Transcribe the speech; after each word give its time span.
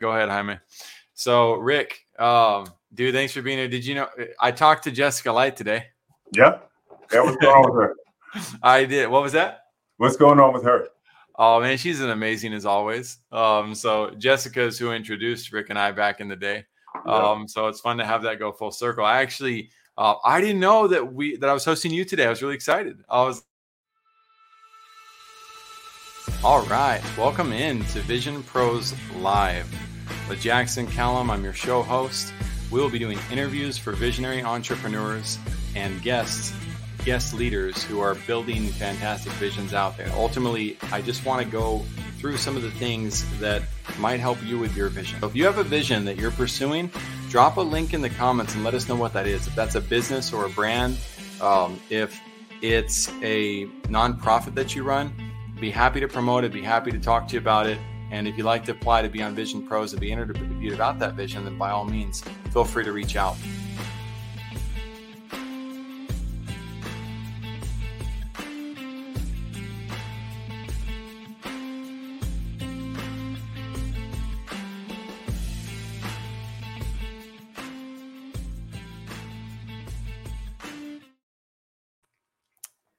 Go 0.00 0.12
ahead, 0.12 0.30
Jaime. 0.30 0.58
So, 1.12 1.54
Rick, 1.56 2.06
um, 2.18 2.66
dude, 2.94 3.14
thanks 3.14 3.34
for 3.34 3.42
being 3.42 3.58
here. 3.58 3.68
Did 3.68 3.84
you 3.84 3.94
know 3.94 4.08
I 4.40 4.50
talked 4.50 4.84
to 4.84 4.90
Jessica 4.90 5.30
Light 5.30 5.56
today? 5.56 5.86
Yeah. 6.32 6.58
Yeah. 7.12 7.20
What's 7.22 7.36
going 7.36 7.54
on 7.54 7.70
with 7.70 7.82
her? 7.82 7.96
I 8.62 8.84
did. 8.86 9.08
What 9.08 9.22
was 9.22 9.32
that? 9.32 9.64
What's 9.98 10.16
going 10.16 10.40
on 10.40 10.54
with 10.54 10.64
her? 10.64 10.88
Oh 11.36 11.60
man, 11.60 11.76
she's 11.76 12.00
an 12.00 12.10
amazing 12.10 12.54
as 12.54 12.64
always. 12.64 13.18
Um, 13.32 13.74
so 13.74 14.10
Jessica 14.18 14.62
is 14.62 14.78
who 14.78 14.92
introduced 14.92 15.52
Rick 15.52 15.68
and 15.68 15.78
I 15.78 15.92
back 15.92 16.20
in 16.20 16.28
the 16.28 16.36
day. 16.36 16.64
Um, 17.06 17.46
so 17.46 17.68
it's 17.68 17.80
fun 17.80 17.98
to 17.98 18.06
have 18.06 18.22
that 18.22 18.38
go 18.38 18.52
full 18.52 18.72
circle. 18.72 19.04
I 19.04 19.20
actually, 19.20 19.70
uh, 19.98 20.14
I 20.24 20.40
didn't 20.40 20.60
know 20.60 20.86
that 20.88 21.12
we 21.12 21.36
that 21.36 21.48
I 21.48 21.52
was 21.52 21.64
hosting 21.64 21.92
you 21.92 22.04
today. 22.04 22.26
I 22.26 22.30
was 22.30 22.42
really 22.42 22.54
excited. 22.54 23.04
I 23.08 23.22
was. 23.22 23.42
All 26.42 26.62
right, 26.66 27.02
welcome 27.18 27.52
in 27.52 27.84
to 27.86 28.00
Vision 28.00 28.42
Pros 28.42 28.94
Live 29.16 29.68
with 30.28 30.40
Jackson 30.40 30.86
Callum. 30.86 31.30
I'm 31.30 31.44
your 31.44 31.52
show 31.52 31.82
host. 31.82 32.32
We 32.70 32.80
will 32.80 32.90
be 32.90 32.98
doing 32.98 33.18
interviews 33.30 33.76
for 33.78 33.92
visionary 33.92 34.42
entrepreneurs 34.42 35.38
and 35.74 36.00
guests 36.02 36.52
guest 37.04 37.34
leaders 37.34 37.82
who 37.82 38.00
are 38.00 38.14
building 38.14 38.68
fantastic 38.68 39.32
visions 39.32 39.74
out 39.74 39.96
there. 39.96 40.10
Ultimately, 40.14 40.76
I 40.92 41.00
just 41.02 41.24
want 41.24 41.44
to 41.44 41.50
go 41.50 41.82
through 42.18 42.36
some 42.36 42.56
of 42.56 42.62
the 42.62 42.70
things 42.72 43.24
that 43.40 43.62
might 43.98 44.20
help 44.20 44.42
you 44.44 44.58
with 44.58 44.76
your 44.76 44.88
vision. 44.88 45.20
So 45.20 45.26
if 45.26 45.34
you 45.34 45.44
have 45.44 45.58
a 45.58 45.64
vision 45.64 46.04
that 46.04 46.16
you're 46.16 46.30
pursuing, 46.30 46.90
drop 47.28 47.56
a 47.56 47.60
link 47.60 47.94
in 47.94 48.02
the 48.02 48.10
comments 48.10 48.54
and 48.54 48.64
let 48.64 48.74
us 48.74 48.88
know 48.88 48.96
what 48.96 49.12
that 49.14 49.26
is. 49.26 49.46
If 49.46 49.54
that's 49.54 49.74
a 49.74 49.80
business 49.80 50.32
or 50.32 50.44
a 50.44 50.50
brand, 50.50 50.98
um, 51.40 51.80
if 51.88 52.20
it's 52.60 53.08
a 53.22 53.66
nonprofit 53.88 54.54
that 54.54 54.74
you 54.74 54.82
run, 54.82 55.12
be 55.58 55.70
happy 55.70 56.00
to 56.00 56.08
promote 56.08 56.44
it, 56.44 56.52
be 56.52 56.62
happy 56.62 56.90
to 56.90 56.98
talk 56.98 57.28
to 57.28 57.34
you 57.34 57.40
about 57.40 57.66
it. 57.66 57.78
And 58.12 58.26
if 58.26 58.36
you'd 58.36 58.44
like 58.44 58.64
to 58.64 58.72
apply 58.72 59.02
to 59.02 59.08
be 59.08 59.22
on 59.22 59.36
Vision 59.36 59.66
Pros 59.66 59.92
and 59.92 60.00
be 60.00 60.10
interviewed 60.10 60.74
about 60.74 60.98
that 60.98 61.14
vision, 61.14 61.44
then 61.44 61.56
by 61.56 61.70
all 61.70 61.84
means, 61.84 62.22
feel 62.52 62.64
free 62.64 62.84
to 62.84 62.92
reach 62.92 63.14
out. 63.16 63.36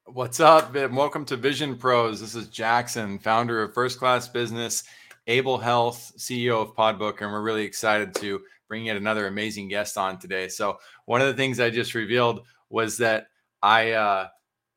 What's 0.06 0.40
up? 0.40 0.74
Welcome 0.74 1.26
to 1.26 1.36
Vision 1.36 1.78
Pros. 1.78 2.22
This 2.22 2.36
is 2.36 2.48
Jackson, 2.48 3.20
founder 3.20 3.64
of 3.64 3.74
First 3.74 3.98
Class 3.98 4.28
Business, 4.28 4.84
Able 5.32 5.58
Health, 5.58 6.12
CEO 6.18 6.62
of 6.62 6.76
Podbook, 6.76 7.22
and 7.22 7.32
we're 7.32 7.42
really 7.42 7.64
excited 7.64 8.14
to 8.16 8.42
bring 8.68 8.86
yet 8.86 8.98
another 8.98 9.28
amazing 9.28 9.70
guest 9.70 9.98
on 9.98 10.20
today. 10.20 10.50
So, 10.50 10.78
one 11.06 11.22
of 11.22 11.28
the 11.28 11.34
things 11.34 11.62
I 11.62 11.70
just 11.70 11.96
revealed 11.96 12.46
was 12.70 12.98
that 12.98 13.28
I 13.64 13.94
uh, 13.94 14.28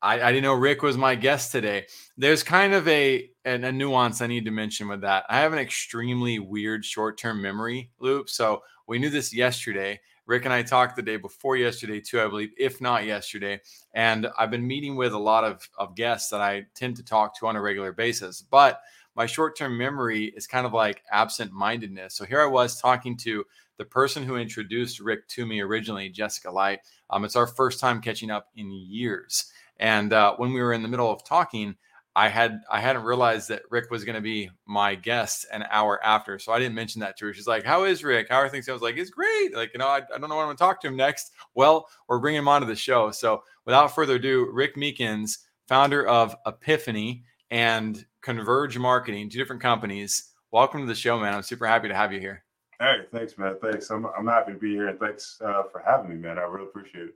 I, 0.01 0.21
I, 0.21 0.31
didn't 0.31 0.43
know 0.43 0.53
Rick 0.53 0.81
was 0.81 0.97
my 0.97 1.13
guest 1.13 1.51
today. 1.51 1.87
There's 2.15 2.41
kind 2.41 2.73
of 2.73 2.87
a, 2.87 3.29
a, 3.43 3.55
a 3.55 3.71
nuance 3.71 4.21
I 4.21 4.27
need 4.27 4.45
to 4.45 4.51
mention 4.51 4.87
with 4.87 5.01
that. 5.01 5.25
I 5.29 5.41
have 5.41 5.51
an 5.51 5.59
extremely 5.59 6.39
weird 6.39 6.85
short 6.85 7.17
term 7.17 7.41
memory 7.41 7.91
loop. 7.99 8.29
So 8.29 8.61
we 8.87 8.97
knew 8.97 9.09
this 9.09 9.33
yesterday. 9.33 9.99
Rick 10.25 10.45
and 10.45 10.53
I 10.53 10.63
talked 10.63 10.95
the 10.95 11.01
day 11.01 11.17
before 11.17 11.57
yesterday, 11.57 11.99
too, 11.99 12.21
I 12.21 12.27
believe, 12.27 12.51
if 12.57 12.79
not 12.79 13.05
yesterday. 13.05 13.59
And 13.93 14.27
I've 14.39 14.51
been 14.51 14.65
meeting 14.65 14.95
with 14.95 15.13
a 15.13 15.19
lot 15.19 15.43
of, 15.43 15.67
of 15.77 15.95
guests 15.95 16.29
that 16.29 16.41
I 16.41 16.65
tend 16.75 16.95
to 16.95 17.03
talk 17.03 17.37
to 17.39 17.47
on 17.47 17.57
a 17.57 17.61
regular 17.61 17.91
basis. 17.91 18.41
But 18.41 18.79
my 19.15 19.25
short 19.25 19.57
term 19.57 19.77
memory 19.77 20.33
is 20.35 20.47
kind 20.47 20.65
of 20.65 20.73
like 20.73 21.03
absent 21.11 21.51
mindedness. 21.51 22.15
So 22.15 22.25
here 22.25 22.41
I 22.41 22.47
was 22.47 22.79
talking 22.79 23.17
to 23.17 23.45
the 23.77 23.85
person 23.85 24.23
who 24.23 24.37
introduced 24.37 24.99
Rick 24.99 25.27
to 25.29 25.45
me 25.45 25.61
originally, 25.61 26.09
Jessica 26.09 26.51
Light. 26.51 26.79
Um, 27.09 27.25
it's 27.25 27.35
our 27.35 27.47
first 27.47 27.79
time 27.79 28.01
catching 28.01 28.31
up 28.31 28.47
in 28.55 28.71
years. 28.71 29.51
And 29.77 30.13
uh, 30.13 30.35
when 30.37 30.53
we 30.53 30.61
were 30.61 30.73
in 30.73 30.81
the 30.81 30.87
middle 30.87 31.11
of 31.11 31.23
talking, 31.25 31.75
I 32.17 32.29
had 32.29 32.61
I 32.71 32.79
hadn't 32.79 33.03
realized 33.03 33.49
that 33.49 33.63
Rick 33.69 33.91
was 33.91 34.05
going 34.05 34.15
to 34.15 34.21
be 34.21 34.49
my 34.65 34.95
guest 34.95 35.45
an 35.51 35.65
hour 35.69 36.01
after, 36.01 36.39
so 36.39 36.53
I 36.53 36.59
didn't 36.59 36.75
mention 36.75 37.01
that 37.01 37.17
to 37.17 37.25
her. 37.25 37.33
She's 37.33 37.47
like, 37.47 37.65
"How 37.65 37.83
is 37.83 38.05
Rick? 38.05 38.27
How 38.29 38.37
are 38.37 38.47
things?" 38.47 38.69
I 38.69 38.73
was 38.73 38.81
like, 38.81 38.95
"It's 38.95 39.09
great." 39.09 39.53
Like, 39.53 39.73
you 39.73 39.79
know, 39.79 39.87
I, 39.87 39.97
I 39.97 40.17
don't 40.17 40.29
know 40.29 40.37
when 40.37 40.43
I'm 40.43 40.47
going 40.47 40.55
to 40.55 40.63
talk 40.63 40.79
to 40.81 40.87
him 40.87 40.95
next. 40.95 41.33
Well, 41.55 41.87
we're 42.07 42.19
bringing 42.19 42.39
him 42.39 42.47
onto 42.47 42.67
the 42.67 42.75
show. 42.75 43.11
So, 43.11 43.43
without 43.65 43.93
further 43.93 44.15
ado, 44.15 44.49
Rick 44.49 44.77
Meekins, 44.77 45.39
founder 45.67 46.07
of 46.07 46.33
Epiphany 46.45 47.25
and 47.51 48.05
Converge 48.25 48.75
Marketing, 48.79 49.29
two 49.29 49.37
different 49.37 49.61
companies. 49.61 50.31
Welcome 50.51 50.81
to 50.81 50.87
the 50.87 50.95
show, 50.95 51.19
man. 51.19 51.35
I'm 51.35 51.43
super 51.43 51.67
happy 51.67 51.87
to 51.89 51.93
have 51.93 52.11
you 52.11 52.19
here. 52.19 52.43
Hey, 52.79 53.01
thanks, 53.11 53.37
man. 53.37 53.55
Thanks. 53.61 53.91
I'm 53.91 54.07
I'm 54.17 54.25
happy 54.25 54.53
to 54.53 54.57
be 54.57 54.71
here, 54.71 54.87
and 54.87 54.99
thanks 54.99 55.39
uh, 55.45 55.61
for 55.71 55.83
having 55.85 56.09
me, 56.09 56.15
man. 56.15 56.39
I 56.39 56.41
really 56.41 56.65
appreciate 56.65 57.09
it. 57.09 57.15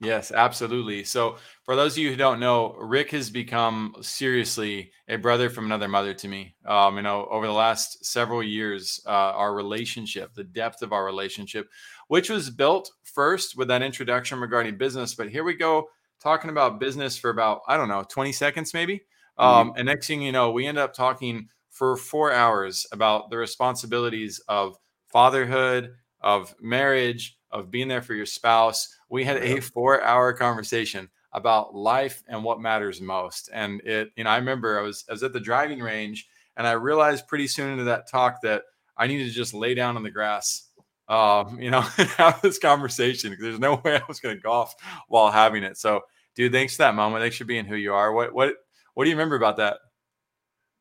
Yes, 0.00 0.32
absolutely. 0.32 1.04
So, 1.04 1.36
for 1.62 1.76
those 1.76 1.92
of 1.92 1.98
you 1.98 2.10
who 2.10 2.16
don't 2.16 2.40
know, 2.40 2.74
Rick 2.74 3.12
has 3.12 3.30
become 3.30 3.94
seriously 4.00 4.90
a 5.06 5.14
brother 5.14 5.48
from 5.48 5.66
another 5.66 5.86
mother 5.86 6.12
to 6.12 6.26
me. 6.26 6.56
Um, 6.66 6.96
you 6.96 7.02
know, 7.02 7.28
over 7.30 7.46
the 7.46 7.52
last 7.52 8.04
several 8.04 8.42
years, 8.42 9.00
uh, 9.06 9.10
our 9.10 9.54
relationship, 9.54 10.34
the 10.34 10.42
depth 10.42 10.82
of 10.82 10.92
our 10.92 11.04
relationship, 11.04 11.68
which 12.08 12.30
was 12.30 12.50
built 12.50 12.90
first 13.04 13.56
with 13.56 13.68
that 13.68 13.80
introduction 13.80 14.40
regarding 14.40 14.76
business, 14.76 15.14
but 15.14 15.30
here 15.30 15.44
we 15.44 15.54
go 15.54 15.88
talking 16.20 16.50
about 16.50 16.80
business 16.80 17.16
for 17.16 17.30
about 17.30 17.60
I 17.68 17.76
don't 17.76 17.88
know, 17.88 18.02
twenty 18.02 18.32
seconds 18.32 18.74
maybe. 18.74 19.02
Um, 19.38 19.70
mm-hmm. 19.70 19.78
And 19.78 19.86
next 19.86 20.06
thing 20.06 20.22
you 20.22 20.32
know, 20.32 20.50
we 20.50 20.66
end 20.66 20.78
up 20.78 20.94
talking 20.94 21.48
for 21.70 21.96
four 21.96 22.32
hours 22.32 22.86
about 22.92 23.30
the 23.30 23.36
responsibilities 23.36 24.40
of 24.48 24.76
fatherhood, 25.08 25.94
of 26.20 26.54
marriage, 26.60 27.38
of 27.50 27.70
being 27.70 27.88
there 27.88 28.02
for 28.02 28.14
your 28.14 28.26
spouse 28.26 28.96
we 29.08 29.24
had 29.24 29.38
a 29.38 29.60
four 29.60 30.02
hour 30.02 30.32
conversation 30.32 31.08
about 31.32 31.74
life 31.74 32.22
and 32.28 32.42
what 32.42 32.60
matters 32.60 33.00
most. 33.00 33.50
And 33.52 33.80
it, 33.82 34.10
you 34.16 34.24
know, 34.24 34.30
I 34.30 34.36
remember 34.36 34.78
I 34.78 34.82
was, 34.82 35.04
I 35.08 35.12
was 35.12 35.22
at 35.22 35.32
the 35.32 35.40
driving 35.40 35.80
range 35.80 36.26
and 36.56 36.66
I 36.66 36.72
realized 36.72 37.28
pretty 37.28 37.46
soon 37.46 37.72
into 37.72 37.84
that 37.84 38.10
talk 38.10 38.40
that 38.42 38.62
I 38.96 39.06
needed 39.06 39.28
to 39.28 39.34
just 39.34 39.52
lay 39.52 39.74
down 39.74 39.96
on 39.96 40.02
the 40.02 40.10
grass, 40.10 40.68
um, 41.08 41.58
you 41.60 41.70
know, 41.70 41.82
have 41.82 42.40
this 42.42 42.58
conversation 42.58 43.30
because 43.30 43.44
there's 43.44 43.60
no 43.60 43.74
way 43.84 43.96
I 43.96 44.02
was 44.08 44.20
going 44.20 44.36
to 44.36 44.42
golf 44.42 44.74
while 45.08 45.30
having 45.30 45.62
it. 45.62 45.76
So, 45.76 46.02
dude, 46.34 46.52
thanks 46.52 46.76
for 46.76 46.82
that 46.82 46.94
moment. 46.94 47.22
Thanks 47.22 47.36
for 47.36 47.44
being 47.44 47.64
who 47.64 47.76
you 47.76 47.92
are. 47.92 48.12
What, 48.12 48.34
what, 48.34 48.54
what 48.96 49.04
do 49.04 49.10
you 49.10 49.16
remember 49.16 49.36
about 49.36 49.56
that? 49.58 49.78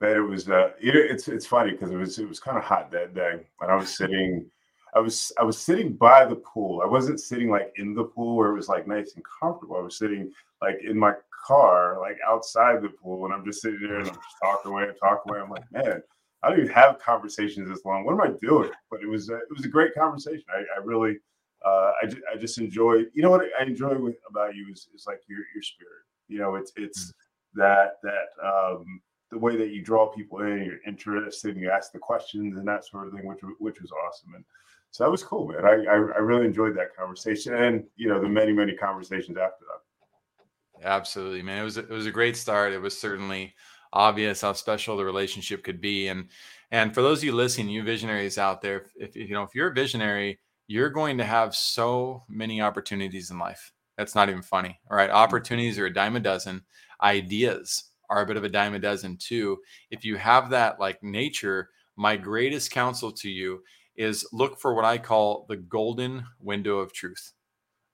That 0.01 0.17
it 0.17 0.21
was, 0.21 0.49
uh, 0.49 0.71
it's, 0.79 1.27
it's 1.27 1.45
funny 1.45 1.71
because 1.71 1.91
it 1.91 1.97
was, 1.97 2.17
it 2.17 2.27
was 2.27 2.39
kind 2.39 2.57
of 2.57 2.63
hot 2.63 2.91
that 2.91 3.13
day 3.13 3.45
and 3.61 3.71
I 3.71 3.75
was 3.75 3.89
sitting 3.97 4.49
I 4.95 4.99
was 4.99 5.33
I 5.37 5.43
was 5.43 5.57
sitting 5.57 5.93
by 5.93 6.25
the 6.25 6.37
pool. 6.37 6.81
I 6.81 6.87
wasn't 6.87 7.19
sitting 7.19 7.49
like 7.49 7.73
in 7.75 7.93
the 7.93 8.05
pool 8.05 8.37
where 8.37 8.49
it 8.49 8.55
was 8.55 8.69
like 8.69 8.87
nice 8.87 9.13
and 9.15 9.23
comfortable. 9.41 9.75
I 9.75 9.81
was 9.81 9.97
sitting 9.97 10.31
like 10.61 10.77
in 10.81 10.97
my 10.97 11.13
car, 11.45 11.99
like 11.99 12.17
outside 12.25 12.81
the 12.81 12.89
pool, 12.89 13.25
and 13.25 13.33
I'm 13.33 13.43
just 13.43 13.61
sitting 13.61 13.81
there 13.81 13.99
and 13.99 14.07
I'm 14.07 14.15
just 14.15 14.35
talking 14.41 14.71
away 14.71 14.83
and 14.83 14.95
talking 14.97 15.31
away. 15.31 15.41
I'm 15.41 15.49
like, 15.49 15.69
man, 15.69 16.01
I 16.41 16.49
don't 16.49 16.59
even 16.59 16.71
have 16.71 16.97
conversations 16.99 17.67
this 17.67 17.83
long. 17.83 18.05
What 18.05 18.13
am 18.13 18.21
I 18.21 18.37
doing? 18.41 18.71
But 18.89 19.01
it 19.01 19.07
was 19.07 19.29
a, 19.29 19.35
it 19.35 19.53
was 19.53 19.65
a 19.65 19.69
great 19.69 19.93
conversation. 19.93 20.45
I, 20.49 20.59
I 20.79 20.83
really 20.83 21.17
uh, 21.65 21.91
I, 22.01 22.09
I 22.33 22.37
just 22.39 22.57
enjoy. 22.57 23.03
You 23.13 23.21
know 23.21 23.31
what 23.31 23.45
I 23.59 23.63
enjoy 23.63 23.97
with, 23.97 24.15
about 24.29 24.55
you 24.55 24.67
is, 24.71 24.87
is 24.95 25.03
like 25.05 25.19
your 25.27 25.39
your 25.53 25.61
spirit. 25.61 26.03
You 26.29 26.39
know, 26.39 26.55
it's 26.55 26.71
it's 26.77 27.07
mm-hmm. 27.07 27.25
That 27.55 27.93
that 28.03 28.45
um, 28.45 29.01
the 29.31 29.39
way 29.39 29.55
that 29.57 29.69
you 29.69 29.81
draw 29.83 30.07
people 30.07 30.39
in, 30.41 30.63
you're 30.63 30.83
interested, 30.88 31.55
and 31.55 31.61
you 31.61 31.69
ask 31.69 31.91
the 31.91 31.99
questions 31.99 32.57
and 32.57 32.67
that 32.67 32.85
sort 32.85 33.07
of 33.07 33.13
thing, 33.13 33.25
which 33.25 33.39
which 33.59 33.81
was 33.81 33.91
awesome. 33.91 34.35
And 34.35 34.45
so 34.91 35.03
that 35.03 35.11
was 35.11 35.23
cool, 35.23 35.47
man. 35.47 35.65
I, 35.65 35.91
I, 35.91 35.95
I 35.95 36.19
really 36.19 36.45
enjoyed 36.45 36.75
that 36.77 36.95
conversation, 36.95 37.53
and 37.53 37.83
you 37.95 38.07
know 38.07 38.21
the 38.21 38.29
many 38.29 38.53
many 38.53 38.75
conversations 38.75 39.38
after 39.38 39.65
that. 39.65 40.88
Absolutely, 40.88 41.41
man. 41.41 41.61
It 41.61 41.65
was 41.65 41.77
it 41.77 41.89
was 41.89 42.05
a 42.05 42.11
great 42.11 42.38
start. 42.38 42.73
It 42.73 42.81
was 42.81 42.97
certainly 42.97 43.55
obvious 43.91 44.41
how 44.41 44.53
special 44.53 44.97
the 44.97 45.05
relationship 45.05 45.63
could 45.63 45.81
be, 45.81 46.07
and 46.07 46.29
and 46.71 46.94
for 46.94 47.01
those 47.01 47.19
of 47.19 47.25
you 47.25 47.33
listening, 47.33 47.69
you 47.69 47.83
visionaries 47.83 48.38
out 48.38 48.61
there, 48.61 48.88
if, 48.95 49.15
if 49.15 49.29
you 49.29 49.33
know 49.33 49.44
if 49.44 49.56
you're 49.56 49.71
a 49.71 49.74
visionary, 49.74 50.39
you're 50.68 50.89
going 50.89 51.18
to 51.18 51.25
have 51.25 51.56
so 51.56 52.24
many 52.30 52.62
opportunities 52.62 53.31
in 53.31 53.39
life. 53.39 53.74
That's 53.97 54.15
not 54.15 54.30
even 54.30 54.42
funny. 54.42 54.80
All 54.89 54.97
right, 54.97 55.09
mm. 55.09 55.13
opportunities 55.13 55.80
are 55.80 55.86
a 55.86 55.94
dime 55.94 56.15
a 56.15 56.19
dozen. 56.19 56.63
Ideas 57.01 57.92
are 58.09 58.21
a 58.21 58.25
bit 58.25 58.38
of 58.38 58.44
a 58.44 58.50
dime 58.50 58.74
a 58.74 58.80
dozen 58.80 59.18
too. 59.18 59.57
If 59.92 60.06
you 60.06 60.18
have 60.18 60.50
that 60.50 60.80
like 60.80 61.01
nature, 61.01 61.69
my 61.95 62.18
greatest 62.18 62.71
counsel 62.71 63.12
to 63.13 63.30
you 63.30 63.63
is 63.95 64.27
look 64.33 64.59
for 64.59 64.74
what 64.74 64.86
I 64.86 64.97
call 64.97 65.45
the 65.47 65.57
golden 65.57 66.25
window 66.39 66.80
of 66.80 66.94
truth. 66.94 67.31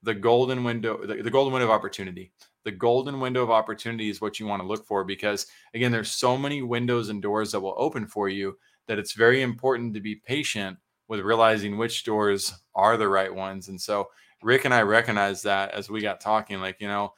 The 0.03 0.15
golden 0.15 0.63
window, 0.63 1.06
the, 1.06 1.21
the, 1.21 1.30
golden 1.30 1.53
window 1.53 1.68
of 1.68 1.71
opportunity. 1.71 2.31
The 2.63 2.71
golden 2.71 3.19
window 3.19 3.44
of 3.44 3.51
opportunity 3.51 4.09
is 4.09 4.19
what 4.19 4.39
you 4.39 4.48
want 4.48 4.62
to 4.63 4.68
look 4.68 4.86
for 4.88 5.03
because 5.03 5.45
again, 5.75 5.92
there's 5.92 6.12
so 6.12 6.36
many 6.36 6.63
windows 6.63 7.09
and 7.09 7.21
doors 7.21 7.51
that 7.51 7.59
will 7.59 7.75
open 7.77 8.07
for 8.07 8.27
you 8.27 8.57
that 8.88 8.98
it's 8.98 9.13
very 9.13 9.44
important 9.44 9.94
to 9.94 10.00
be 10.00 10.15
patient 10.15 10.77
with 11.07 11.19
realizing 11.19 11.77
which 11.77 12.03
doors 12.03 12.53
are 12.74 12.98
the 12.98 13.07
right 13.07 13.33
ones. 13.33 13.68
And 13.68 13.80
so 13.80 14.07
Rick 14.43 14.65
and 14.65 14.73
I 14.73 14.81
recognized 14.81 15.43
that 15.43 15.71
as 15.71 15.89
we 15.89 16.01
got 16.01 16.21
talking, 16.21 16.59
like, 16.59 16.77
you 16.79 16.88
know, 16.88 17.13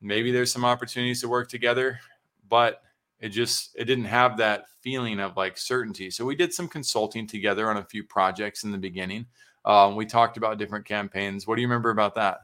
maybe 0.00 0.30
there's 0.32 0.52
some 0.52 0.64
opportunities 0.64 1.20
to 1.22 1.28
work 1.28 1.48
together, 1.48 2.00
but 2.48 2.82
It 3.18 3.30
just 3.30 3.74
it 3.78 3.86
didn't 3.86 4.04
have 4.04 4.36
that 4.36 4.66
feeling 4.82 5.20
of 5.20 5.38
like 5.38 5.56
certainty. 5.56 6.10
So 6.10 6.26
we 6.26 6.36
did 6.36 6.52
some 6.52 6.68
consulting 6.68 7.26
together 7.26 7.70
on 7.70 7.78
a 7.78 7.84
few 7.84 8.04
projects 8.04 8.62
in 8.62 8.72
the 8.72 8.78
beginning. 8.78 9.26
Um, 9.64 9.96
we 9.96 10.04
talked 10.04 10.36
about 10.36 10.58
different 10.58 10.84
campaigns. 10.84 11.46
What 11.46 11.56
do 11.56 11.62
you 11.62 11.66
remember 11.66 11.88
about 11.90 12.14
that? 12.16 12.40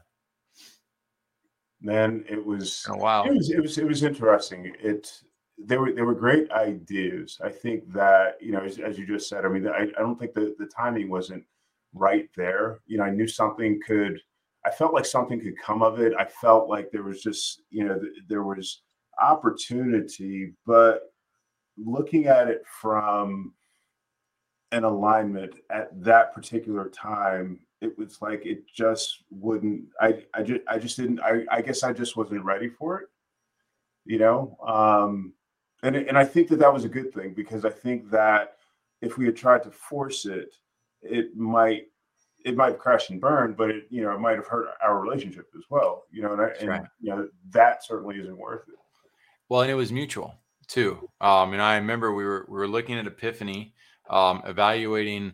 Man, 1.79 2.25
it 2.27 2.43
was 2.43 2.83
oh, 2.89 2.95
wow. 2.97 3.23
It 3.23 3.33
was 3.33 3.51
it 3.51 3.61
was 3.61 3.77
it 3.77 3.85
was 3.85 4.01
interesting. 4.01 4.73
It 4.81 5.11
there 5.59 5.79
were 5.79 5.93
there 5.93 6.05
were 6.05 6.15
great 6.15 6.49
ideas. 6.51 7.39
I 7.43 7.49
think 7.49 7.93
that 7.93 8.41
you 8.41 8.51
know, 8.51 8.61
as, 8.61 8.79
as 8.79 8.97
you 8.97 9.05
just 9.05 9.29
said, 9.29 9.45
I 9.45 9.49
mean, 9.49 9.67
I, 9.67 9.83
I 9.95 10.01
don't 10.01 10.17
think 10.17 10.33
the 10.33 10.55
the 10.57 10.65
timing 10.65 11.07
wasn't 11.07 11.43
right 11.93 12.29
there. 12.35 12.79
You 12.85 12.97
know, 12.97 13.03
I 13.03 13.11
knew 13.11 13.27
something 13.27 13.79
could. 13.85 14.19
I 14.65 14.71
felt 14.71 14.93
like 14.93 15.05
something 15.05 15.39
could 15.39 15.57
come 15.59 15.81
of 15.81 15.99
it. 15.99 16.13
I 16.17 16.25
felt 16.25 16.69
like 16.69 16.91
there 16.91 17.03
was 17.03 17.21
just 17.21 17.61
you 17.69 17.85
know 17.85 17.99
th- 17.99 18.13
there 18.27 18.43
was 18.43 18.81
opportunity, 19.21 20.53
but 20.65 21.13
looking 21.77 22.27
at 22.27 22.47
it 22.47 22.63
from 22.81 23.53
an 24.71 24.83
alignment 24.83 25.55
at 25.69 25.89
that 26.03 26.33
particular 26.33 26.89
time, 26.89 27.59
it 27.81 27.97
was 27.97 28.21
like 28.21 28.45
it 28.45 28.65
just 28.67 29.23
wouldn't. 29.29 29.83
I 30.01 30.23
I 30.33 30.43
just 30.43 30.61
I 30.67 30.77
just 30.79 30.97
didn't. 30.97 31.19
I 31.21 31.43
I 31.51 31.61
guess 31.61 31.83
I 31.83 31.93
just 31.93 32.17
wasn't 32.17 32.43
ready 32.43 32.69
for 32.69 33.01
it. 33.01 33.09
You 34.05 34.19
know, 34.19 34.57
um, 34.65 35.33
and 35.83 35.95
and 35.95 36.17
I 36.17 36.25
think 36.25 36.47
that 36.49 36.59
that 36.59 36.73
was 36.73 36.85
a 36.85 36.89
good 36.89 37.13
thing 37.13 37.33
because 37.33 37.65
I 37.65 37.69
think 37.69 38.09
that 38.09 38.55
if 39.01 39.17
we 39.17 39.25
had 39.25 39.35
tried 39.35 39.63
to 39.63 39.71
force 39.71 40.25
it, 40.25 40.55
it 41.03 41.35
might 41.35 41.83
it 42.45 42.55
might 42.57 42.77
crashed 42.77 43.09
and 43.09 43.21
burned, 43.21 43.55
but 43.55 43.69
it 43.69 43.87
you 43.89 44.01
know 44.01 44.11
it 44.11 44.19
might 44.19 44.35
have 44.35 44.47
hurt 44.47 44.67
our 44.83 44.99
relationship 44.99 45.47
as 45.55 45.63
well. 45.69 46.03
You 46.11 46.23
know, 46.23 46.33
and, 46.33 46.41
I, 46.41 46.47
and 46.59 46.69
right. 46.69 46.83
you 47.01 47.09
know 47.09 47.27
that 47.51 47.83
certainly 47.83 48.19
isn't 48.19 48.37
worth 48.37 48.67
it. 48.67 48.75
Well, 49.49 49.61
and 49.61 49.71
it 49.71 49.75
was 49.75 49.91
mutual 49.91 50.35
too. 50.67 51.09
Um, 51.21 51.53
and 51.53 51.61
I 51.61 51.75
remember 51.75 52.13
we 52.13 52.25
were 52.25 52.45
we 52.49 52.57
were 52.57 52.67
looking 52.67 52.97
at 52.97 53.07
Epiphany, 53.07 53.73
um, 54.09 54.41
evaluating 54.45 55.33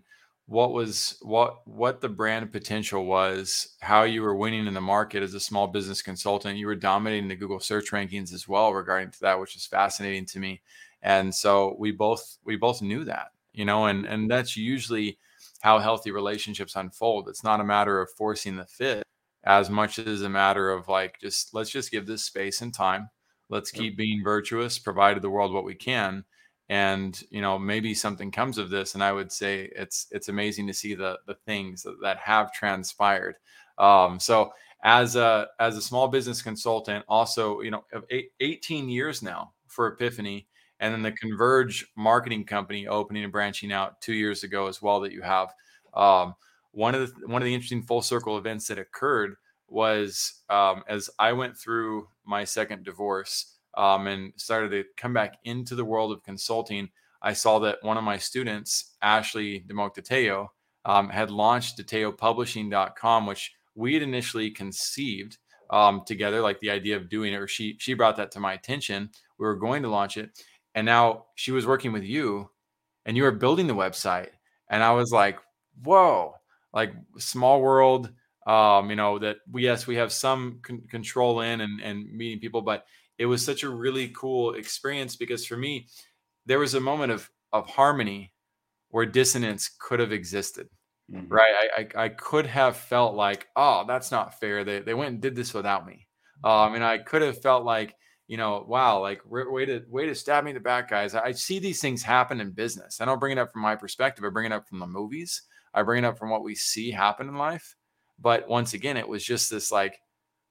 what 0.49 0.73
was 0.73 1.17
what 1.21 1.67
what 1.67 2.01
the 2.01 2.09
brand 2.09 2.51
potential 2.51 3.05
was, 3.05 3.75
how 3.81 4.03
you 4.03 4.21
were 4.21 4.35
winning 4.35 4.65
in 4.67 4.73
the 4.73 4.81
market 4.81 5.23
as 5.23 5.33
a 5.33 5.39
small 5.39 5.67
business 5.67 6.01
consultant. 6.01 6.57
You 6.57 6.67
were 6.67 6.75
dominating 6.75 7.27
the 7.27 7.35
Google 7.35 7.59
search 7.59 7.91
rankings 7.91 8.33
as 8.33 8.47
well 8.47 8.73
regarding 8.73 9.11
to 9.11 9.19
that, 9.21 9.39
which 9.39 9.55
is 9.55 9.65
fascinating 9.65 10.25
to 10.27 10.39
me. 10.39 10.61
And 11.01 11.33
so 11.33 11.75
we 11.77 11.91
both 11.91 12.37
we 12.43 12.55
both 12.55 12.81
knew 12.81 13.03
that, 13.05 13.27
you 13.53 13.63
know, 13.63 13.85
and 13.85 14.05
and 14.05 14.29
that's 14.29 14.57
usually 14.57 15.19
how 15.61 15.79
healthy 15.79 16.11
relationships 16.11 16.75
unfold. 16.75 17.27
It's 17.29 17.43
not 17.43 17.59
a 17.59 17.65
matter 17.65 18.01
of 18.01 18.09
forcing 18.17 18.55
the 18.55 18.65
fit 18.65 19.03
as 19.45 19.69
much 19.69 19.99
as 19.99 20.21
a 20.21 20.29
matter 20.29 20.69
of 20.69 20.87
like 20.87 21.19
just 21.21 21.53
let's 21.53 21.69
just 21.69 21.91
give 21.91 22.05
this 22.05 22.23
space 22.23 22.61
and 22.61 22.73
time 22.73 23.09
Let's 23.49 23.71
keep 23.71 23.97
being 23.97 24.23
virtuous, 24.23 24.77
provided 24.77 25.23
the 25.23 25.29
world 25.29 25.51
what 25.51 25.63
we 25.63 25.73
can, 25.73 26.23
and 26.69 27.19
you 27.31 27.41
know 27.41 27.57
maybe 27.57 27.95
something 27.95 28.29
comes 28.29 28.59
of 28.59 28.69
this. 28.69 28.93
And 28.93 29.03
I 29.03 29.11
would 29.11 29.31
say 29.31 29.71
it's 29.75 30.05
it's 30.11 30.29
amazing 30.29 30.67
to 30.67 30.73
see 30.73 30.93
the 30.93 31.17
the 31.25 31.33
things 31.33 31.81
that, 31.81 31.97
that 32.03 32.17
have 32.19 32.53
transpired. 32.53 33.37
Um, 33.79 34.19
so 34.19 34.51
as 34.83 35.15
a 35.15 35.47
as 35.59 35.77
a 35.77 35.81
small 35.81 36.07
business 36.07 36.43
consultant, 36.43 37.03
also 37.07 37.61
you 37.61 37.71
know 37.71 37.83
eight, 38.11 38.29
18 38.39 38.87
years 38.87 39.23
now 39.23 39.53
for 39.67 39.87
Epiphany, 39.87 40.47
and 40.79 40.93
then 40.93 41.01
the 41.01 41.11
Converge 41.11 41.85
marketing 41.95 42.45
company 42.45 42.87
opening 42.87 43.23
and 43.23 43.31
branching 43.31 43.71
out 43.71 44.01
two 44.01 44.13
years 44.13 44.43
ago 44.43 44.67
as 44.67 44.81
well 44.81 44.99
that 45.01 45.11
you 45.11 45.21
have. 45.21 45.53
Um, 45.93 46.35
one 46.71 46.95
of 46.95 47.13
the 47.13 47.27
one 47.27 47.41
of 47.41 47.45
the 47.45 47.53
interesting 47.53 47.83
full 47.83 48.01
circle 48.01 48.37
events 48.37 48.67
that 48.67 48.79
occurred 48.79 49.35
was 49.67 50.41
um, 50.49 50.83
as 50.87 51.09
I 51.19 51.33
went 51.33 51.57
through 51.57 52.07
my 52.25 52.43
second 52.43 52.83
divorce 52.83 53.57
um, 53.75 54.07
and 54.07 54.33
started 54.35 54.69
to 54.71 54.83
come 54.97 55.13
back 55.13 55.37
into 55.43 55.75
the 55.75 55.85
world 55.85 56.11
of 56.11 56.23
consulting, 56.23 56.89
I 57.21 57.33
saw 57.33 57.59
that 57.59 57.83
one 57.83 57.97
of 57.97 58.03
my 58.03 58.17
students, 58.17 58.95
Ashley 59.01 59.65
DeMoctateo, 59.67 60.47
um, 60.85 61.09
had 61.09 61.29
launched 61.31 61.77
DeteoPublishing.com, 61.77 63.25
which 63.25 63.53
we 63.75 63.93
had 63.93 64.03
initially 64.03 64.49
conceived 64.49 65.37
um, 65.69 66.01
together, 66.05 66.41
like 66.41 66.59
the 66.59 66.71
idea 66.71 66.95
of 66.95 67.09
doing 67.09 67.33
it, 67.33 67.37
or 67.37 67.47
she 67.47 67.75
she 67.79 67.93
brought 67.93 68.17
that 68.17 68.31
to 68.31 68.39
my 68.39 68.53
attention. 68.53 69.09
We 69.37 69.45
were 69.45 69.55
going 69.55 69.83
to 69.83 69.89
launch 69.89 70.17
it, 70.17 70.43
and 70.79 70.85
now 70.85 71.25
she 71.35 71.51
was 71.51 71.67
working 71.67 71.91
with 71.91 72.03
you, 72.03 72.49
and 73.05 73.15
you 73.15 73.23
were 73.23 73.31
building 73.31 73.67
the 73.67 73.75
website, 73.75 74.29
and 74.69 74.83
I 74.83 74.91
was 74.91 75.11
like, 75.11 75.37
whoa, 75.83 76.35
like 76.73 76.93
small 77.17 77.61
world 77.61 78.11
um, 78.47 78.89
you 78.89 78.95
know 78.95 79.19
that 79.19 79.37
we 79.51 79.63
yes 79.63 79.87
we 79.87 79.95
have 79.95 80.11
some 80.11 80.59
con- 80.61 80.83
control 80.89 81.41
in 81.41 81.61
and, 81.61 81.81
and 81.81 82.11
meeting 82.11 82.39
people 82.39 82.61
but 82.61 82.85
it 83.17 83.25
was 83.25 83.43
such 83.43 83.63
a 83.63 83.69
really 83.69 84.09
cool 84.09 84.53
experience 84.53 85.15
because 85.15 85.45
for 85.45 85.57
me 85.57 85.87
there 86.45 86.59
was 86.59 86.73
a 86.73 86.79
moment 86.79 87.11
of 87.11 87.29
of 87.53 87.69
harmony 87.69 88.33
where 88.89 89.05
dissonance 89.05 89.69
could 89.79 89.99
have 89.99 90.11
existed 90.11 90.67
mm-hmm. 91.11 91.27
right? 91.31 91.53
I, 91.77 91.81
I, 91.81 92.03
I 92.05 92.09
could 92.09 92.45
have 92.47 92.77
felt 92.77 93.15
like 93.15 93.47
oh 93.55 93.83
that's 93.87 94.11
not 94.11 94.39
fair. 94.39 94.63
They, 94.63 94.79
they 94.79 94.93
went 94.93 95.11
and 95.11 95.21
did 95.21 95.35
this 95.35 95.53
without 95.53 95.85
me. 95.85 96.07
Um, 96.41 96.73
and 96.73 96.83
i 96.85 96.97
could 96.97 97.21
have 97.21 97.41
felt 97.41 97.65
like 97.65 97.95
you 98.29 98.37
know 98.37 98.63
wow 98.67 99.01
like 99.01 99.21
way 99.25 99.65
to 99.65 99.83
way 99.89 100.05
to 100.05 100.13
stab 100.13 100.43
me 100.43 100.51
in 100.51 100.55
the 100.55 100.61
back 100.61 100.87
guys. 100.87 101.15
I 101.15 101.31
see 101.31 101.57
these 101.57 101.81
things 101.81 102.03
happen 102.03 102.39
in 102.39 102.51
business. 102.51 103.01
I 103.01 103.05
don't 103.05 103.19
bring 103.19 103.33
it 103.33 103.41
up 103.41 103.51
from 103.51 103.63
my 103.63 103.75
perspective. 103.75 104.23
I 104.23 104.29
bring 104.29 104.45
it 104.45 104.53
up 104.53 104.69
from 104.69 104.79
the 104.79 104.87
movies. 104.87 105.41
I 105.73 105.81
bring 105.81 106.03
it 106.03 106.07
up 106.07 106.17
from 106.17 106.29
what 106.29 106.43
we 106.43 106.53
see 106.53 106.91
happen 106.91 107.27
in 107.27 107.35
life. 107.35 107.75
But 108.19 108.47
once 108.47 108.73
again, 108.75 108.97
it 108.97 109.07
was 109.07 109.23
just 109.23 109.49
this 109.49 109.71
like, 109.71 109.99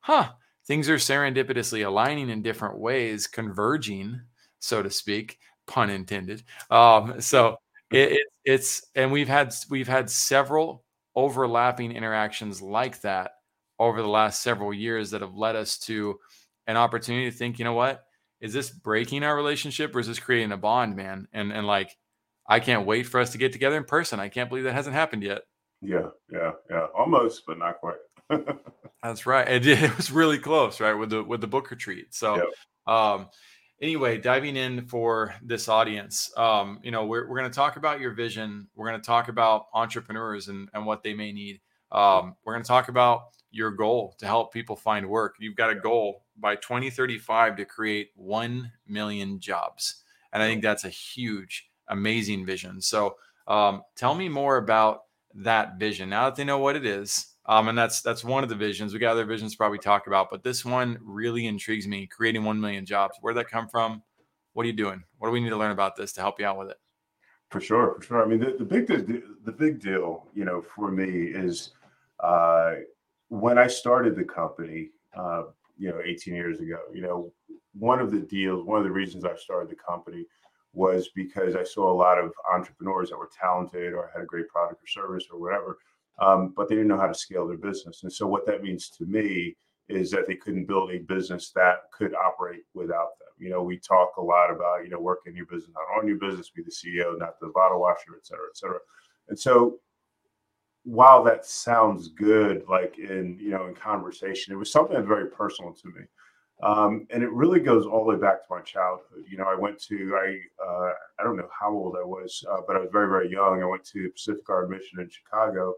huh, 0.00 0.30
things 0.66 0.88
are 0.88 0.96
serendipitously 0.96 1.86
aligning 1.86 2.30
in 2.30 2.42
different 2.42 2.78
ways, 2.78 3.28
converging, 3.28 4.22
so 4.58 4.82
to 4.82 4.90
speak, 4.90 5.38
pun 5.69 5.88
intended. 5.88 6.42
Um, 6.70 7.20
so 7.20 7.58
it, 7.92 8.12
it, 8.12 8.26
it's 8.44 8.84
and 8.96 9.12
we've 9.12 9.28
had 9.28 9.54
we've 9.70 9.88
had 9.88 10.10
several 10.10 10.84
overlapping 11.14 11.92
interactions 11.92 12.60
like 12.60 13.00
that 13.02 13.32
over 13.78 14.02
the 14.02 14.08
last 14.08 14.42
several 14.42 14.74
years 14.74 15.12
that 15.12 15.20
have 15.20 15.36
led 15.36 15.54
us 15.54 15.78
to 15.78 16.19
an 16.69 16.76
opportunity 16.76 17.29
to 17.29 17.37
think, 17.37 17.59
you 17.59 17.65
know 17.65 17.73
what, 17.73 18.05
is 18.41 18.53
this 18.53 18.70
breaking 18.70 19.25
our 19.25 19.35
relationship 19.35 19.97
or 19.97 19.99
is 19.99 20.06
this 20.06 20.20
creating 20.20 20.53
a 20.53 20.56
bond, 20.56 20.94
man? 20.94 21.26
And 21.32 21.53
and 21.53 21.67
like, 21.67 21.97
I 22.47 22.61
can't 22.61 22.87
wait 22.87 23.05
for 23.06 23.19
us 23.19 23.31
to 23.31 23.38
get 23.38 23.53
together 23.53 23.76
in 23.76 23.85
person. 23.85 24.20
I 24.20 24.29
can't 24.29 24.49
believe 24.49 24.65
that 24.65 24.75
hasn't 24.75 24.94
happened 24.94 25.25
yet. 25.25 25.43
Yeah, 25.81 26.09
yeah, 26.31 26.53
yeah. 26.70 26.87
Almost, 26.97 27.44
but 27.47 27.59
not 27.59 27.81
quite. 27.81 27.97
That's 29.03 29.26
right. 29.26 29.49
It, 29.49 29.67
it 29.82 29.97
was 29.97 30.12
really 30.12 30.38
close, 30.38 30.81
right, 30.81 30.94
with 30.94 31.11
the 31.11 31.25
with 31.25 31.41
the 31.41 31.47
book 31.47 31.70
retreat. 31.70 32.15
So, 32.15 32.37
yep. 32.37 32.47
um, 32.87 33.29
anyway, 33.81 34.19
diving 34.19 34.56
in 34.56 34.87
for 34.87 35.35
this 35.43 35.69
audience, 35.69 36.31
um, 36.37 36.81
you 36.82 36.91
know, 36.91 37.06
we're 37.06 37.29
we're 37.29 37.38
going 37.38 37.50
to 37.50 37.56
talk 37.56 37.76
about 37.76 37.99
your 37.99 38.12
vision. 38.12 38.69
We're 38.76 38.88
going 38.88 39.00
to 39.00 39.06
talk 39.06 39.29
about 39.29 39.67
entrepreneurs 39.75 40.49
and 40.49 40.69
and 40.75 40.85
what 40.85 41.03
they 41.03 41.15
may 41.15 41.32
need. 41.32 41.60
Um, 41.91 42.37
we're 42.44 42.53
going 42.53 42.65
to 42.65 42.69
talk 42.69 42.89
about 42.89 43.22
your 43.50 43.70
goal 43.70 44.14
to 44.19 44.26
help 44.26 44.52
people 44.52 44.76
find 44.76 45.08
work. 45.08 45.36
You've 45.38 45.56
got 45.56 45.70
a 45.70 45.74
goal 45.74 46.24
by 46.36 46.56
2035 46.56 47.56
to 47.56 47.64
create 47.64 48.10
1 48.14 48.70
million 48.86 49.40
jobs. 49.40 50.02
And 50.32 50.43
I 50.43 50.46
think 50.46 50.62
that's 50.62 50.84
a 50.84 50.90
huge, 50.90 51.70
amazing 51.88 52.44
vision. 52.44 52.81
So, 52.81 53.17
um, 53.46 53.82
tell 53.96 54.14
me 54.14 54.28
more 54.28 54.58
about 54.58 55.05
that 55.34 55.78
vision. 55.78 56.10
Now 56.10 56.26
that 56.26 56.36
they 56.36 56.44
know 56.44 56.58
what 56.58 56.76
it 56.76 56.84
is, 56.84 57.34
um, 57.46 57.69
and 57.69 57.78
that's 57.78 58.02
that's 58.02 58.22
one 58.22 58.43
of 58.43 58.50
the 58.50 58.55
visions. 58.55 58.93
We 58.93 58.98
got 58.98 59.12
other 59.12 59.24
visions 59.24 59.56
probably 59.56 59.78
talk 59.78 60.06
about, 60.06 60.28
but 60.31 60.43
this 60.43 60.67
one 60.67 60.98
really 61.02 61.46
intrigues 61.46 61.86
me. 61.86 62.06
Creating 62.06 62.44
one 62.44 62.60
million 62.60 62.84
jobs. 62.84 63.17
Where'd 63.20 63.38
that 63.38 63.48
come 63.48 63.69
from? 63.69 64.02
What 64.52 64.64
are 64.64 64.67
you 64.67 64.74
doing? 64.74 65.02
What 65.19 65.28
do 65.28 65.32
we 65.32 65.40
need 65.40 65.48
to 65.50 65.56
learn 65.56 65.70
about 65.70 65.96
this 65.96 66.12
to 66.14 66.20
help 66.20 66.38
you 66.38 66.46
out 66.46 66.58
with 66.58 66.69
it? 66.69 66.76
For 67.50 67.60
sure, 67.60 67.94
for 67.94 68.02
sure. 68.02 68.22
I 68.22 68.28
mean, 68.28 68.40
the, 68.40 68.56
the 68.58 68.64
big 68.64 68.86
the, 68.86 69.22
the 69.44 69.52
big 69.52 69.81
deal, 69.81 70.26
you 70.34 70.44
know, 70.44 70.60
for 70.60 70.90
me 70.90 71.28
is 71.28 71.70
uh, 72.20 72.74
when 73.29 73.58
I 73.58 73.67
started 73.67 74.17
the 74.17 74.25
company, 74.25 74.91
uh, 75.17 75.44
you 75.79 75.89
know, 75.89 76.01
18 76.05 76.35
years 76.35 76.61
ago. 76.61 76.79
You 76.93 77.03
know, 77.03 77.32
one 77.73 78.01
of 78.01 78.11
the 78.11 78.20
deals, 78.20 78.67
one 78.67 78.79
of 78.79 78.85
the 78.85 78.91
reasons 78.91 79.25
I 79.25 79.37
started 79.37 79.70
the 79.70 79.77
company 79.77 80.25
was 80.75 81.08
because 81.15 81.56
I 81.56 81.65
saw 81.65 81.91
a 81.91 81.94
lot 81.94 82.19
of 82.19 82.32
entrepreneurs 82.53 83.11
that 83.11 83.19
were 83.19 83.31
talented 83.41 83.94
or 83.94 84.11
had 84.13 84.23
a 84.23 84.27
great 84.27 84.49
product 84.49 84.82
or 84.82 84.87
service 84.87 85.25
or 85.32 85.41
whatever, 85.41 85.79
um, 86.20 86.53
but 86.56 86.69
they 86.69 86.75
didn't 86.75 86.89
know 86.89 86.99
how 86.99 87.06
to 87.06 87.15
scale 87.15 87.47
their 87.47 87.56
business. 87.56 88.03
And 88.03 88.13
so, 88.13 88.27
what 88.27 88.47
that 88.47 88.63
means 88.63 88.91
to 88.91 89.06
me 89.06 89.56
is 89.89 90.11
that 90.11 90.27
they 90.27 90.35
couldn't 90.35 90.67
build 90.67 90.91
a 90.91 90.99
business 90.99 91.51
that 91.55 91.77
could 91.93 92.15
operate 92.15 92.63
without 92.75 93.19
them. 93.19 93.29
You 93.39 93.51
know, 93.51 93.63
we 93.63 93.79
talk 93.79 94.11
a 94.19 94.23
lot 94.23 94.51
about, 94.51 94.85
you 94.85 94.91
know, 94.91 95.01
working 95.01 95.35
your 95.35 95.47
business, 95.47 95.70
not 95.75 95.99
on 95.99 96.06
your 96.06 96.19
business, 96.19 96.51
be 96.51 96.63
the 96.63 96.70
CEO, 96.70 97.19
not 97.19 97.41
the 97.41 97.51
bottle 97.55 97.81
washer, 97.81 98.17
et 98.17 98.27
cetera, 98.27 98.47
et 98.51 98.56
cetera. 98.56 98.79
And 99.29 99.39
so, 99.39 99.79
while 100.88 101.22
that 101.22 101.44
sounds 101.44 102.08
good, 102.08 102.64
like 102.66 102.98
in, 102.98 103.38
you 103.38 103.50
know, 103.50 103.66
in 103.66 103.74
conversation, 103.74 104.54
it 104.54 104.56
was 104.56 104.72
something 104.72 104.94
that's 104.94 105.06
very 105.06 105.26
personal 105.26 105.74
to 105.74 105.88
me. 105.88 106.02
Um, 106.62 107.06
and 107.10 107.22
it 107.22 107.30
really 107.30 107.60
goes 107.60 107.84
all 107.84 108.04
the 108.04 108.14
way 108.14 108.16
back 108.16 108.40
to 108.40 108.54
my 108.54 108.62
childhood. 108.62 109.24
You 109.30 109.36
know, 109.36 109.44
I 109.44 109.54
went 109.54 109.78
to 109.82 110.16
I 110.16 110.38
uh, 110.64 110.92
I 111.20 111.24
don't 111.24 111.36
know 111.36 111.48
how 111.56 111.70
old 111.70 111.94
I 112.00 112.04
was, 112.04 112.42
uh, 112.50 112.62
but 112.66 112.74
I 112.74 112.80
was 112.80 112.88
very 112.90 113.06
very 113.06 113.30
young. 113.30 113.62
I 113.62 113.66
went 113.66 113.84
to 113.84 114.10
Pacific 114.10 114.44
Garden 114.46 114.70
Mission 114.70 114.98
in 115.00 115.10
Chicago, 115.10 115.74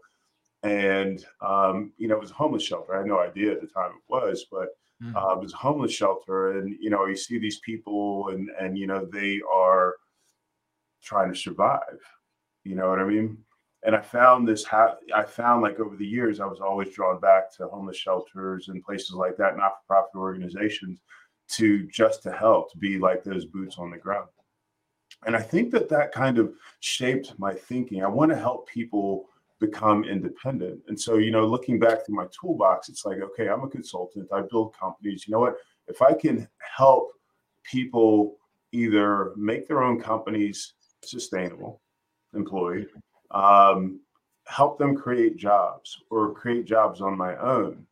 and 0.63 1.23
um, 1.41 1.91
you 1.97 2.07
know 2.07 2.15
it 2.15 2.21
was 2.21 2.31
a 2.31 2.35
homeless 2.35 2.63
shelter. 2.63 2.95
I 2.95 2.99
had 2.99 3.07
no 3.07 3.19
idea 3.19 3.51
at 3.51 3.61
the 3.61 3.67
time 3.67 3.91
it 3.91 4.11
was, 4.11 4.47
but 4.49 4.69
mm-hmm. 5.03 5.15
uh, 5.15 5.33
it 5.33 5.39
was 5.39 5.53
a 5.53 5.57
homeless 5.57 5.91
shelter, 5.91 6.57
and 6.57 6.75
you 6.79 6.89
know 6.89 7.05
you 7.05 7.17
see 7.17 7.37
these 7.37 7.59
people, 7.59 8.29
and 8.29 8.49
and 8.59 8.75
you 8.75 8.87
know 8.87 9.05
they 9.11 9.39
are 9.53 9.95
trying 11.03 11.31
to 11.31 11.37
survive. 11.37 11.99
You 12.63 12.75
know 12.75 12.89
what 12.89 12.99
I 12.99 13.05
mean? 13.05 13.37
And 13.83 13.95
I 13.95 14.01
found 14.01 14.47
this. 14.47 14.63
Ha- 14.65 14.97
I 15.13 15.23
found 15.23 15.61
like 15.61 15.79
over 15.79 15.95
the 15.95 16.05
years, 16.05 16.39
I 16.39 16.45
was 16.45 16.59
always 16.59 16.91
drawn 16.91 17.19
back 17.19 17.51
to 17.57 17.67
homeless 17.67 17.97
shelters 17.97 18.67
and 18.67 18.83
places 18.83 19.11
like 19.11 19.37
that, 19.37 19.57
not-for-profit 19.57 20.15
organizations, 20.15 20.99
to 21.53 21.87
just 21.87 22.23
to 22.23 22.31
help, 22.31 22.71
to 22.71 22.77
be 22.77 22.99
like 22.99 23.23
those 23.23 23.45
boots 23.45 23.77
on 23.77 23.89
the 23.89 23.97
ground. 23.97 24.29
And 25.25 25.35
I 25.35 25.41
think 25.41 25.71
that 25.71 25.89
that 25.89 26.11
kind 26.11 26.37
of 26.37 26.53
shaped 26.79 27.33
my 27.37 27.53
thinking. 27.53 28.03
I 28.03 28.07
want 28.07 28.31
to 28.31 28.37
help 28.37 28.67
people 28.67 29.25
become 29.59 30.03
independent. 30.03 30.81
And 30.87 30.99
so, 30.99 31.17
you 31.17 31.29
know, 31.29 31.45
looking 31.45 31.79
back 31.79 32.05
through 32.05 32.15
my 32.15 32.27
toolbox, 32.39 32.89
it's 32.89 33.05
like, 33.05 33.19
okay, 33.19 33.49
I'm 33.49 33.63
a 33.63 33.67
consultant. 33.67 34.29
I 34.31 34.41
build 34.49 34.75
companies. 34.75 35.27
You 35.27 35.33
know 35.33 35.39
what? 35.39 35.55
If 35.87 36.01
I 36.01 36.13
can 36.13 36.47
help 36.59 37.11
people 37.63 38.37
either 38.71 39.33
make 39.35 39.67
their 39.67 39.83
own 39.83 39.99
companies 39.99 40.73
sustainable, 41.03 41.81
employed, 42.33 42.87
um, 43.33 43.99
help 44.45 44.77
them 44.77 44.95
create 44.95 45.37
jobs 45.37 46.01
or 46.09 46.33
create 46.33 46.65
jobs 46.65 47.01
on 47.01 47.17
my 47.17 47.37
own, 47.37 47.85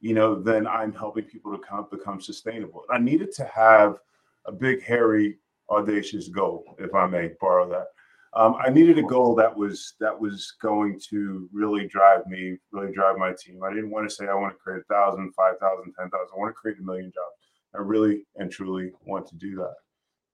you 0.00 0.14
know, 0.14 0.34
then 0.34 0.66
I'm 0.66 0.92
helping 0.92 1.24
people 1.24 1.52
to 1.52 1.58
come, 1.58 1.86
become 1.90 2.20
sustainable. 2.20 2.84
I 2.90 2.98
needed 2.98 3.32
to 3.34 3.44
have 3.44 3.98
a 4.46 4.52
big, 4.52 4.82
hairy, 4.82 5.38
audacious 5.70 6.28
goal, 6.28 6.76
if 6.78 6.94
I 6.94 7.06
may 7.06 7.30
borrow 7.40 7.68
that. 7.70 7.88
Um, 8.34 8.56
I 8.60 8.68
needed 8.68 8.98
a 8.98 9.02
goal 9.02 9.34
that 9.36 9.56
was 9.56 9.94
that 9.98 10.18
was 10.20 10.54
going 10.60 11.00
to 11.08 11.48
really 11.52 11.86
drive 11.88 12.26
me, 12.26 12.58
really 12.70 12.92
drive 12.92 13.16
my 13.16 13.32
team. 13.32 13.62
I 13.64 13.70
didn't 13.70 13.90
want 13.90 14.06
to 14.08 14.14
say 14.14 14.28
I 14.28 14.34
want 14.34 14.52
to 14.52 14.58
create 14.58 14.82
a 14.82 14.92
thousand, 14.92 15.32
five 15.34 15.54
thousand, 15.58 15.94
ten 15.98 16.10
thousand. 16.10 16.34
I 16.36 16.38
want 16.38 16.50
to 16.50 16.60
create 16.60 16.78
a 16.78 16.82
million 16.82 17.06
jobs. 17.06 17.36
I 17.74 17.78
really 17.78 18.26
and 18.36 18.50
truly 18.50 18.92
want 19.06 19.26
to 19.28 19.36
do 19.36 19.56
that. 19.56 19.74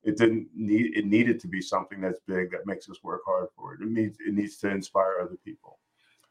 It 0.05 0.17
didn't 0.19 0.49
need 0.55 0.97
it 0.97 1.07
needed 1.07 1.39
to 1.41 1.49
be 1.49 1.61
something 1.61 2.01
that's 2.01 2.21
big 2.27 2.51
that 2.53 2.67
makes 2.67 2.89
us 2.89 3.03
work 3.03 3.23
hard 3.25 3.49
for 3.57 3.75
it. 3.75 3.83
It 3.83 3.89
needs 3.89 4.19
it 4.27 4.35
needs 4.35 4.57
to 4.59 4.69
inspire 4.69 5.21
other 5.23 5.37
people. 5.45 5.79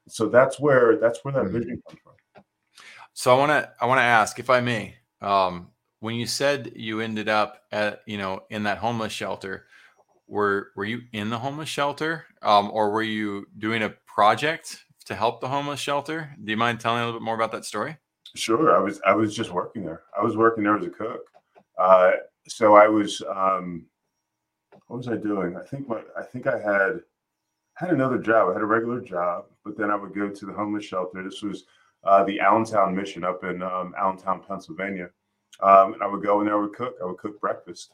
So 0.07 0.27
that's 0.27 0.59
where 0.59 0.97
that's 0.97 1.23
where 1.23 1.33
that 1.33 1.45
mm-hmm. 1.45 1.57
vision 1.57 1.83
comes 1.87 1.99
from. 2.03 2.43
So 3.13 3.33
I 3.35 3.37
want 3.37 3.51
to 3.51 3.71
I 3.79 3.85
want 3.85 3.99
to 3.99 4.03
ask 4.03 4.39
if 4.39 4.49
I 4.49 4.61
may. 4.61 4.95
Um, 5.21 5.69
when 5.99 6.15
you 6.15 6.25
said 6.25 6.71
you 6.75 6.99
ended 6.99 7.29
up 7.29 7.61
at 7.71 8.01
you 8.05 8.17
know 8.17 8.43
in 8.49 8.63
that 8.63 8.79
homeless 8.79 9.13
shelter, 9.13 9.67
were 10.27 10.71
were 10.75 10.85
you 10.85 11.01
in 11.13 11.29
the 11.29 11.39
homeless 11.39 11.69
shelter, 11.69 12.25
um, 12.41 12.71
or 12.73 12.91
were 12.91 13.03
you 13.03 13.45
doing 13.57 13.83
a 13.83 13.93
project 14.05 14.83
to 15.05 15.15
help 15.15 15.41
the 15.41 15.47
homeless 15.47 15.79
shelter? 15.79 16.33
Do 16.43 16.51
you 16.51 16.57
mind 16.57 16.79
telling 16.79 17.01
a 17.01 17.05
little 17.05 17.19
bit 17.19 17.23
more 17.23 17.35
about 17.35 17.51
that 17.51 17.65
story? 17.65 17.97
Sure. 18.35 18.75
I 18.75 18.79
was 18.79 19.01
I 19.05 19.13
was 19.13 19.35
just 19.35 19.51
working 19.51 19.85
there. 19.85 20.03
I 20.17 20.23
was 20.23 20.37
working 20.37 20.63
there 20.63 20.77
as 20.77 20.85
a 20.85 20.89
cook. 20.89 21.21
Uh, 21.77 22.11
so 22.47 22.75
I 22.75 22.87
was 22.87 23.21
um, 23.29 23.85
what 24.87 24.97
was 24.97 25.07
I 25.07 25.15
doing? 25.15 25.55
I 25.55 25.63
think 25.63 25.87
my 25.87 26.01
I 26.17 26.23
think 26.23 26.47
I 26.47 26.59
had 26.59 27.01
had 27.75 27.91
another 27.91 28.17
job. 28.17 28.49
I 28.49 28.53
had 28.53 28.61
a 28.61 28.65
regular 28.65 29.01
job, 29.01 29.45
but 29.63 29.77
then 29.77 29.89
I 29.89 29.95
would 29.95 30.13
go 30.13 30.29
to 30.29 30.45
the 30.45 30.53
homeless 30.53 30.85
shelter. 30.85 31.23
This 31.23 31.41
was 31.41 31.65
uh, 32.03 32.23
the 32.23 32.39
Allentown 32.39 32.95
Mission 32.95 33.23
up 33.23 33.43
in 33.43 33.61
um, 33.61 33.93
Allentown, 33.97 34.43
Pennsylvania. 34.47 35.09
Um, 35.61 35.93
and 35.93 36.03
I 36.03 36.07
would 36.07 36.23
go 36.23 36.39
in 36.39 36.47
there, 36.47 36.57
I 36.57 36.61
would 36.61 36.73
cook. 36.73 36.95
I 37.01 37.05
would 37.05 37.17
cook 37.17 37.39
breakfast. 37.39 37.93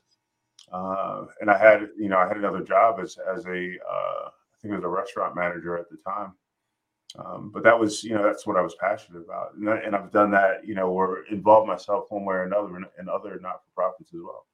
Uh, 0.72 1.26
and 1.42 1.50
I 1.50 1.58
had, 1.58 1.90
you 1.98 2.10
know, 2.10 2.18
I 2.18 2.28
had 2.28 2.38
another 2.38 2.62
job 2.62 3.00
as 3.00 3.18
as 3.18 3.46
a, 3.46 3.78
uh, 3.90 4.30
I 4.30 4.62
think 4.62 4.74
it 4.74 4.76
was 4.76 4.84
a 4.84 4.90
restaurant 4.90 5.36
manager 5.36 5.78
at 5.78 5.90
the 5.90 5.98
time. 5.98 6.34
Um, 7.18 7.50
but 7.52 7.64
that 7.64 7.80
was, 7.80 8.04
you 8.04 8.14
know, 8.14 8.24
that's 8.24 8.46
what 8.46 8.58
I 8.58 8.62
was 8.62 8.76
passionate 8.76 9.24
about, 9.24 9.56
and, 9.56 9.68
and 9.68 9.96
I've 9.96 10.12
done 10.12 10.30
that, 10.32 10.66
you 10.66 10.76
know, 10.76 10.90
or 10.90 11.24
involved 11.32 11.68
myself 11.68 12.06
one 12.10 12.26
way 12.26 12.36
or 12.36 12.44
another 12.44 12.78
in, 12.78 12.86
in 13.00 13.10
other 13.10 13.40
not 13.42 13.64
for 13.64 13.70
profits 13.76 14.14
as 14.14 14.20
well. 14.24 14.46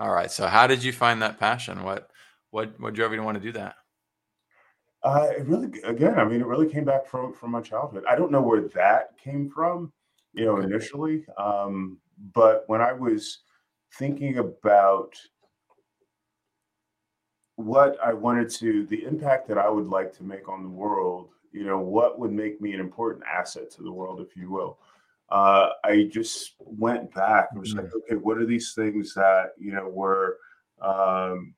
All 0.00 0.12
right. 0.12 0.30
So, 0.30 0.46
how 0.46 0.66
did 0.66 0.82
you 0.82 0.92
find 0.92 1.22
that 1.22 1.38
passion? 1.38 1.84
What, 1.84 2.10
what, 2.50 2.78
what 2.80 2.94
drove 2.94 3.12
you 3.12 3.18
to 3.18 3.22
want 3.22 3.36
to 3.36 3.42
do 3.42 3.52
that? 3.52 3.76
Uh, 5.02 5.28
it 5.30 5.46
really, 5.46 5.80
again, 5.82 6.18
I 6.18 6.24
mean, 6.24 6.40
it 6.40 6.46
really 6.46 6.68
came 6.68 6.84
back 6.84 7.06
from 7.06 7.32
from 7.32 7.52
my 7.52 7.60
childhood. 7.60 8.04
I 8.08 8.16
don't 8.16 8.32
know 8.32 8.42
where 8.42 8.62
that 8.74 9.16
came 9.22 9.48
from, 9.48 9.92
you 10.32 10.44
know, 10.44 10.58
initially. 10.58 11.24
Um, 11.36 11.98
but 12.34 12.64
when 12.66 12.80
I 12.80 12.92
was 12.92 13.38
thinking 13.94 14.38
about 14.38 15.14
what 17.54 17.96
I 18.04 18.12
wanted 18.12 18.50
to, 18.50 18.86
the 18.86 19.04
impact 19.04 19.48
that 19.48 19.58
I 19.58 19.68
would 19.68 19.86
like 19.86 20.12
to 20.16 20.24
make 20.24 20.48
on 20.48 20.62
the 20.62 20.68
world, 20.68 21.30
you 21.52 21.64
know, 21.64 21.78
what 21.78 22.18
would 22.18 22.32
make 22.32 22.60
me 22.60 22.72
an 22.72 22.80
important 22.80 23.24
asset 23.26 23.70
to 23.72 23.82
the 23.82 23.92
world, 23.92 24.20
if 24.20 24.36
you 24.36 24.50
will. 24.50 24.78
Uh, 25.30 25.70
I 25.84 26.08
just 26.10 26.54
went 26.58 27.12
back 27.14 27.48
and 27.50 27.60
was 27.60 27.74
mm-hmm. 27.74 27.84
like, 27.84 27.94
okay, 27.94 28.16
what 28.16 28.38
are 28.38 28.46
these 28.46 28.72
things 28.74 29.12
that, 29.14 29.50
you 29.58 29.72
know, 29.72 29.88
were, 29.88 30.38
um, 30.80 31.54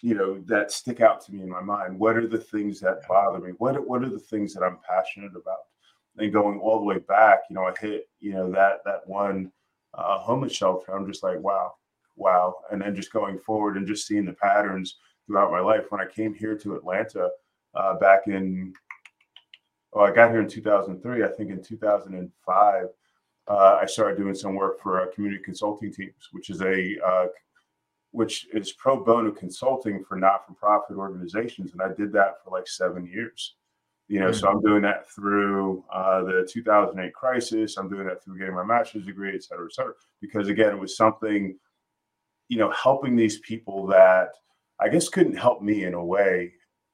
you 0.00 0.14
know, 0.14 0.38
that 0.46 0.70
stick 0.70 1.00
out 1.00 1.20
to 1.24 1.32
me 1.32 1.42
in 1.42 1.48
my 1.48 1.60
mind? 1.60 1.98
What 1.98 2.16
are 2.16 2.28
the 2.28 2.38
things 2.38 2.78
that 2.80 3.08
bother 3.08 3.40
me? 3.40 3.52
What, 3.58 3.84
what 3.88 4.04
are 4.04 4.08
the 4.08 4.20
things 4.20 4.54
that 4.54 4.62
I'm 4.62 4.78
passionate 4.88 5.32
about? 5.32 5.66
And 6.16 6.32
going 6.32 6.60
all 6.60 6.78
the 6.78 6.84
way 6.84 6.98
back, 6.98 7.40
you 7.50 7.54
know, 7.54 7.64
I 7.64 7.72
hit, 7.80 8.08
you 8.20 8.32
know, 8.32 8.50
that, 8.52 8.78
that 8.84 9.06
one 9.06 9.50
uh, 9.94 10.18
homeless 10.18 10.52
shelter. 10.52 10.92
I'm 10.92 11.06
just 11.06 11.22
like, 11.22 11.40
wow, 11.40 11.74
wow. 12.16 12.54
And 12.70 12.80
then 12.80 12.94
just 12.94 13.12
going 13.12 13.38
forward 13.38 13.76
and 13.76 13.86
just 13.86 14.06
seeing 14.06 14.26
the 14.26 14.32
patterns 14.32 14.98
throughout 15.26 15.50
my 15.50 15.60
life. 15.60 15.86
When 15.90 16.00
I 16.00 16.06
came 16.06 16.34
here 16.34 16.56
to 16.58 16.76
Atlanta 16.76 17.30
uh, 17.74 17.94
back 17.98 18.26
in, 18.26 18.72
well, 19.92 20.06
I 20.06 20.12
got 20.12 20.30
here 20.30 20.40
in 20.40 20.48
2003. 20.48 21.24
I 21.24 21.28
think 21.28 21.50
in 21.50 21.62
2005, 21.62 22.86
uh, 23.48 23.78
I 23.80 23.86
started 23.86 24.18
doing 24.18 24.34
some 24.34 24.54
work 24.54 24.80
for 24.80 25.00
uh, 25.00 25.06
community 25.14 25.42
consulting 25.42 25.92
teams, 25.92 26.28
which 26.32 26.50
is 26.50 26.60
a 26.60 26.96
uh, 27.04 27.26
which 28.10 28.46
is 28.52 28.72
pro 28.72 29.02
bono 29.02 29.30
consulting 29.30 30.02
for 30.02 30.16
not-for-profit 30.16 30.96
organizations, 30.96 31.72
and 31.72 31.82
I 31.82 31.88
did 31.94 32.12
that 32.12 32.42
for 32.42 32.50
like 32.50 32.66
seven 32.66 33.06
years. 33.06 33.54
You 34.08 34.20
know, 34.20 34.30
mm-hmm. 34.30 34.38
so 34.38 34.48
I'm 34.48 34.62
doing 34.62 34.82
that 34.82 35.10
through 35.10 35.84
uh, 35.92 36.22
the 36.22 36.48
2008 36.50 37.12
crisis. 37.12 37.76
I'm 37.76 37.90
doing 37.90 38.06
that 38.06 38.24
through 38.24 38.38
getting 38.38 38.54
my 38.54 38.64
master's 38.64 39.04
degree, 39.04 39.34
et 39.34 39.44
cetera, 39.44 39.66
et 39.66 39.74
cetera. 39.74 39.92
Because 40.22 40.48
again, 40.48 40.70
it 40.70 40.78
was 40.78 40.96
something, 40.96 41.58
you 42.48 42.56
know, 42.56 42.70
helping 42.70 43.16
these 43.16 43.38
people 43.40 43.86
that 43.88 44.30
I 44.80 44.88
guess 44.88 45.10
couldn't 45.10 45.36
help 45.36 45.60
me 45.60 45.84
in 45.84 45.92
a 45.92 46.04
way, 46.04 46.52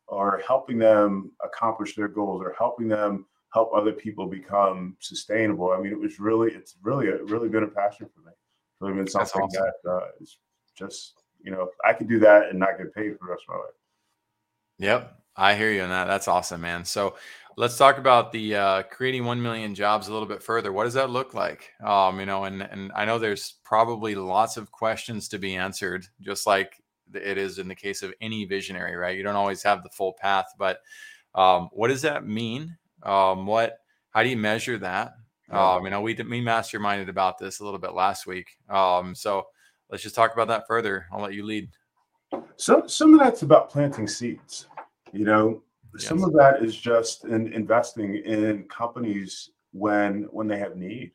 or 0.09 0.43
helping 0.47 0.79
them 0.79 1.33
accomplish 1.45 1.95
their 1.95 2.09
goals, 2.09 2.43
or 2.43 2.55
helping 2.59 2.89
them 2.89 3.27
help 3.53 3.71
other 3.73 3.93
people 3.93 4.27
become 4.27 4.97
sustainable. 4.99 5.71
I 5.71 5.81
mean, 5.81 5.93
it 5.93 5.99
was 5.99 6.19
really, 6.19 6.51
it's 6.53 6.77
really, 6.83 7.09
a, 7.09 7.23
really 7.25 7.49
been 7.49 7.63
a 7.63 7.69
passion 7.69 8.09
for 8.15 8.21
me. 8.21 8.33
It's 8.33 8.81
really 8.81 8.95
been 8.95 9.07
something 9.07 9.43
awesome. 9.43 9.63
that 9.85 9.91
uh, 9.91 10.07
is 10.21 10.39
just, 10.77 11.23
you 11.43 11.53
know, 11.53 11.69
I 11.85 11.93
could 11.93 12.09
do 12.09 12.19
that 12.19 12.51
and 12.51 12.59
not 12.59 12.79
get 12.79 12.93
paid 12.95 13.13
for 13.19 13.27
the 13.27 13.31
rest 13.31 13.45
of 13.49 13.55
my 13.55 13.61
life. 13.61 13.75
Yep. 14.79 15.21
I 15.37 15.55
hear 15.55 15.71
you 15.71 15.83
on 15.83 15.91
that. 15.91 16.07
That's 16.07 16.29
awesome, 16.29 16.61
man. 16.61 16.85
So 16.85 17.17
let's 17.57 17.77
talk 17.77 17.99
about 17.99 18.33
the 18.33 18.57
uh, 18.57 18.83
creating 18.85 19.25
1 19.25 19.41
million 19.41 19.75
jobs 19.75 20.09
a 20.09 20.13
little 20.13 20.29
bit 20.29 20.43
further. 20.43 20.73
What 20.73 20.85
does 20.85 20.95
that 20.95 21.11
look 21.11 21.35
like? 21.35 21.73
Um, 21.85 22.21
you 22.21 22.27
know, 22.27 22.45
and, 22.45 22.63
and 22.63 22.93
I 22.95 23.05
know 23.05 23.19
there's 23.19 23.55
probably 23.65 24.15
lots 24.15 24.57
of 24.57 24.71
questions 24.71 25.29
to 25.29 25.39
be 25.39 25.57
answered, 25.57 26.07
just 26.21 26.47
like 26.47 26.81
it 27.13 27.39
is 27.39 27.59
in 27.59 27.69
the 27.69 27.75
case 27.75 28.03
of 28.03 28.15
any 28.21 28.45
visionary, 28.45 28.97
right? 28.97 29.17
You 29.17 29.23
don't 29.23 29.37
always 29.37 29.63
have 29.63 29.83
the 29.83 29.91
full 29.91 30.15
path, 30.15 30.47
but 30.59 30.79
um, 31.35 31.69
what 31.73 31.89
does 31.89 32.03
that 32.03 32.27
mean? 32.27 32.77
Um, 33.03 33.47
what, 33.47 33.79
how 34.11 34.23
do 34.23 34.29
you 34.29 34.37
measure 34.37 34.79
that? 34.79 35.13
Um, 35.51 35.85
you 35.85 35.91
know, 35.91 36.01
we 36.01 36.15
we 36.15 36.41
masterminded 36.41 37.09
about 37.09 37.39
this 37.39 37.61
a 37.61 37.65
little 37.65 37.79
bit 37.79 37.93
last 37.93 38.27
week. 38.27 38.57
Um, 38.69 39.15
so 39.15 39.45
let's 39.91 40.03
just 40.03 40.15
talk 40.15 40.33
about 40.33 40.49
that 40.49 40.67
further. 40.67 41.07
I'll 41.13 41.21
let 41.21 41.35
you 41.35 41.45
lead. 41.45 41.69
So 42.57 42.87
some 42.87 43.15
of 43.15 43.21
that's 43.21 43.43
about 43.43 43.71
planting 43.71 44.09
seeds. 44.09 44.67
You 45.13 45.25
know, 45.25 45.63
yes. 45.95 46.09
some 46.09 46.25
of 46.25 46.33
that 46.33 46.63
is 46.63 46.77
just 46.77 47.25
in 47.25 47.53
investing 47.53 48.17
in 48.17 48.65
companies 48.65 49.51
when 49.73 50.23
when 50.31 50.49
they 50.49 50.59
have 50.59 50.77
need. 50.77 51.13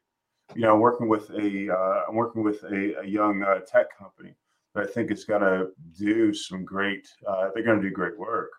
You 0.55 0.61
know, 0.61 0.75
I'm 0.75 0.79
working 0.79 1.09
with 1.09 1.29
a 1.31 1.73
uh, 1.73 2.03
I'm 2.07 2.15
working 2.15 2.43
with 2.43 2.63
a, 2.63 2.99
a 3.01 3.05
young 3.05 3.43
uh, 3.43 3.59
tech 3.59 3.97
company 3.97 4.35
I 4.75 4.85
think 4.85 5.11
it's 5.11 5.25
going 5.25 5.41
to 5.41 5.67
do 5.97 6.33
some 6.33 6.63
great. 6.63 7.07
Uh, 7.27 7.49
they're 7.53 7.63
going 7.63 7.81
to 7.81 7.87
do 7.89 7.93
great 7.93 8.17
work, 8.17 8.51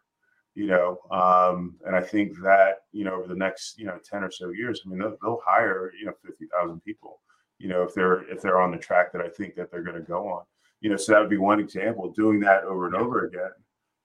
you 0.55 0.67
know. 0.67 0.99
Um, 1.11 1.77
and 1.87 1.95
I 1.95 2.03
think 2.03 2.33
that 2.43 2.79
you 2.93 3.05
know 3.05 3.15
over 3.15 3.29
the 3.29 3.37
next 3.37 3.79
you 3.79 3.87
know 3.87 3.99
ten 4.05 4.25
or 4.25 4.31
so 4.31 4.51
years, 4.51 4.83
I 4.85 4.89
mean 4.89 4.99
they'll, 4.99 5.17
they'll 5.23 5.41
hire 5.45 5.93
you 5.99 6.07
know 6.07 6.13
fifty 6.25 6.47
thousand 6.47 6.81
people, 6.81 7.21
you 7.59 7.69
know, 7.69 7.83
if 7.83 7.95
they're 7.95 8.29
if 8.31 8.41
they're 8.41 8.61
on 8.61 8.73
the 8.73 8.79
track 8.79 9.13
that 9.13 9.23
I 9.23 9.29
think 9.29 9.55
that 9.55 9.71
they're 9.71 9.83
going 9.85 9.97
to 9.97 10.03
go 10.03 10.29
on, 10.29 10.43
you 10.81 10.91
know. 10.91 10.97
So 10.97 11.13
that 11.13 11.21
would 11.21 11.31
be 11.31 11.37
one 11.37 11.61
example. 11.61 12.11
Doing 12.13 12.41
that 12.41 12.65
over 12.65 12.87
and 12.87 12.97
over 12.97 13.27
again, 13.27 13.51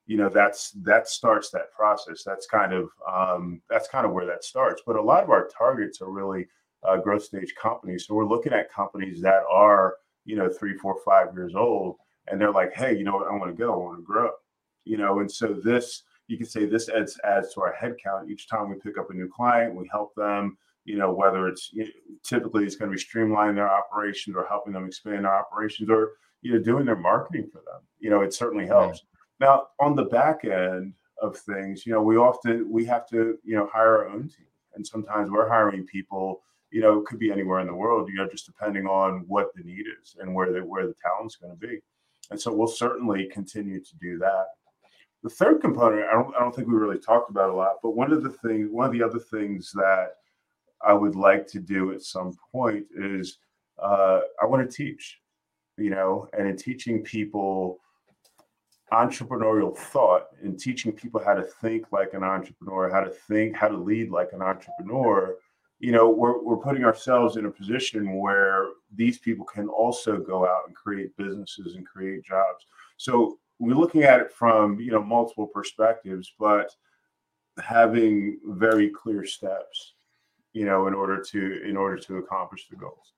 you 0.05 0.17
know, 0.17 0.29
that's 0.29 0.71
that 0.83 1.07
starts 1.07 1.49
that 1.51 1.71
process. 1.75 2.23
That's 2.23 2.47
kind 2.47 2.73
of 2.73 2.89
um, 3.11 3.61
that's 3.69 3.87
kind 3.87 4.05
of 4.05 4.11
where 4.11 4.25
that 4.27 4.43
starts. 4.43 4.83
But 4.85 4.97
a 4.97 5.01
lot 5.01 5.23
of 5.23 5.29
our 5.29 5.49
targets 5.57 6.01
are 6.01 6.11
really 6.11 6.45
uh, 6.83 6.97
growth 6.97 7.23
stage 7.23 7.53
companies. 7.59 8.05
So 8.05 8.13
we're 8.13 8.27
looking 8.27 8.53
at 8.53 8.71
companies 8.71 9.21
that 9.21 9.43
are 9.49 9.95
you 10.25 10.35
know, 10.35 10.49
three, 10.49 10.75
four, 10.77 10.97
five 11.05 11.33
years 11.33 11.55
old, 11.55 11.95
and 12.27 12.39
they're 12.39 12.51
like, 12.51 12.73
hey, 12.73 12.97
you 12.97 13.03
know 13.03 13.15
what, 13.15 13.27
I 13.27 13.35
want 13.35 13.55
to 13.55 13.63
go, 13.63 13.73
I 13.73 13.77
want 13.77 13.99
to 13.99 14.03
grow, 14.03 14.31
you 14.83 14.97
know, 14.97 15.19
and 15.19 15.31
so 15.31 15.53
this, 15.53 16.03
you 16.27 16.37
can 16.37 16.47
say 16.47 16.65
this 16.65 16.89
adds 16.89 17.19
adds 17.23 17.53
to 17.53 17.61
our 17.61 17.75
headcount 17.79 18.29
each 18.29 18.47
time 18.47 18.69
we 18.69 18.75
pick 18.75 18.97
up 18.97 19.11
a 19.11 19.13
new 19.13 19.29
client, 19.29 19.75
we 19.75 19.87
help 19.91 20.15
them, 20.15 20.57
you 20.83 20.97
know, 20.97 21.13
whether 21.13 21.47
it's 21.47 21.71
you 21.73 21.83
know, 21.83 21.89
typically 22.23 22.63
it's 22.63 22.75
going 22.75 22.91
to 22.91 22.97
be 22.97 23.03
streamlining 23.03 23.55
their 23.55 23.71
operations 23.71 24.35
or 24.35 24.45
helping 24.47 24.73
them 24.73 24.85
expand 24.85 25.25
their 25.25 25.35
operations 25.35 25.89
or, 25.89 26.13
you 26.41 26.53
know, 26.53 26.59
doing 26.59 26.85
their 26.85 26.95
marketing 26.95 27.47
for 27.51 27.59
them. 27.59 27.81
You 27.99 28.09
know, 28.09 28.21
it 28.21 28.33
certainly 28.33 28.65
helps. 28.67 28.99
Mm-hmm. 28.99 29.45
Now, 29.45 29.67
on 29.79 29.95
the 29.95 30.05
back 30.05 30.45
end 30.45 30.93
of 31.21 31.37
things, 31.37 31.85
you 31.85 31.93
know, 31.93 32.01
we 32.01 32.17
often 32.17 32.71
we 32.71 32.85
have 32.85 33.07
to, 33.09 33.37
you 33.43 33.55
know, 33.55 33.69
hire 33.71 33.97
our 33.97 34.09
own 34.09 34.23
team. 34.23 34.47
And 34.75 34.85
sometimes 34.85 35.31
we're 35.31 35.47
hiring 35.47 35.85
people, 35.85 36.41
you 36.75 36.81
know, 36.81 36.99
it 36.99 37.05
could 37.05 37.19
be 37.19 37.31
anywhere 37.31 37.61
in 37.61 37.67
the 37.67 37.73
world, 37.73 38.09
you 38.09 38.15
know, 38.15 38.27
just 38.27 38.45
depending 38.45 38.85
on 38.85 39.23
what 39.29 39.47
the 39.55 39.63
need 39.63 39.85
is 40.01 40.17
and 40.19 40.35
where 40.35 40.51
the 40.51 40.59
where 40.59 40.85
the 40.85 40.93
talent's 41.01 41.37
going 41.37 41.53
to 41.53 41.67
be. 41.67 41.79
And 42.31 42.39
so 42.39 42.53
we'll 42.53 42.67
certainly 42.67 43.29
continue 43.31 43.79
to 43.79 43.95
do 44.01 44.17
that. 44.17 44.47
The 45.23 45.29
third 45.29 45.61
component, 45.61 46.03
I 46.03 46.11
don't, 46.11 46.35
I 46.35 46.39
don't 46.39 46.53
think 46.53 46.67
we 46.67 46.73
really 46.73 46.99
talked 46.99 47.29
about 47.29 47.49
a 47.49 47.53
lot, 47.53 47.75
but 47.81 47.95
one 47.95 48.11
of 48.11 48.23
the 48.23 48.31
things, 48.45 48.67
one 48.69 48.85
of 48.85 48.91
the 48.91 49.01
other 49.01 49.19
things 49.19 49.71
that 49.71 50.15
I 50.85 50.91
would 50.91 51.15
like 51.15 51.47
to 51.47 51.61
do 51.61 51.93
at 51.93 52.01
some 52.01 52.37
point 52.51 52.85
is 52.93 53.37
uh, 53.81 54.19
I 54.41 54.45
want 54.45 54.69
to 54.69 54.75
teach, 54.75 55.21
you 55.77 55.91
know, 55.91 56.27
and 56.37 56.45
in 56.45 56.57
teaching 56.57 57.03
people 57.03 57.79
entrepreneurial 58.91 59.75
thought 59.77 60.25
and 60.43 60.59
teaching 60.59 60.91
people 60.91 61.23
how 61.23 61.35
to 61.35 61.43
think 61.61 61.93
like 61.93 62.13
an 62.13 62.23
entrepreneur, 62.25 62.91
how 62.91 62.99
to 62.99 63.11
think, 63.29 63.55
how 63.55 63.69
to 63.69 63.77
lead 63.77 64.11
like 64.11 64.33
an 64.33 64.41
entrepreneur, 64.41 65.37
you 65.85 65.91
know, 65.91 66.09
we're, 66.09 66.41
we're 66.41 66.57
putting 66.57 66.83
ourselves 66.83 67.37
in 67.37 67.45
a 67.45 67.51
position 67.51 68.17
where 68.19 68.67
these 68.93 69.17
people 69.19 69.45
can 69.45 69.67
also 69.67 70.17
go 70.17 70.45
out 70.45 70.63
and 70.67 70.75
create 70.75 71.15
businesses 71.17 71.75
and 71.75 71.85
create 71.85 72.23
jobs. 72.23 72.65
So 72.97 73.37
we're 73.59 73.75
looking 73.75 74.03
at 74.03 74.19
it 74.19 74.31
from, 74.31 74.79
you 74.79 74.91
know, 74.91 75.03
multiple 75.03 75.47
perspectives, 75.47 76.33
but 76.39 76.69
having 77.59 78.39
very 78.45 78.89
clear 78.89 79.25
steps 79.25 79.95
you 80.55 80.63
know, 80.63 80.87
in 80.87 80.93
order 80.93 81.21
to 81.21 81.61
in 81.67 81.75
order 81.75 81.97
to 81.97 82.17
accomplish 82.17 82.67
the 82.69 82.77
goals. 82.77 83.11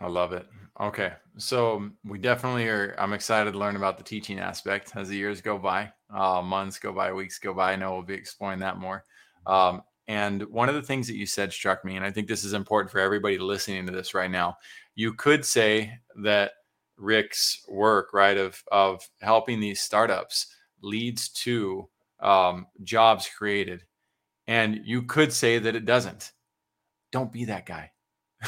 I 0.00 0.06
love 0.06 0.32
it. 0.32 0.46
Okay. 0.80 1.12
So 1.36 1.90
we 2.04 2.18
definitely 2.18 2.68
are. 2.68 2.94
I'm 2.96 3.12
excited 3.12 3.52
to 3.52 3.58
learn 3.58 3.74
about 3.74 3.98
the 3.98 4.04
teaching 4.04 4.38
aspect 4.38 4.92
as 4.94 5.08
the 5.08 5.16
years 5.16 5.40
go 5.40 5.58
by, 5.58 5.92
uh, 6.14 6.40
months 6.40 6.78
go 6.78 6.92
by, 6.92 7.12
weeks 7.12 7.40
go 7.40 7.52
by. 7.52 7.72
I 7.72 7.76
know 7.76 7.92
we'll 7.92 8.02
be 8.02 8.14
exploring 8.14 8.60
that 8.60 8.78
more. 8.78 9.04
Um, 9.46 9.82
and 10.08 10.42
one 10.48 10.68
of 10.68 10.74
the 10.74 10.82
things 10.82 11.06
that 11.06 11.16
you 11.16 11.26
said 11.26 11.52
struck 11.52 11.84
me, 11.84 11.96
and 11.96 12.04
I 12.04 12.10
think 12.10 12.26
this 12.26 12.44
is 12.44 12.54
important 12.54 12.90
for 12.90 12.98
everybody 12.98 13.38
listening 13.38 13.86
to 13.86 13.92
this 13.92 14.14
right 14.14 14.30
now. 14.30 14.56
You 14.94 15.14
could 15.14 15.44
say 15.44 15.92
that 16.22 16.52
Rick's 16.96 17.62
work, 17.68 18.12
right, 18.12 18.36
of 18.36 18.62
of 18.72 19.08
helping 19.20 19.60
these 19.60 19.80
startups 19.80 20.46
leads 20.82 21.28
to 21.30 21.88
um, 22.20 22.66
jobs 22.82 23.28
created 23.28 23.84
and 24.48 24.80
you 24.84 25.02
could 25.02 25.32
say 25.32 25.58
that 25.58 25.76
it 25.76 25.84
doesn't. 25.84 26.32
Don't 27.12 27.30
be 27.30 27.44
that 27.44 27.66
guy. 27.66 27.92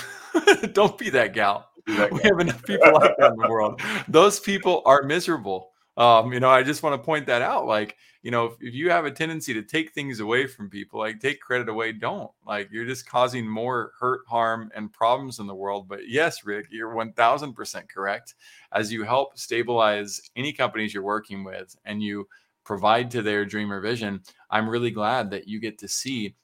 Don't 0.72 0.96
be 0.98 1.10
that 1.10 1.34
gal. 1.34 1.68
Be 1.84 1.94
that 1.96 2.10
we 2.10 2.20
have 2.22 2.40
enough 2.40 2.64
people 2.64 2.92
like 2.94 3.16
that 3.18 3.32
in 3.32 3.38
the 3.38 3.48
world. 3.48 3.80
Those 4.08 4.40
people 4.40 4.82
are 4.86 5.02
miserable. 5.02 5.69
Um, 6.00 6.32
you 6.32 6.40
know, 6.40 6.48
I 6.48 6.62
just 6.62 6.82
want 6.82 6.94
to 6.94 7.04
point 7.04 7.26
that 7.26 7.42
out. 7.42 7.66
Like, 7.66 7.98
you 8.22 8.30
know, 8.30 8.46
if, 8.46 8.52
if, 8.58 8.72
you 8.72 8.88
have 8.88 9.04
a 9.04 9.10
tendency 9.10 9.52
to 9.52 9.62
take 9.62 9.92
things 9.92 10.20
away 10.20 10.46
from 10.46 10.70
people, 10.70 10.98
like 10.98 11.20
take 11.20 11.42
credit 11.42 11.68
away, 11.68 11.92
don't. 11.92 12.30
Like, 12.46 12.70
you're 12.72 12.86
just 12.86 13.06
causing 13.06 13.46
more 13.46 13.92
hurt, 14.00 14.22
harm, 14.26 14.70
and 14.74 14.90
problems 14.90 15.40
in 15.40 15.46
the 15.46 15.54
world. 15.54 15.88
But 15.88 16.08
yes, 16.08 16.42
Rick, 16.42 16.68
you're 16.70 16.94
1000% 16.94 17.88
correct. 17.90 18.34
As 18.72 18.90
you 18.90 19.04
help 19.04 19.38
stabilize 19.38 20.22
any 20.36 20.54
companies 20.54 20.94
you're 20.94 21.02
working 21.02 21.44
with 21.44 21.76
and 21.84 22.02
you 22.02 22.26
provide 22.64 23.10
to 23.10 23.20
their 23.20 23.44
dream 23.44 23.70
or 23.70 23.82
vision, 23.82 24.22
I'm 24.50 24.70
really 24.70 24.90
glad 24.90 25.30
that 25.32 25.48
you 25.48 25.60
get 25.60 25.76
to 25.80 25.88
see 25.88 26.34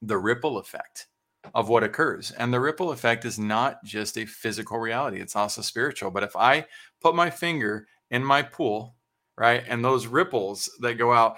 the 0.00 0.16
ripple 0.16 0.58
effect 0.58 1.08
of 1.56 1.68
what 1.68 1.82
occurs. 1.82 2.30
And 2.30 2.54
the 2.54 2.60
ripple 2.60 2.92
effect 2.92 3.24
is 3.24 3.36
not 3.36 3.82
just 3.82 4.16
a 4.16 4.26
physical 4.26 4.78
reality, 4.78 5.20
it's 5.20 5.34
also 5.34 5.60
spiritual. 5.60 6.12
But 6.12 6.22
if 6.22 6.36
I 6.36 6.66
put 7.00 7.16
my 7.16 7.30
finger 7.30 7.88
in 8.12 8.24
my 8.24 8.42
pool, 8.42 8.94
right, 9.36 9.64
and 9.68 9.84
those 9.84 10.06
ripples 10.06 10.70
that 10.80 10.94
go 10.94 11.12
out, 11.12 11.36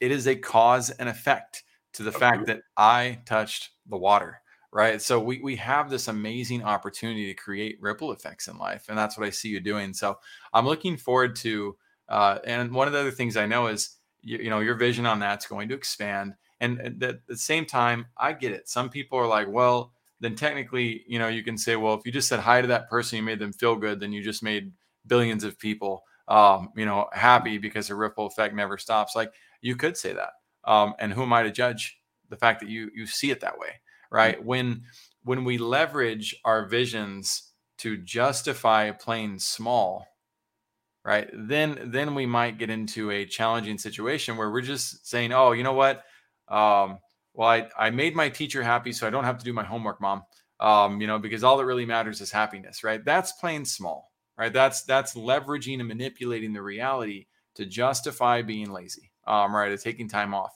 it 0.00 0.10
is 0.10 0.26
a 0.26 0.34
cause 0.34 0.88
and 0.88 1.10
effect 1.10 1.64
to 1.92 2.02
the 2.02 2.12
fact 2.12 2.46
that 2.46 2.62
I 2.78 3.20
touched 3.26 3.70
the 3.86 3.98
water. 3.98 4.38
Right. 4.74 5.02
So 5.02 5.20
we, 5.20 5.38
we 5.42 5.56
have 5.56 5.90
this 5.90 6.08
amazing 6.08 6.62
opportunity 6.62 7.26
to 7.26 7.34
create 7.34 7.76
ripple 7.78 8.10
effects 8.10 8.48
in 8.48 8.56
life. 8.56 8.86
And 8.88 8.96
that's 8.96 9.18
what 9.18 9.26
I 9.26 9.30
see 9.30 9.50
you 9.50 9.60
doing. 9.60 9.92
So 9.92 10.16
I'm 10.54 10.64
looking 10.64 10.96
forward 10.96 11.36
to 11.36 11.76
uh, 12.12 12.38
and 12.44 12.72
one 12.72 12.86
of 12.86 12.92
the 12.92 13.00
other 13.00 13.10
things 13.10 13.36
I 13.36 13.46
know 13.46 13.68
is, 13.68 13.96
you, 14.20 14.38
you 14.38 14.50
know, 14.50 14.60
your 14.60 14.74
vision 14.74 15.06
on 15.06 15.18
that's 15.18 15.46
going 15.46 15.68
to 15.70 15.74
expand. 15.74 16.34
And 16.60 17.02
at 17.02 17.26
the 17.26 17.36
same 17.36 17.64
time, 17.64 18.06
I 18.16 18.34
get 18.34 18.52
it. 18.52 18.68
Some 18.68 18.88
people 18.88 19.18
are 19.18 19.26
like, 19.26 19.48
well, 19.48 19.92
then 20.20 20.36
technically, 20.36 21.04
you 21.08 21.18
know, 21.18 21.28
you 21.28 21.42
can 21.42 21.58
say, 21.58 21.74
well, 21.74 21.94
if 21.94 22.06
you 22.06 22.12
just 22.12 22.28
said 22.28 22.38
hi 22.38 22.60
to 22.60 22.68
that 22.68 22.88
person, 22.88 23.16
you 23.16 23.22
made 23.22 23.40
them 23.40 23.52
feel 23.52 23.74
good, 23.74 23.98
then 23.98 24.12
you 24.12 24.22
just 24.22 24.42
made 24.42 24.72
billions 25.06 25.42
of 25.42 25.58
people, 25.58 26.04
um, 26.32 26.70
you 26.74 26.86
know, 26.86 27.08
happy 27.12 27.58
because 27.58 27.88
the 27.88 27.94
ripple 27.94 28.26
effect 28.26 28.54
never 28.54 28.78
stops. 28.78 29.14
Like 29.14 29.32
you 29.60 29.76
could 29.76 29.98
say 29.98 30.14
that. 30.14 30.30
Um, 30.64 30.94
and 30.98 31.12
who 31.12 31.22
am 31.22 31.32
I 31.32 31.42
to 31.42 31.50
judge 31.50 31.98
the 32.30 32.36
fact 32.36 32.60
that 32.60 32.70
you 32.70 32.90
you 32.94 33.06
see 33.06 33.30
it 33.30 33.40
that 33.40 33.58
way, 33.58 33.80
right? 34.10 34.38
Mm-hmm. 34.38 34.46
When 34.46 34.82
when 35.24 35.44
we 35.44 35.58
leverage 35.58 36.34
our 36.44 36.66
visions 36.66 37.50
to 37.78 37.98
justify 37.98 38.92
playing 38.92 39.40
small, 39.40 40.06
right 41.04 41.28
then 41.34 41.90
then 41.92 42.14
we 42.14 42.24
might 42.24 42.58
get 42.58 42.70
into 42.70 43.10
a 43.10 43.26
challenging 43.26 43.76
situation 43.76 44.38
where 44.38 44.50
we're 44.50 44.60
just 44.62 45.06
saying 45.06 45.32
oh 45.32 45.52
you 45.52 45.64
know 45.64 45.72
what 45.72 46.04
um, 46.48 46.98
well 47.34 47.48
I, 47.48 47.68
I 47.76 47.90
made 47.90 48.14
my 48.14 48.28
teacher 48.28 48.62
happy 48.62 48.92
so 48.92 49.04
i 49.06 49.10
don't 49.10 49.24
have 49.24 49.38
to 49.38 49.44
do 49.44 49.52
my 49.52 49.64
homework 49.64 50.00
mom 50.00 50.22
um, 50.60 51.00
you 51.00 51.08
know 51.08 51.18
because 51.18 51.42
all 51.42 51.56
that 51.56 51.64
really 51.64 51.86
matters 51.86 52.20
is 52.20 52.30
happiness 52.30 52.84
right 52.84 53.04
that's 53.04 53.32
playing 53.32 53.64
small 53.64 54.11
right 54.42 54.52
that's 54.52 54.82
that's 54.82 55.14
leveraging 55.14 55.78
and 55.78 55.88
manipulating 55.88 56.52
the 56.52 56.62
reality 56.62 57.26
to 57.54 57.66
justify 57.66 58.42
being 58.42 58.70
lazy 58.70 59.10
um, 59.26 59.54
right 59.54 59.72
or 59.72 59.76
taking 59.76 60.08
time 60.08 60.34
off 60.34 60.54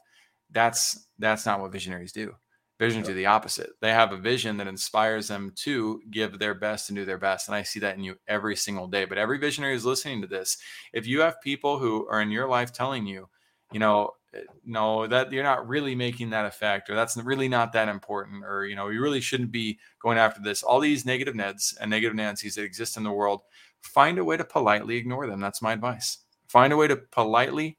that's 0.51 1.09
that's 1.18 1.46
not 1.46 1.61
what 1.61 1.72
visionaries 1.72 2.12
do 2.12 2.35
vision 2.79 3.03
do 3.03 3.14
the 3.14 3.27
opposite. 3.27 3.70
They 3.81 3.90
have 3.90 4.12
a 4.12 4.18
vision 4.18 4.59
that 4.59 4.66
inspires 4.66 5.29
them 5.29 5.53
to 5.57 6.01
give 6.11 6.38
their 6.38 6.55
best 6.55 6.88
and 6.88 6.96
do 6.96 7.05
their 7.05 7.18
best. 7.18 7.49
And 7.49 7.55
I 7.57 7.62
see 7.62 7.81
that 7.81 7.96
in 7.96 8.05
you 8.05 8.16
every 8.29 8.57
single 8.57 8.87
day. 8.87 9.05
But 9.05 9.18
every 9.18 9.38
visionary 9.38 9.75
is 9.75 9.85
listening 9.85 10.20
to 10.22 10.27
this. 10.27 10.59
If 10.92 11.07
you 11.07 11.20
have 11.20 11.40
people 11.40 11.79
who 11.79 12.07
are 12.09 12.20
in 12.20 12.31
your 12.31 12.49
life 12.49 12.72
telling 12.72 13.07
you, 13.07 13.29
you 13.72 13.81
know, 13.81 14.11
eh, 14.35 14.40
no, 14.64 15.07
that 15.07 15.33
you're 15.33 15.42
not 15.42 15.66
really 15.66 15.94
making 15.94 16.31
that 16.31 16.44
effect, 16.44 16.90
or 16.90 16.94
that's 16.94 17.16
really 17.16 17.49
not 17.49 17.72
that 17.72 17.88
important, 17.88 18.44
or 18.44 18.66
you 18.66 18.77
know, 18.77 18.88
you 18.90 19.01
really 19.01 19.20
shouldn't 19.20 19.53
be 19.53 19.79
going 20.01 20.18
after 20.18 20.42
this. 20.42 20.62
All 20.62 20.79
these 20.79 21.07
negative 21.07 21.35
Neds 21.35 21.75
and 21.81 21.90
negative 21.90 22.16
Nancys 22.16 22.55
that 22.55 22.64
exist 22.64 22.96
in 22.96 23.05
the 23.05 23.11
world, 23.11 23.40
find 23.87 24.18
a 24.18 24.25
way 24.25 24.37
to 24.37 24.44
politely 24.44 24.96
ignore 24.96 25.27
them. 25.27 25.40
That's 25.40 25.62
my 25.62 25.72
advice. 25.72 26.18
Find 26.49 26.72
a 26.72 26.77
way 26.77 26.88
to 26.88 26.96
politely 26.96 27.79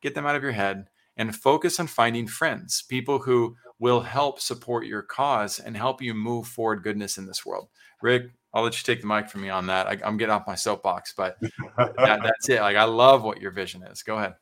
get 0.00 0.14
them 0.14 0.26
out 0.26 0.36
of 0.36 0.42
your 0.42 0.52
head 0.52 0.86
and 1.16 1.34
focus 1.34 1.78
on 1.78 1.86
finding 1.86 2.26
friends, 2.26 2.82
people 2.88 3.18
who 3.20 3.56
will 3.78 4.00
help 4.00 4.40
support 4.40 4.86
your 4.86 5.02
cause 5.02 5.58
and 5.58 5.76
help 5.76 6.00
you 6.00 6.14
move 6.14 6.46
forward 6.46 6.82
goodness 6.82 7.18
in 7.18 7.26
this 7.26 7.44
world. 7.44 7.68
Rick, 8.00 8.30
I'll 8.54 8.62
let 8.62 8.76
you 8.76 8.84
take 8.84 9.00
the 9.00 9.06
mic 9.06 9.28
from 9.28 9.42
me 9.42 9.48
on 9.48 9.66
that. 9.66 9.86
I, 9.86 9.98
am 10.06 10.16
getting 10.16 10.32
off 10.32 10.46
my 10.46 10.54
soapbox, 10.54 11.14
but 11.16 11.36
that, 11.76 11.94
that's 12.22 12.48
it. 12.48 12.60
Like 12.60 12.76
I 12.76 12.84
love 12.84 13.24
what 13.24 13.40
your 13.40 13.50
vision 13.50 13.82
is. 13.82 14.02
Go 14.02 14.18
ahead. 14.18 14.34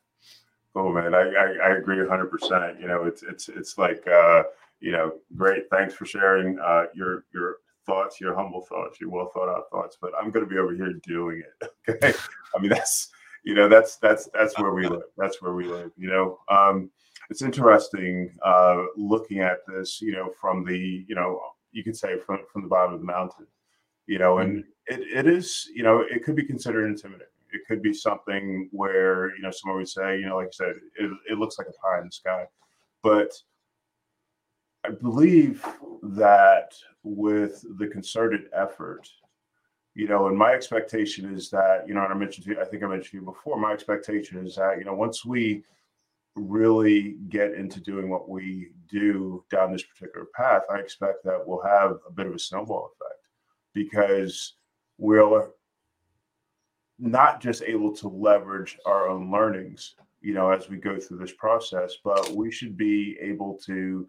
Oh 0.75 0.91
man, 0.91 1.13
I, 1.13 1.21
I, 1.21 1.69
I 1.69 1.77
agree 1.77 1.97
100. 1.99 2.27
percent 2.27 2.79
You 2.79 2.87
know, 2.87 3.03
it's 3.03 3.23
it's 3.23 3.49
it's 3.49 3.77
like 3.77 4.05
uh, 4.07 4.43
you 4.79 4.91
know, 4.91 5.13
great. 5.35 5.69
Thanks 5.69 5.93
for 5.93 6.05
sharing 6.05 6.59
uh, 6.59 6.85
your 6.93 7.25
your 7.33 7.57
thoughts, 7.85 8.21
your 8.21 8.35
humble 8.35 8.61
thoughts, 8.61 8.99
your 8.99 9.09
well 9.09 9.31
thought 9.33 9.49
out 9.49 9.69
thoughts. 9.71 9.97
But 10.01 10.11
I'm 10.19 10.31
going 10.31 10.45
to 10.45 10.49
be 10.49 10.57
over 10.57 10.73
here 10.73 10.93
doing 11.03 11.41
it. 11.61 11.69
Okay, 11.89 12.13
I 12.55 12.59
mean 12.59 12.69
that's 12.69 13.09
you 13.43 13.55
know 13.55 13.67
that's 13.67 13.97
that's 13.97 14.29
that's 14.33 14.57
where 14.59 14.71
we 14.71 14.87
live. 14.87 15.01
That's 15.17 15.41
where 15.41 15.53
we 15.53 15.65
live. 15.65 15.91
You 15.97 16.09
know. 16.09 16.39
Um, 16.49 16.91
it's 17.31 17.41
interesting 17.41 18.29
uh, 18.45 18.83
looking 18.97 19.39
at 19.39 19.65
this, 19.65 20.01
you 20.01 20.11
know, 20.11 20.31
from 20.39 20.65
the, 20.65 21.05
you 21.07 21.15
know, 21.15 21.39
you 21.71 21.81
could 21.81 21.95
say 21.95 22.19
from, 22.19 22.39
from 22.51 22.61
the 22.61 22.67
bottom 22.67 22.93
of 22.93 22.99
the 22.99 23.05
mountain, 23.05 23.47
you 24.05 24.19
know, 24.19 24.39
and 24.39 24.65
mm-hmm. 24.65 25.01
it, 25.01 25.25
it 25.25 25.27
is, 25.27 25.69
you 25.73 25.81
know, 25.81 26.01
it 26.01 26.25
could 26.25 26.35
be 26.35 26.43
considered 26.43 26.87
intimidating. 26.87 27.27
It 27.53 27.61
could 27.65 27.81
be 27.81 27.93
something 27.93 28.67
where, 28.73 29.33
you 29.37 29.41
know, 29.41 29.51
someone 29.51 29.79
would 29.79 29.87
say, 29.87 30.19
you 30.19 30.25
know, 30.25 30.35
like 30.35 30.47
I 30.47 30.51
said, 30.51 30.73
it, 30.99 31.11
it 31.31 31.37
looks 31.37 31.57
like 31.57 31.67
a 31.67 31.71
pie 31.71 31.99
in 31.99 32.07
the 32.07 32.11
sky. 32.11 32.43
But 33.01 33.31
I 34.83 34.89
believe 34.89 35.65
that 36.01 36.73
with 37.03 37.63
the 37.77 37.87
concerted 37.87 38.49
effort, 38.53 39.07
you 39.93 40.07
know, 40.07 40.27
and 40.27 40.37
my 40.37 40.53
expectation 40.53 41.33
is 41.33 41.49
that, 41.49 41.87
you 41.87 41.93
know, 41.93 42.03
and 42.03 42.13
I 42.13 42.15
mentioned 42.15 42.45
to 42.45 42.51
you, 42.51 42.61
I 42.61 42.65
think 42.65 42.83
I 42.83 42.87
mentioned 42.87 43.11
to 43.11 43.17
you 43.17 43.23
before, 43.23 43.59
my 43.59 43.73
expectation 43.73 44.45
is 44.45 44.55
that, 44.55 44.77
you 44.79 44.85
know, 44.85 44.93
once 44.93 45.25
we 45.25 45.63
really 46.35 47.17
get 47.29 47.53
into 47.53 47.81
doing 47.81 48.09
what 48.09 48.29
we 48.29 48.69
do 48.89 49.43
down 49.51 49.71
this 49.71 49.83
particular 49.83 50.27
path, 50.33 50.63
I 50.71 50.79
expect 50.79 51.23
that 51.25 51.45
we'll 51.45 51.61
have 51.61 51.97
a 52.07 52.11
bit 52.11 52.27
of 52.27 52.33
a 52.33 52.39
snowball 52.39 52.91
effect 52.93 53.27
because 53.73 54.53
we'll 54.97 55.51
not 56.97 57.41
just 57.41 57.63
able 57.63 57.93
to 57.95 58.07
leverage 58.07 58.77
our 58.85 59.09
own 59.09 59.31
learnings, 59.31 59.95
you 60.21 60.33
know, 60.33 60.51
as 60.51 60.69
we 60.69 60.77
go 60.77 60.99
through 60.99 61.17
this 61.17 61.33
process, 61.33 61.95
but 62.03 62.31
we 62.31 62.49
should 62.49 62.77
be 62.77 63.17
able 63.19 63.59
to 63.65 64.07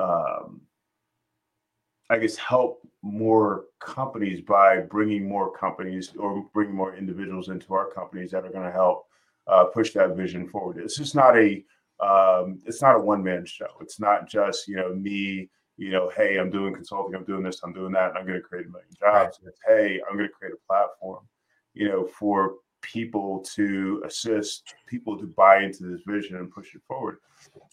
um, 0.00 0.60
I 2.08 2.18
guess, 2.18 2.36
help 2.36 2.86
more 3.02 3.64
companies 3.80 4.40
by 4.40 4.80
bringing 4.80 5.28
more 5.28 5.56
companies 5.56 6.12
or 6.16 6.44
bringing 6.54 6.74
more 6.74 6.94
individuals 6.94 7.48
into 7.48 7.74
our 7.74 7.90
companies 7.90 8.30
that 8.30 8.44
are 8.44 8.50
going 8.50 8.66
to 8.66 8.72
help 8.72 9.06
uh, 9.46 9.64
push 9.64 9.92
that 9.92 10.16
vision 10.16 10.48
forward. 10.48 10.78
It's 10.78 10.96
just 10.96 11.14
not 11.14 11.36
a 11.36 11.64
um, 11.98 12.60
it's 12.66 12.82
not 12.82 12.96
a 12.96 13.00
one 13.00 13.24
man 13.24 13.46
show. 13.46 13.68
It's 13.80 13.98
not 13.98 14.28
just 14.28 14.68
you 14.68 14.76
know 14.76 14.94
me. 14.94 15.48
You 15.78 15.90
know, 15.90 16.10
hey, 16.16 16.38
I'm 16.38 16.48
doing 16.48 16.72
consulting, 16.74 17.14
I'm 17.14 17.24
doing 17.24 17.42
this, 17.42 17.60
I'm 17.62 17.74
doing 17.74 17.92
that, 17.92 18.08
and 18.08 18.18
I'm 18.18 18.26
going 18.26 18.40
to 18.40 18.46
create 18.48 18.64
a 18.64 18.70
million 18.70 18.88
jobs. 18.98 19.38
Right. 19.42 19.48
It's, 19.48 19.60
hey, 19.66 20.00
I'm 20.08 20.16
going 20.16 20.26
to 20.26 20.32
create 20.32 20.54
a 20.54 20.66
platform, 20.66 21.28
you 21.74 21.86
know, 21.86 22.06
for 22.06 22.54
people 22.82 23.44
to 23.54 24.02
assist 24.06 24.74
people 24.86 25.18
to 25.18 25.26
buy 25.26 25.62
into 25.62 25.84
this 25.84 26.02
vision 26.06 26.36
and 26.36 26.50
push 26.50 26.74
it 26.74 26.82
forward. 26.86 27.18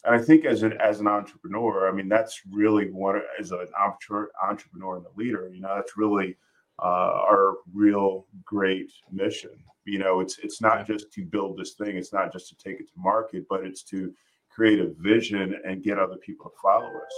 And 0.05 0.15
I 0.15 0.19
think 0.19 0.45
as 0.45 0.63
an 0.63 0.73
as 0.73 0.99
an 0.99 1.07
entrepreneur, 1.07 1.89
I 1.89 1.91
mean, 1.91 2.09
that's 2.09 2.41
really 2.51 2.89
what 2.91 3.15
as 3.39 3.51
an 3.51 3.67
entrepreneur, 3.79 4.29
entrepreneur 4.47 4.97
and 4.97 5.05
a 5.05 5.19
leader, 5.19 5.49
you 5.53 5.61
know, 5.61 5.75
that's 5.75 5.97
really 5.97 6.37
uh, 6.79 7.21
our 7.29 7.55
real 7.73 8.25
great 8.43 8.91
mission. 9.11 9.51
You 9.85 9.99
know, 9.99 10.19
it's 10.19 10.39
it's 10.39 10.61
not 10.61 10.87
just 10.87 11.11
to 11.13 11.25
build 11.25 11.57
this 11.57 11.73
thing, 11.73 11.97
it's 11.97 12.13
not 12.13 12.31
just 12.31 12.49
to 12.49 12.55
take 12.55 12.79
it 12.79 12.87
to 12.87 12.93
market, 12.97 13.45
but 13.49 13.65
it's 13.65 13.83
to 13.83 14.13
create 14.49 14.79
a 14.79 14.93
vision 14.99 15.59
and 15.65 15.83
get 15.83 15.99
other 15.99 16.17
people 16.17 16.49
to 16.49 16.55
follow 16.61 16.87
us. 16.87 17.15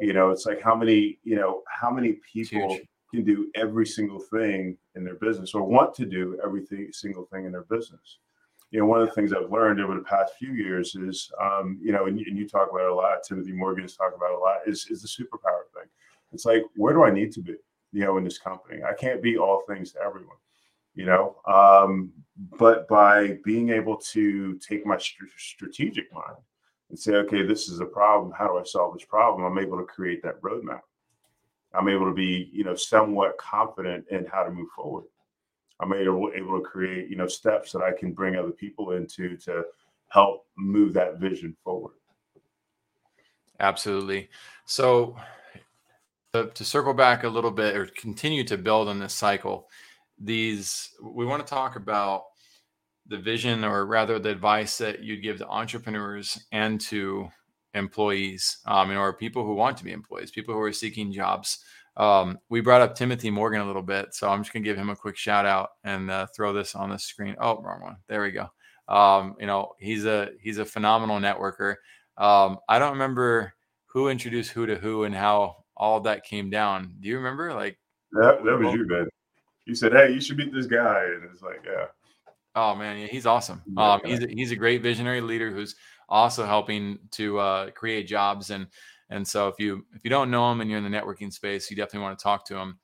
You 0.00 0.12
know, 0.12 0.30
it's 0.30 0.46
like 0.46 0.60
how 0.60 0.74
many, 0.74 1.18
you 1.22 1.36
know, 1.36 1.62
how 1.68 1.90
many 1.90 2.14
people 2.32 2.78
can 3.12 3.24
do 3.24 3.50
every 3.54 3.86
single 3.86 4.18
thing 4.18 4.76
in 4.94 5.04
their 5.04 5.16
business 5.16 5.54
or 5.54 5.62
want 5.62 5.94
to 5.94 6.06
do 6.06 6.38
everything 6.44 6.88
single 6.92 7.24
thing 7.26 7.44
in 7.44 7.52
their 7.52 7.64
business 7.64 8.18
you 8.72 8.80
know, 8.80 8.86
one 8.86 9.02
of 9.02 9.06
the 9.06 9.14
things 9.14 9.32
I've 9.32 9.52
learned 9.52 9.80
over 9.80 9.94
the 9.94 10.00
past 10.00 10.32
few 10.38 10.54
years 10.54 10.94
is, 10.94 11.30
um, 11.40 11.78
you 11.80 11.92
know, 11.92 12.06
and 12.06 12.18
you, 12.18 12.24
and 12.26 12.38
you, 12.38 12.48
talk 12.48 12.70
about 12.70 12.86
it 12.86 12.90
a 12.90 12.94
lot, 12.94 13.22
Timothy 13.22 13.52
Morgan 13.52 13.84
has 13.84 13.94
talked 13.94 14.16
about 14.16 14.32
a 14.32 14.38
lot, 14.38 14.60
is, 14.66 14.86
is 14.90 15.02
the 15.02 15.08
superpower 15.08 15.68
thing. 15.74 15.88
It's 16.32 16.46
like, 16.46 16.62
where 16.74 16.94
do 16.94 17.04
I 17.04 17.10
need 17.10 17.32
to 17.32 17.42
be, 17.42 17.54
you 17.92 18.00
know, 18.00 18.16
in 18.16 18.24
this 18.24 18.38
company? 18.38 18.82
I 18.82 18.94
can't 18.94 19.22
be 19.22 19.36
all 19.36 19.62
things 19.68 19.92
to 19.92 20.00
everyone, 20.00 20.38
you 20.94 21.04
know, 21.04 21.36
um, 21.46 22.12
but 22.58 22.88
by 22.88 23.36
being 23.44 23.68
able 23.68 23.98
to 24.12 24.58
take 24.58 24.86
my 24.86 24.96
st- 24.96 25.30
strategic 25.36 26.10
mind 26.10 26.38
and 26.88 26.98
say, 26.98 27.12
okay, 27.16 27.42
this 27.42 27.68
is 27.68 27.80
a 27.80 27.86
problem. 27.86 28.32
How 28.32 28.48
do 28.48 28.56
I 28.56 28.64
solve 28.64 28.94
this 28.94 29.04
problem? 29.04 29.44
I'm 29.44 29.62
able 29.62 29.76
to 29.76 29.84
create 29.84 30.22
that 30.22 30.40
roadmap. 30.40 30.80
I'm 31.74 31.88
able 31.88 32.06
to 32.06 32.14
be, 32.14 32.50
you 32.52 32.64
know, 32.64 32.74
somewhat 32.74 33.38
confident 33.38 34.04
in 34.10 34.26
how 34.26 34.42
to 34.42 34.50
move 34.50 34.68
forward. 34.74 35.04
I'm 35.80 35.92
able, 35.92 36.30
able 36.34 36.58
to 36.58 36.64
create, 36.64 37.08
you 37.08 37.16
know, 37.16 37.26
steps 37.26 37.72
that 37.72 37.82
I 37.82 37.92
can 37.92 38.12
bring 38.12 38.36
other 38.36 38.50
people 38.50 38.92
into 38.92 39.36
to 39.38 39.64
help 40.08 40.46
move 40.56 40.92
that 40.94 41.18
vision 41.18 41.56
forward. 41.64 41.94
Absolutely. 43.58 44.28
So 44.66 45.16
to, 46.32 46.50
to 46.54 46.64
circle 46.64 46.94
back 46.94 47.24
a 47.24 47.28
little 47.28 47.50
bit 47.50 47.76
or 47.76 47.86
continue 47.86 48.44
to 48.44 48.58
build 48.58 48.88
on 48.88 48.98
this 48.98 49.14
cycle, 49.14 49.68
these 50.18 50.90
we 51.02 51.26
want 51.26 51.44
to 51.44 51.50
talk 51.50 51.76
about 51.76 52.24
the 53.06 53.18
vision 53.18 53.64
or 53.64 53.86
rather 53.86 54.18
the 54.18 54.30
advice 54.30 54.78
that 54.78 55.02
you'd 55.02 55.22
give 55.22 55.38
to 55.38 55.48
entrepreneurs 55.48 56.44
and 56.52 56.80
to 56.80 57.28
employees 57.74 58.58
um, 58.66 58.88
know, 58.88 59.00
or 59.00 59.12
people 59.12 59.44
who 59.44 59.54
want 59.54 59.76
to 59.78 59.84
be 59.84 59.92
employees, 59.92 60.30
people 60.30 60.54
who 60.54 60.60
are 60.60 60.72
seeking 60.72 61.12
jobs. 61.12 61.64
Um, 61.96 62.38
we 62.48 62.60
brought 62.60 62.80
up 62.80 62.94
Timothy 62.94 63.30
Morgan 63.30 63.60
a 63.60 63.66
little 63.66 63.82
bit, 63.82 64.14
so 64.14 64.28
I'm 64.28 64.42
just 64.42 64.52
gonna 64.52 64.64
give 64.64 64.78
him 64.78 64.90
a 64.90 64.96
quick 64.96 65.16
shout 65.16 65.44
out 65.46 65.70
and 65.84 66.10
uh, 66.10 66.26
throw 66.34 66.52
this 66.52 66.74
on 66.74 66.90
the 66.90 66.98
screen. 66.98 67.36
Oh, 67.40 67.60
wrong 67.60 67.82
one. 67.82 67.96
There 68.08 68.22
we 68.22 68.30
go. 68.30 68.48
Um, 68.88 69.36
you 69.38 69.46
know, 69.46 69.72
he's 69.78 70.06
a 70.06 70.30
he's 70.40 70.58
a 70.58 70.64
phenomenal 70.64 71.18
networker. 71.18 71.76
Um, 72.16 72.58
I 72.68 72.78
don't 72.78 72.92
remember 72.92 73.54
who 73.86 74.08
introduced 74.08 74.52
who 74.52 74.66
to 74.66 74.76
who 74.76 75.04
and 75.04 75.14
how 75.14 75.64
all 75.76 76.00
that 76.00 76.24
came 76.24 76.50
down. 76.50 76.94
Do 77.00 77.08
you 77.08 77.16
remember? 77.16 77.52
Like 77.54 77.78
that, 78.12 78.42
that 78.44 78.58
was 78.58 78.74
you, 78.74 78.86
man. 78.86 79.08
You 79.66 79.74
said, 79.74 79.92
"Hey, 79.92 80.12
you 80.12 80.20
should 80.20 80.38
meet 80.38 80.52
this 80.52 80.66
guy," 80.66 81.04
and 81.04 81.24
it's 81.30 81.42
like, 81.42 81.62
yeah. 81.64 81.86
Oh 82.54 82.74
man, 82.74 82.98
yeah, 82.98 83.06
he's 83.06 83.26
awesome. 83.26 83.62
Um, 83.76 84.00
he's 84.04 84.22
a, 84.22 84.28
he's 84.28 84.50
a 84.50 84.56
great 84.56 84.82
visionary 84.82 85.20
leader 85.20 85.50
who's 85.50 85.74
also 86.08 86.44
helping 86.44 86.98
to 87.12 87.38
uh, 87.38 87.70
create 87.70 88.06
jobs 88.06 88.50
and 88.50 88.66
and 89.12 89.28
so 89.28 89.48
if 89.48 89.56
you 89.58 89.84
if 89.94 90.00
you 90.04 90.10
don't 90.10 90.30
know 90.30 90.50
him 90.50 90.60
and 90.60 90.70
you're 90.70 90.78
in 90.78 90.90
the 90.90 90.98
networking 90.98 91.32
space, 91.32 91.70
you 91.70 91.76
definitely 91.76 92.00
want 92.00 92.18
to 92.18 92.22
talk 92.22 92.46
to 92.46 92.56
him. 92.56 92.78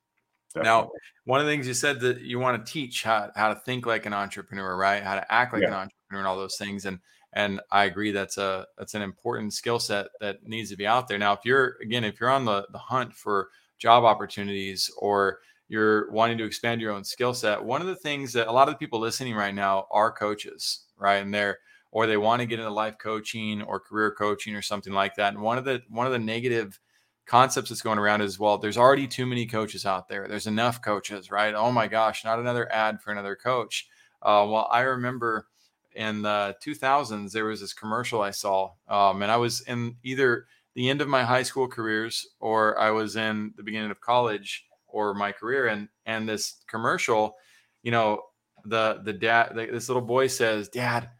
Definitely. 0.54 0.68
Now, 0.68 0.90
one 1.24 1.40
of 1.40 1.46
the 1.46 1.52
things 1.52 1.66
you 1.66 1.74
said 1.74 2.00
that 2.00 2.20
you 2.20 2.38
want 2.38 2.64
to 2.64 2.72
teach 2.72 3.02
how, 3.02 3.31
how 3.35 3.52
to 3.52 3.61
think 3.61 3.87
like 3.87 4.07
an 4.07 4.12
entrepreneur, 4.12 4.76
right? 4.76 5.02
How 5.02 5.14
to 5.14 5.33
act 5.33 5.52
like 5.52 5.62
yeah. 5.62 5.68
an 5.68 5.74
entrepreneur 5.74 6.20
and 6.20 6.26
all 6.26 6.37
those 6.37 6.57
things. 6.57 6.85
And 6.85 6.98
and 7.33 7.61
I 7.70 7.85
agree 7.85 8.12
that's 8.12 8.37
a 8.37 8.66
that's 8.76 8.94
an 8.94 9.02
important 9.02 9.54
skill 9.54 9.78
set 9.78 10.09
that 10.20 10.46
needs 10.46 10.70
to 10.70 10.76
be 10.76 10.87
out 10.87 11.09
there. 11.09 11.18
Now, 11.18 11.33
if 11.33 11.40
you're 11.44 11.76
again, 11.83 12.04
if 12.04 12.20
you're 12.20 12.31
on 12.31 12.44
the, 12.44 12.66
the 12.72 12.78
hunt 12.78 13.14
for 13.14 13.48
job 13.78 14.04
opportunities 14.04 14.90
or 14.98 15.38
you're 15.68 16.11
wanting 16.11 16.38
to 16.38 16.44
expand 16.44 16.81
your 16.81 16.92
own 16.92 17.04
skill 17.04 17.33
set, 17.33 17.62
one 17.62 17.81
of 17.81 17.87
the 17.87 17.96
things 17.96 18.33
that 18.35 18.48
a 18.48 18.52
lot 18.52 18.68
of 18.68 18.74
the 18.74 18.78
people 18.78 19.00
listening 19.00 19.35
right 19.35 19.54
now 19.54 19.87
are 19.90 20.12
coaches, 20.12 20.85
right? 20.96 21.16
And 21.16 21.33
they're 21.33 21.59
or 21.90 22.07
they 22.07 22.16
want 22.16 22.40
to 22.40 22.46
get 22.46 22.59
into 22.59 22.70
life 22.70 22.96
coaching 22.98 23.62
or 23.62 23.81
career 23.81 24.11
coaching 24.11 24.55
or 24.55 24.62
something 24.62 24.92
like 24.92 25.16
that. 25.16 25.35
And 25.35 25.42
one 25.42 25.59
of 25.59 25.64
the 25.64 25.83
one 25.88 26.07
of 26.07 26.12
the 26.12 26.18
negative 26.18 26.79
concepts 27.27 27.68
that's 27.68 27.83
going 27.83 27.98
around 27.98 28.22
is 28.22 28.38
well, 28.38 28.59
there's 28.59 28.79
already 28.79 29.07
too 29.07 29.27
many 29.27 29.46
coaches 29.46 29.87
out 29.87 30.09
there. 30.09 30.27
There's 30.29 30.46
enough 30.46 30.83
coaches, 30.83 31.31
right? 31.31 31.55
Oh 31.55 31.70
my 31.70 31.87
gosh, 31.88 32.24
not 32.24 32.38
another 32.38 32.70
ad 32.72 33.01
for 33.01 33.12
another 33.12 33.37
coach. 33.37 33.88
Uh, 34.22 34.46
well, 34.48 34.68
I 34.70 34.81
remember 34.81 35.46
in 35.94 36.22
the 36.22 36.57
2000s 36.64 37.33
there 37.33 37.44
was 37.44 37.61
this 37.61 37.72
commercial 37.74 38.20
I 38.20 38.31
saw, 38.31 38.72
um, 38.88 39.22
and 39.22 39.31
I 39.31 39.37
was 39.37 39.61
in 39.62 39.96
either 40.03 40.46
the 40.74 40.88
end 40.88 41.01
of 41.01 41.09
my 41.09 41.24
high 41.24 41.42
school 41.42 41.68
careers 41.68 42.27
or 42.40 42.79
I 42.79 42.90
was 42.90 43.16
in 43.16 43.53
the 43.57 43.62
beginning 43.62 43.90
of 43.90 44.01
college 44.01 44.64
or 44.87 45.14
my 45.14 45.33
career, 45.33 45.66
and 45.66 45.88
and 46.07 46.29
this 46.29 46.62
commercial, 46.66 47.35
you 47.83 47.90
know, 47.90 48.22
the 48.64 49.01
the 49.05 49.12
dad, 49.12 49.53
the, 49.55 49.66
this 49.66 49.88
little 49.88 50.03
boy 50.03 50.27
says, 50.27 50.68
"Dad." 50.68 51.11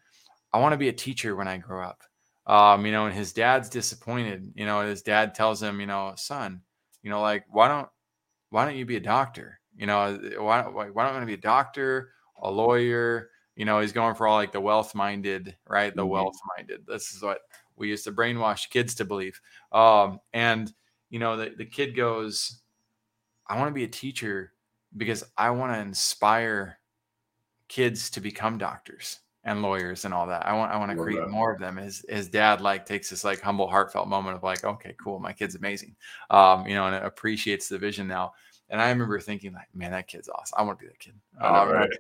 I 0.53 0.59
want 0.59 0.73
to 0.73 0.79
be 0.79 0.89
a 0.89 0.93
teacher 0.93 1.37
when 1.37 1.49
I 1.49 1.59
grow 1.59 1.85
up. 1.85 2.03
Um, 2.47 2.87
you 2.87 2.93
know, 2.93 3.07
and 3.07 3.15
his 3.15 3.33
dad's 3.33 3.69
disappointed. 3.69 4.53
You 4.55 4.65
know, 4.65 4.81
his 4.81 5.03
dad 5.03 5.35
tells 5.35 5.63
him, 5.63 5.81
you 5.81 5.87
know, 5.87 6.15
son, 6.17 6.63
you 7.03 7.11
know, 7.11 7.21
like 7.21 7.45
why 7.51 7.69
don't 7.69 7.89
why 8.51 8.65
don't 8.65 8.77
you 8.77 8.87
be 8.87 8.97
a 8.97 9.01
doctor? 9.01 9.61
You 9.77 9.87
know, 9.87 10.19
why 10.39 10.63
why, 10.63 10.89
why 10.91 11.05
don't 11.05 11.13
you 11.13 11.19
want 11.19 11.23
to 11.23 11.27
be 11.27 11.35
a 11.35 11.37
doctor, 11.37 12.13
a 12.43 12.51
lawyer? 12.51 13.31
You 13.55 13.65
know, 13.65 13.81
he's 13.81 13.93
going 13.93 14.15
for 14.15 14.27
all 14.27 14.37
like 14.37 14.53
the 14.53 14.61
wealth 14.61 14.95
minded, 14.95 15.57
right? 15.69 15.95
The 15.95 16.03
mm-hmm. 16.03 16.11
wealth 16.11 16.39
minded. 16.57 16.87
This 16.87 17.13
is 17.13 17.23
what 17.23 17.41
we 17.77 17.89
used 17.89 18.05
to 18.05 18.13
brainwash 18.13 18.71
kids 18.71 18.95
to 18.97 19.05
believe. 19.05 19.39
Um, 19.73 20.21
and 20.33 20.73
you 21.11 21.19
know, 21.19 21.37
the, 21.37 21.53
the 21.57 21.67
kid 21.67 21.95
goes, 21.95 22.61
I 23.47 23.59
want 23.59 23.69
to 23.69 23.75
be 23.75 23.85
a 23.85 23.89
teacher 23.89 24.53
because 24.97 25.23
I 25.37 25.51
want 25.51 25.75
to 25.75 25.81
inspire 25.81 26.79
kids 27.69 28.09
to 28.11 28.21
become 28.21 28.57
doctors 28.57 29.21
and 29.45 29.63
lawyers 29.63 30.05
and 30.05 30.13
all 30.13 30.27
that. 30.27 30.47
I 30.47 30.53
want 30.55 30.73
I 30.73 30.77
want 30.79 30.91
to 30.91 30.97
create 30.97 31.21
that. 31.21 31.31
more 31.31 31.53
of 31.53 31.61
them. 31.61 31.77
His 31.77 32.05
his 32.09 32.29
dad 32.29 32.61
like 32.61 32.85
takes 32.85 33.11
this 33.11 33.25
like 33.25 33.41
humble, 33.41 33.69
heartfelt 33.69 34.09
moment 34.09 34.37
of 34.37 34.43
like, 34.43 34.65
okay, 34.65 34.95
cool, 35.03 35.19
my 35.19 35.33
kid's 35.33 35.55
amazing, 35.55 35.97
um, 36.31 36.67
you 36.67 36.75
know, 36.75 36.87
and 36.87 36.97
appreciates 36.97 37.69
the 37.69 37.79
vision 37.79 38.07
now. 38.07 38.33
And 38.71 38.81
I 38.83 38.91
remember 38.91 39.19
thinking 39.19 39.55
like, 39.55 39.69
man, 39.75 39.93
that 39.93 40.09
kid's 40.09 40.29
awesome. 40.29 40.57
I 40.59 40.63
want 40.63 40.79
to 40.79 40.85
be 40.85 40.89
that 40.91 40.99
kid. 40.99 41.15
Um, 41.41 41.71
right. 41.71 41.91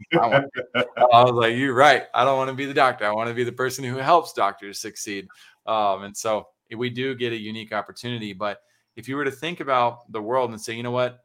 I, 0.77 0.85
I, 1.13 1.25
was 1.25 1.33
like, 1.33 1.57
you're 1.57 1.73
right. 1.73 2.05
I 2.13 2.25
don't 2.25 2.37
want 2.37 2.49
to 2.49 2.55
be 2.55 2.67
the 2.67 2.75
doctor. 2.75 3.07
I 3.07 3.13
want 3.13 3.29
to 3.29 3.35
be 3.35 3.45
the 3.45 3.53
person 3.53 3.85
who 3.85 3.97
helps 3.97 4.35
doctors 4.35 4.79
succeed. 4.79 5.29
Um, 5.65 6.03
and 6.03 6.15
so 6.15 6.49
we 6.77 6.91
do 6.91 7.15
get 7.15 7.33
a 7.33 7.39
unique 7.39 7.73
opportunity. 7.73 8.35
But 8.35 8.61
if 8.97 9.09
you 9.09 9.17
were 9.17 9.25
to 9.25 9.31
think 9.31 9.61
about 9.61 10.13
the 10.13 10.21
world 10.21 10.51
and 10.51 10.61
say, 10.61 10.75
you 10.75 10.83
know 10.83 10.91
what, 10.91 11.21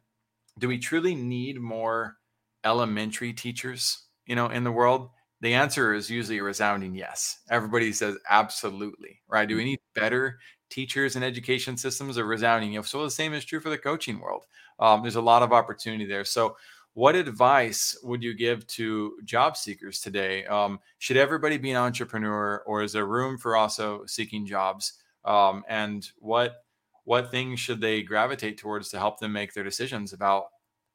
do 0.59 0.69
we 0.69 0.77
truly 0.77 1.13
need 1.13 1.59
more 1.59 2.15
elementary 2.63 3.33
teachers, 3.33 4.03
you 4.25 4.37
know, 4.37 4.47
in 4.47 4.63
the 4.63 4.71
world? 4.71 5.09
The 5.43 5.53
answer 5.53 5.93
is 5.93 6.09
usually 6.09 6.37
a 6.37 6.43
resounding 6.43 6.95
yes. 6.95 7.39
Everybody 7.49 7.91
says 7.91 8.15
absolutely, 8.29 9.19
right? 9.27 9.47
Do 9.47 9.57
we 9.57 9.63
mm. 9.63 9.65
need 9.65 9.79
better 9.93 10.39
teachers 10.69 11.17
and 11.17 11.25
education 11.25 11.75
systems? 11.75 12.15
A 12.15 12.23
resounding 12.23 12.71
yes. 12.71 12.89
So 12.89 13.03
the 13.03 13.11
same 13.11 13.33
is 13.33 13.43
true 13.43 13.59
for 13.59 13.69
the 13.69 13.77
coaching 13.77 14.21
world. 14.21 14.45
Um, 14.79 15.01
there's 15.01 15.17
a 15.17 15.21
lot 15.21 15.43
of 15.43 15.51
opportunity 15.51 16.05
there. 16.05 16.23
So, 16.23 16.55
what 16.93 17.15
advice 17.15 17.97
would 18.03 18.23
you 18.23 18.33
give 18.35 18.65
to 18.67 19.17
job 19.25 19.57
seekers 19.57 19.99
today? 19.99 20.45
Um, 20.45 20.79
should 20.99 21.17
everybody 21.17 21.57
be 21.57 21.71
an 21.71 21.77
entrepreneur, 21.77 22.63
or 22.65 22.81
is 22.81 22.93
there 22.93 23.05
room 23.05 23.37
for 23.37 23.57
also 23.57 24.05
seeking 24.05 24.45
jobs? 24.45 24.93
Um, 25.25 25.65
and 25.67 26.07
what 26.19 26.63
what 27.03 27.31
things 27.31 27.59
should 27.59 27.81
they 27.81 28.01
gravitate 28.01 28.57
towards 28.57 28.89
to 28.89 28.97
help 28.97 29.19
them 29.19 29.33
make 29.33 29.53
their 29.53 29.65
decisions 29.65 30.13
about 30.13 30.45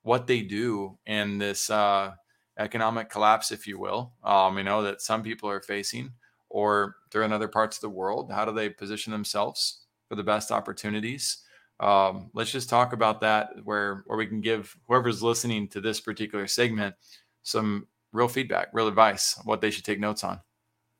what 0.05 0.27
they 0.27 0.41
do 0.41 0.97
in 1.05 1.37
this 1.37 1.69
uh, 1.69 2.13
economic 2.59 3.09
collapse, 3.09 3.53
if 3.53 3.67
you 3.67 3.79
will, 3.79 4.13
um, 4.25 4.59
you 4.59 4.65
know, 4.65 4.83
that 4.83 5.01
some 5.01 5.23
people 5.23 5.49
are 5.49 5.61
facing, 5.61 6.11
or 6.49 6.97
they're 7.11 7.23
in 7.23 7.33
other 7.33 7.49
parts 7.49 7.77
of 7.77 7.81
the 7.83 7.89
world. 7.89 8.31
How 8.31 8.45
do 8.45 8.53
they 8.53 8.69
position 8.69 9.13
themselves 9.13 9.83
for 10.09 10.17
the 10.17 10.23
best 10.23 10.51
opportunities? 10.51 11.45
Um, 11.81 12.31
let's 12.35 12.51
just 12.51 12.69
talk 12.69 12.93
about 12.93 13.21
that, 13.21 13.51
where 13.65 14.03
where 14.07 14.19
we 14.19 14.27
can 14.27 14.41
give 14.41 14.77
whoever's 14.89 15.23
listening 15.23 15.69
to 15.69 15.81
this 15.81 16.01
particular 16.01 16.47
segment 16.47 16.97
some 17.43 17.87
real 18.13 18.29
feedback, 18.29 18.69
real 18.73 18.89
advice, 18.89 19.41
what 19.45 19.61
they 19.61 19.71
should 19.71 19.85
take 19.85 20.01
notes 20.01 20.25
on. 20.25 20.41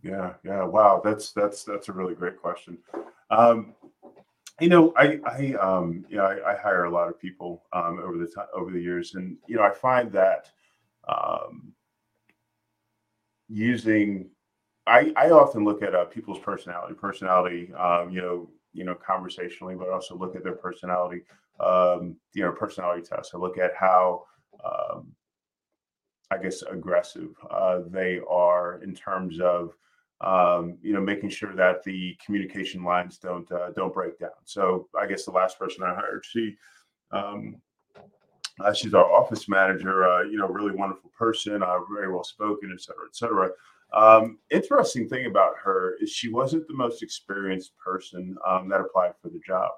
Yeah, 0.03 0.35
yeah, 0.45 0.63
wow, 0.63 1.01
that's 1.05 1.33
that's 1.33 1.65
that's 1.65 1.89
a 1.89 1.93
really 1.93 2.15
great 2.15 2.41
question. 2.41 2.79
Um, 3.31 3.75
you 4.61 4.69
know, 4.69 4.93
I, 4.97 5.21
I, 5.25 5.55
um, 5.55 6.05
you 6.09 6.17
know, 6.17 6.25
I, 6.25 6.53
I 6.53 6.57
hire 6.57 6.85
a 6.85 6.91
lot 6.91 7.09
of 7.09 7.21
people 7.21 7.63
um, 7.73 8.01
over 8.01 8.19
the 8.19 8.27
time, 8.27 8.47
over 8.55 8.71
the 8.71 8.81
years, 8.81 9.15
and 9.15 9.37
you 9.47 9.57
know, 9.57 9.63
I 9.63 9.73
find 9.73 10.11
that 10.13 10.51
um, 11.09 11.73
using, 13.49 14.31
I, 14.87 15.13
I 15.17 15.31
often 15.31 15.65
look 15.65 15.83
at 15.83 15.95
uh, 15.95 16.05
people's 16.07 16.39
personality, 16.39 16.95
personality, 16.95 17.73
um, 17.75 18.11
you 18.11 18.21
know, 18.21 18.51
you 18.73 18.85
know, 18.85 18.95
conversationally, 18.95 19.75
but 19.75 19.89
also 19.89 20.17
look 20.17 20.37
at 20.37 20.45
their 20.45 20.55
personality, 20.55 21.23
um, 21.61 22.17
you 22.35 22.45
know, 22.45 22.53
personality 22.53 23.03
tests. 23.03 23.35
I 23.35 23.39
look 23.39 23.59
at 23.59 23.75
how, 23.75 24.25
um, 24.65 25.13
I 26.31 26.37
guess, 26.39 26.63
aggressive 26.63 27.31
uh, 27.51 27.81
they 27.87 28.21
are 28.29 28.81
in 28.83 28.95
terms 28.95 29.41
of 29.41 29.75
um, 30.21 30.79
you 30.83 30.93
know, 30.93 31.01
making 31.01 31.31
sure 31.31 31.55
that 31.55 31.85
the 31.85 32.17
communication 32.25 32.83
lines 32.83 33.19
don't 33.19 33.51
uh, 33.53 33.71
don't 33.77 33.95
break 33.95 34.19
down. 34.19 34.31
So 34.45 34.89
I 35.01 35.07
guess 35.07 35.25
the 35.25 35.31
last 35.31 35.59
person 35.59 35.85
I 35.85 35.95
hired, 35.95 36.25
she 36.25 36.57
um, 37.13 37.57
uh, 38.61 38.73
she's 38.73 38.95
our 38.95 39.11
office 39.11 39.49
manager. 39.49 40.09
Uh, 40.09 40.23
you 40.23 40.37
know, 40.37 40.49
really 40.49 40.75
wonderful 40.75 41.11
person, 41.17 41.63
uh, 41.63 41.79
very 41.93 42.13
well 42.13 42.25
spoken, 42.25 42.71
et 42.73 42.81
cetera, 42.81 43.05
et 43.09 43.17
cetera. 43.17 43.51
Um, 43.93 44.39
interesting 44.51 45.09
thing 45.09 45.27
about 45.27 45.55
her 45.63 45.97
is 46.01 46.11
she 46.11 46.31
wasn't 46.31 46.67
the 46.69 46.75
most 46.75 47.03
experienced 47.03 47.73
person 47.79 48.37
um, 48.47 48.69
that 48.69 48.81
applied 48.81 49.13
for 49.23 49.31
the 49.31 49.41
job. 49.47 49.71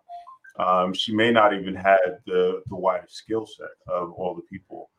Um, 0.59 0.93
she 0.93 1.15
may 1.15 1.31
not 1.31 1.55
even 1.55 1.75
had 1.75 2.19
the 2.27 2.63
the 2.67 2.77
widest 2.77 3.15
skill 3.15 3.47
set 3.47 3.69
of 3.87 4.13
all 4.13 4.35
the 4.35 4.43
people, 4.43 4.91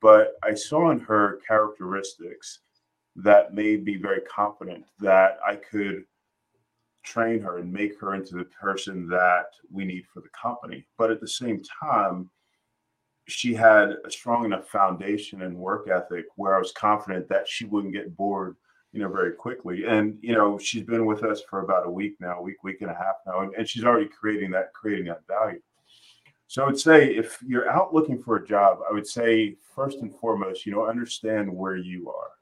but 0.00 0.34
I 0.42 0.54
saw 0.54 0.90
in 0.90 1.00
her 1.00 1.40
characteristics 1.46 2.60
that 3.16 3.52
made 3.52 3.84
me 3.84 3.96
very 3.96 4.20
confident 4.22 4.84
that 5.00 5.38
I 5.46 5.56
could 5.56 6.04
train 7.02 7.40
her 7.40 7.58
and 7.58 7.70
make 7.70 8.00
her 8.00 8.14
into 8.14 8.36
the 8.36 8.44
person 8.44 9.08
that 9.08 9.46
we 9.70 9.84
need 9.84 10.04
for 10.14 10.20
the 10.20 10.30
company. 10.40 10.86
But 10.96 11.10
at 11.10 11.20
the 11.20 11.28
same 11.28 11.60
time, 11.82 12.30
she 13.28 13.54
had 13.54 13.96
a 14.04 14.10
strong 14.10 14.44
enough 14.44 14.68
foundation 14.68 15.42
and 15.42 15.56
work 15.56 15.88
ethic 15.88 16.26
where 16.36 16.54
I 16.54 16.58
was 16.58 16.72
confident 16.72 17.28
that 17.28 17.48
she 17.48 17.64
wouldn't 17.64 17.94
get 17.94 18.16
bored, 18.16 18.56
you 18.92 19.00
know, 19.00 19.08
very 19.08 19.32
quickly. 19.32 19.84
And 19.86 20.18
you 20.22 20.34
know, 20.34 20.58
she's 20.58 20.84
been 20.84 21.06
with 21.06 21.22
us 21.22 21.42
for 21.48 21.60
about 21.60 21.86
a 21.86 21.90
week 21.90 22.16
now, 22.20 22.38
a 22.38 22.42
week, 22.42 22.64
week 22.64 22.82
and 22.82 22.90
a 22.90 22.94
half 22.94 23.16
now, 23.26 23.40
and, 23.40 23.54
and 23.54 23.68
she's 23.68 23.84
already 23.84 24.08
creating 24.08 24.50
that, 24.52 24.72
creating 24.72 25.06
that 25.06 25.26
value. 25.26 25.60
So 26.48 26.62
I 26.62 26.66
would 26.66 26.78
say 26.78 27.14
if 27.14 27.38
you're 27.46 27.70
out 27.70 27.94
looking 27.94 28.22
for 28.22 28.36
a 28.36 28.46
job, 28.46 28.80
I 28.88 28.92
would 28.92 29.06
say 29.06 29.56
first 29.74 29.98
and 29.98 30.14
foremost, 30.14 30.66
you 30.66 30.72
know, 30.72 30.86
understand 30.86 31.50
where 31.50 31.76
you 31.76 32.10
are 32.10 32.32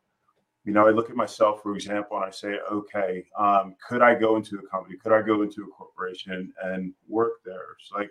you 0.65 0.73
know, 0.73 0.87
I 0.87 0.91
look 0.91 1.09
at 1.09 1.17
myself, 1.17 1.63
for 1.63 1.75
example, 1.75 2.17
and 2.19 2.27
I 2.27 2.31
say, 2.31 2.59
okay, 2.71 3.25
um, 3.39 3.75
could 3.87 4.03
I 4.03 4.15
go 4.15 4.37
into 4.37 4.59
a 4.59 4.67
company? 4.69 4.97
Could 4.99 5.13
I 5.13 5.23
go 5.23 5.43
into 5.43 5.63
a 5.63 5.67
corporation 5.67 6.53
and 6.63 6.93
work 7.09 7.43
there? 7.45 7.77
It's 7.81 7.91
like, 7.93 8.11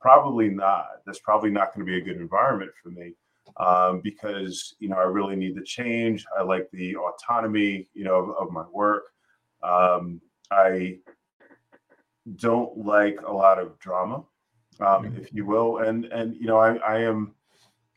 probably 0.00 0.48
not. 0.48 0.86
That's 1.06 1.20
probably 1.20 1.50
not 1.50 1.74
going 1.74 1.86
to 1.86 1.90
be 1.90 1.98
a 1.98 2.04
good 2.04 2.20
environment 2.20 2.70
for 2.82 2.90
me 2.90 3.14
um, 3.58 4.00
because, 4.00 4.74
you 4.78 4.88
know, 4.88 4.96
I 4.96 5.04
really 5.04 5.36
need 5.36 5.56
the 5.56 5.62
change. 5.62 6.24
I 6.38 6.42
like 6.42 6.68
the 6.72 6.96
autonomy, 6.96 7.88
you 7.94 8.04
know, 8.04 8.16
of, 8.16 8.48
of 8.48 8.52
my 8.52 8.64
work. 8.72 9.04
Um, 9.62 10.20
I 10.50 10.98
don't 12.36 12.76
like 12.78 13.20
a 13.26 13.32
lot 13.32 13.58
of 13.58 13.78
drama, 13.78 14.16
um, 14.16 14.24
mm-hmm. 14.80 15.16
if 15.18 15.32
you 15.32 15.44
will. 15.44 15.78
And, 15.78 16.06
and, 16.06 16.34
you 16.34 16.46
know, 16.46 16.58
I, 16.58 16.76
I 16.76 16.98
am, 17.00 17.34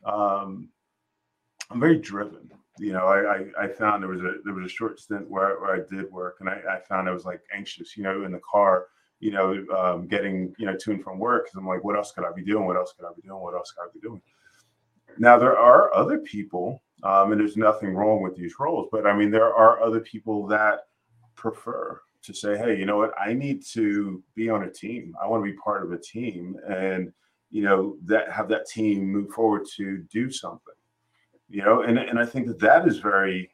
um, 0.04 0.68
I'm 1.70 1.80
very 1.80 1.98
driven 1.98 2.50
you 2.78 2.92
know, 2.92 3.06
I, 3.06 3.36
I, 3.36 3.64
I 3.64 3.68
found 3.68 4.02
there 4.02 4.10
was 4.10 4.20
a 4.20 4.34
there 4.44 4.54
was 4.54 4.66
a 4.66 4.74
short 4.74 4.98
stint 4.98 5.30
where, 5.30 5.60
where 5.60 5.76
I 5.76 5.94
did 5.94 6.10
work, 6.10 6.38
and 6.40 6.48
I, 6.48 6.60
I 6.68 6.80
found 6.80 7.08
I 7.08 7.12
was 7.12 7.24
like 7.24 7.40
anxious, 7.54 7.96
you 7.96 8.02
know, 8.02 8.24
in 8.24 8.32
the 8.32 8.40
car, 8.40 8.88
you 9.20 9.30
know, 9.30 9.64
um, 9.76 10.06
getting 10.06 10.54
you 10.58 10.66
know 10.66 10.76
to 10.76 10.90
and 10.92 11.02
from 11.02 11.18
work 11.18 11.46
because 11.46 11.58
I'm 11.58 11.66
like, 11.66 11.84
what 11.84 11.96
else 11.96 12.12
could 12.12 12.24
I 12.24 12.32
be 12.32 12.44
doing? 12.44 12.66
What 12.66 12.76
else 12.76 12.92
could 12.96 13.06
I 13.06 13.12
be 13.14 13.22
doing? 13.22 13.40
What 13.40 13.54
else 13.54 13.72
could 13.72 13.84
I 13.84 13.92
be 13.92 14.00
doing? 14.00 14.20
Now 15.18 15.38
there 15.38 15.58
are 15.58 15.94
other 15.94 16.18
people, 16.18 16.82
um, 17.02 17.32
and 17.32 17.40
there's 17.40 17.56
nothing 17.56 17.94
wrong 17.94 18.22
with 18.22 18.36
these 18.36 18.54
roles, 18.58 18.88
but 18.90 19.06
I 19.06 19.16
mean 19.16 19.30
there 19.30 19.54
are 19.54 19.82
other 19.82 20.00
people 20.00 20.46
that 20.48 20.86
prefer 21.34 22.00
to 22.22 22.34
say, 22.34 22.56
hey, 22.56 22.78
you 22.78 22.86
know 22.86 22.96
what, 22.96 23.12
I 23.20 23.34
need 23.34 23.64
to 23.72 24.22
be 24.34 24.48
on 24.48 24.64
a 24.64 24.70
team. 24.70 25.14
I 25.22 25.26
want 25.26 25.44
to 25.44 25.50
be 25.50 25.58
part 25.58 25.84
of 25.84 25.92
a 25.92 25.98
team, 25.98 26.56
and 26.68 27.12
you 27.54 27.62
know 27.62 27.96
that 28.04 28.30
have 28.32 28.48
that 28.48 28.66
team 28.66 29.04
move 29.04 29.30
forward 29.30 29.64
to 29.76 29.98
do 30.10 30.30
something 30.30 30.74
you 31.48 31.62
know 31.62 31.82
and, 31.82 31.98
and 31.98 32.18
i 32.18 32.26
think 32.26 32.48
that 32.48 32.58
that 32.58 32.86
is 32.86 32.98
very 32.98 33.48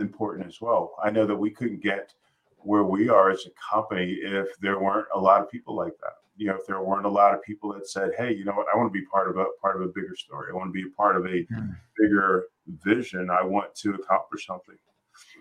important 0.00 0.46
as 0.48 0.60
well 0.60 0.94
i 1.02 1.10
know 1.10 1.24
that 1.24 1.36
we 1.36 1.48
couldn't 1.48 1.80
get 1.80 2.12
where 2.62 2.84
we 2.84 3.08
are 3.08 3.30
as 3.30 3.46
a 3.46 3.50
company 3.74 4.18
if 4.22 4.48
there 4.60 4.80
weren't 4.80 5.06
a 5.14 5.18
lot 5.18 5.40
of 5.42 5.50
people 5.50 5.74
like 5.76 5.96
that. 6.00 6.14
You 6.36 6.46
know 6.46 6.56
if 6.56 6.66
there 6.66 6.80
weren't 6.80 7.06
a 7.06 7.10
lot 7.10 7.34
of 7.34 7.42
people 7.42 7.72
that 7.74 7.88
said 7.88 8.12
hey 8.16 8.34
you 8.34 8.44
know 8.44 8.52
what? 8.52 8.66
I 8.72 8.76
want 8.76 8.92
to 8.92 8.98
be 8.98 9.06
part 9.06 9.28
of 9.28 9.36
a 9.36 9.46
part 9.60 9.76
of 9.76 9.82
a 9.82 9.92
bigger 9.92 10.16
story. 10.16 10.50
I 10.50 10.56
want 10.56 10.68
to 10.68 10.72
be 10.72 10.88
a 10.88 10.96
part 10.96 11.16
of 11.16 11.26
a 11.26 11.46
mm. 11.52 11.76
bigger 11.98 12.44
vision. 12.84 13.30
I 13.30 13.44
want 13.44 13.74
to 13.76 13.94
accomplish 13.94 14.46
something. 14.46 14.76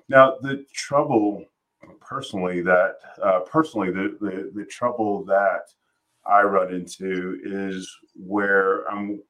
Now 0.08 0.38
the 0.41 0.65
trouble 0.73 1.45
personally 2.01 2.62
that 2.62 2.95
uh, 3.23 3.39
personally 3.41 3.91
the, 3.91 4.17
the 4.19 4.51
the 4.53 4.65
trouble 4.65 5.23
that 5.23 5.62
i 6.25 6.41
run 6.41 6.73
into 6.73 7.39
is 7.45 7.89
where 8.15 8.86
i'm 8.91 9.21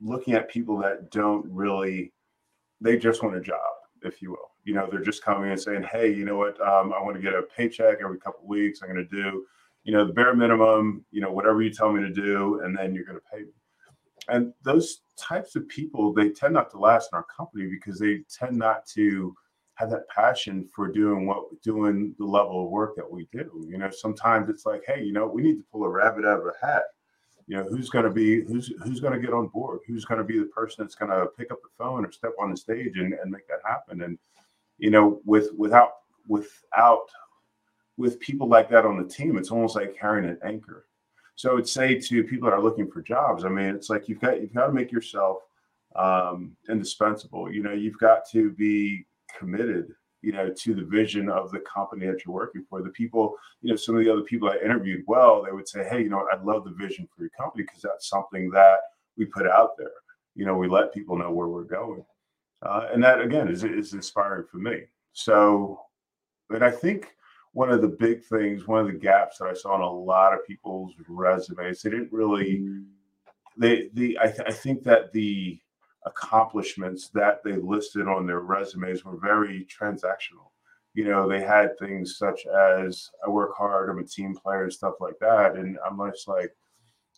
looking 0.00 0.34
at 0.34 0.48
people 0.48 0.78
that 0.78 1.10
don't 1.10 1.46
really, 1.46 2.12
they 2.80 2.96
just 2.96 3.22
want 3.22 3.36
a 3.36 3.40
job, 3.40 3.58
if 4.02 4.22
you 4.22 4.30
will. 4.30 4.49
You 4.70 4.76
know, 4.76 4.86
they're 4.88 5.02
just 5.02 5.24
coming 5.24 5.50
and 5.50 5.60
saying, 5.60 5.82
hey, 5.90 6.14
you 6.14 6.24
know 6.24 6.36
what? 6.36 6.54
Um, 6.60 6.92
I 6.92 7.02
want 7.02 7.16
to 7.16 7.20
get 7.20 7.34
a 7.34 7.42
paycheck 7.42 7.98
every 8.04 8.20
couple 8.20 8.46
weeks. 8.46 8.82
I'm 8.82 8.88
going 8.88 9.04
to 9.04 9.16
do, 9.16 9.44
you 9.82 9.92
know, 9.92 10.06
the 10.06 10.12
bare 10.12 10.32
minimum, 10.32 11.04
you 11.10 11.20
know, 11.20 11.32
whatever 11.32 11.60
you 11.60 11.72
tell 11.72 11.92
me 11.92 12.00
to 12.02 12.12
do, 12.12 12.60
and 12.62 12.78
then 12.78 12.94
you're 12.94 13.04
going 13.04 13.18
to 13.18 13.24
pay 13.32 13.40
me. 13.40 13.50
And 14.28 14.52
those 14.62 15.00
types 15.16 15.56
of 15.56 15.66
people, 15.66 16.12
they 16.12 16.28
tend 16.28 16.54
not 16.54 16.70
to 16.70 16.78
last 16.78 17.08
in 17.12 17.16
our 17.16 17.26
company 17.36 17.66
because 17.68 17.98
they 17.98 18.20
tend 18.32 18.58
not 18.58 18.86
to 18.94 19.34
have 19.74 19.90
that 19.90 20.08
passion 20.08 20.68
for 20.72 20.86
doing 20.86 21.26
what 21.26 21.42
doing 21.64 22.14
the 22.20 22.24
level 22.24 22.64
of 22.64 22.70
work 22.70 22.94
that 22.94 23.10
we 23.10 23.26
do. 23.32 23.66
You 23.68 23.78
know, 23.78 23.90
sometimes 23.90 24.48
it's 24.48 24.66
like, 24.66 24.84
hey, 24.86 25.02
you 25.02 25.12
know, 25.12 25.26
we 25.26 25.42
need 25.42 25.56
to 25.56 25.64
pull 25.72 25.82
a 25.82 25.88
rabbit 25.88 26.24
out 26.24 26.38
of 26.38 26.46
a 26.46 26.64
hat 26.64 26.84
you 27.50 27.56
know 27.56 27.64
who's 27.64 27.90
going 27.90 28.04
to 28.04 28.12
be 28.12 28.44
who's 28.44 28.72
who's 28.84 29.00
going 29.00 29.12
to 29.12 29.18
get 29.18 29.34
on 29.34 29.48
board 29.48 29.80
who's 29.84 30.04
going 30.04 30.18
to 30.18 30.24
be 30.24 30.38
the 30.38 30.44
person 30.46 30.84
that's 30.84 30.94
going 30.94 31.10
to 31.10 31.26
pick 31.36 31.50
up 31.50 31.60
the 31.62 31.68
phone 31.76 32.06
or 32.06 32.12
step 32.12 32.30
on 32.38 32.52
the 32.52 32.56
stage 32.56 32.96
and, 32.96 33.12
and 33.12 33.30
make 33.30 33.46
that 33.48 33.58
happen 33.66 34.02
and 34.02 34.16
you 34.80 34.90
know 34.90 35.20
with 35.24 35.50
without 35.56 35.90
without 36.28 37.06
with 37.96 38.18
people 38.20 38.48
like 38.48 38.68
that 38.68 38.84
on 38.84 39.00
the 39.00 39.08
team 39.08 39.36
it's 39.36 39.50
almost 39.50 39.76
like 39.76 39.96
carrying 39.98 40.28
an 40.28 40.38
anchor 40.44 40.86
so 41.36 41.58
i'd 41.58 41.68
say 41.68 41.98
to 41.98 42.24
people 42.24 42.48
that 42.48 42.56
are 42.56 42.62
looking 42.62 42.90
for 42.90 43.02
jobs 43.02 43.44
i 43.44 43.48
mean 43.48 43.74
it's 43.74 43.90
like 43.90 44.08
you've 44.08 44.20
got 44.20 44.40
you've 44.40 44.54
got 44.54 44.66
to 44.66 44.72
make 44.72 44.90
yourself 44.90 45.38
um, 45.96 46.56
indispensable 46.68 47.52
you 47.52 47.62
know 47.62 47.72
you've 47.72 47.98
got 47.98 48.28
to 48.30 48.50
be 48.52 49.04
committed 49.38 49.92
you 50.22 50.32
know, 50.32 50.50
to 50.50 50.74
the 50.74 50.82
vision 50.82 51.28
of 51.28 51.50
the 51.50 51.60
company 51.60 52.06
that 52.06 52.24
you're 52.24 52.34
working 52.34 52.64
for. 52.68 52.82
The 52.82 52.90
people, 52.90 53.34
you 53.62 53.70
know, 53.70 53.76
some 53.76 53.96
of 53.96 54.04
the 54.04 54.12
other 54.12 54.22
people 54.22 54.50
I 54.50 54.56
interviewed, 54.56 55.04
well, 55.06 55.42
they 55.42 55.52
would 55.52 55.68
say, 55.68 55.86
hey, 55.88 56.02
you 56.02 56.10
know, 56.10 56.26
I 56.30 56.42
love 56.42 56.64
the 56.64 56.72
vision 56.72 57.08
for 57.14 57.22
your 57.22 57.30
company 57.30 57.64
because 57.64 57.82
that's 57.82 58.08
something 58.08 58.50
that 58.50 58.80
we 59.16 59.24
put 59.24 59.46
out 59.46 59.78
there. 59.78 59.90
You 60.34 60.44
know, 60.44 60.56
we 60.56 60.68
let 60.68 60.94
people 60.94 61.16
know 61.16 61.30
where 61.30 61.48
we're 61.48 61.64
going. 61.64 62.04
Uh, 62.62 62.88
and 62.92 63.02
that, 63.02 63.20
again, 63.20 63.48
is, 63.48 63.64
is 63.64 63.94
inspiring 63.94 64.46
for 64.50 64.58
me. 64.58 64.82
So, 65.12 65.80
but 66.48 66.62
I 66.62 66.70
think 66.70 67.08
one 67.52 67.70
of 67.70 67.80
the 67.80 67.88
big 67.88 68.24
things, 68.24 68.66
one 68.66 68.80
of 68.80 68.86
the 68.86 68.98
gaps 68.98 69.38
that 69.38 69.48
I 69.48 69.54
saw 69.54 69.74
in 69.76 69.80
a 69.80 69.90
lot 69.90 70.34
of 70.34 70.46
people's 70.46 70.92
resumes, 71.08 71.82
they 71.82 71.90
didn't 71.90 72.12
really, 72.12 72.64
they, 73.56 73.88
the, 73.94 74.18
I, 74.20 74.26
th- 74.26 74.46
I 74.46 74.52
think 74.52 74.84
that 74.84 75.12
the, 75.12 75.58
accomplishments 76.06 77.10
that 77.10 77.42
they 77.44 77.52
listed 77.52 78.08
on 78.08 78.26
their 78.26 78.40
resumes 78.40 79.04
were 79.04 79.18
very 79.18 79.66
transactional. 79.66 80.50
You 80.94 81.04
know, 81.04 81.28
they 81.28 81.40
had 81.40 81.78
things 81.78 82.16
such 82.16 82.46
as 82.46 83.10
I 83.24 83.28
work 83.28 83.54
hard, 83.56 83.90
I'm 83.90 83.98
a 83.98 84.04
team 84.04 84.34
player, 84.34 84.64
and 84.64 84.72
stuff 84.72 84.94
like 85.00 85.18
that. 85.20 85.56
And 85.56 85.78
I'm 85.86 86.00
just 86.10 86.26
like, 86.26 86.52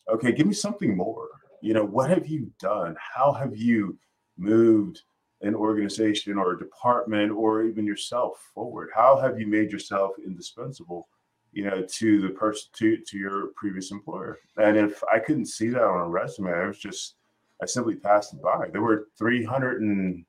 okay, 0.09 0.33
give 0.33 0.47
me 0.47 0.53
something 0.53 0.97
more. 0.97 1.29
You 1.63 1.75
know, 1.75 1.85
what 1.85 2.11
have 2.11 2.27
you 2.27 2.51
done? 2.59 2.97
How 2.99 3.33
have 3.33 3.57
you 3.57 3.99
moved 4.37 5.03
an 5.43 5.55
organization 5.55 6.39
or 6.39 6.53
a 6.53 6.59
department 6.59 7.33
or 7.33 7.65
even 7.65 7.87
yourself 7.87 8.51
forward? 8.55 8.91
How 8.95 9.21
have 9.21 9.39
you 9.39 9.47
made 9.47 9.73
yourself 9.73 10.13
indispensable? 10.25 11.09
you 11.53 11.65
know, 11.65 11.83
to 11.83 12.21
the 12.21 12.31
person 12.31 12.71
to 12.73 12.97
to 12.97 13.19
your 13.19 13.49
previous 13.57 13.91
employer. 13.91 14.39
And 14.57 14.77
if 14.77 15.03
I 15.13 15.19
couldn't 15.19 15.47
see 15.47 15.69
that 15.69 15.83
on 15.83 16.01
a 16.01 16.09
resume, 16.09 16.51
I 16.51 16.67
was 16.67 16.79
just 16.79 17.17
I 17.63 17.67
simply 17.67 17.95
passed 17.95 18.35
it 18.35 18.43
by. 18.43 18.69
There 18.73 18.83
were 18.83 19.09
300 19.19 19.83
and 19.83 20.25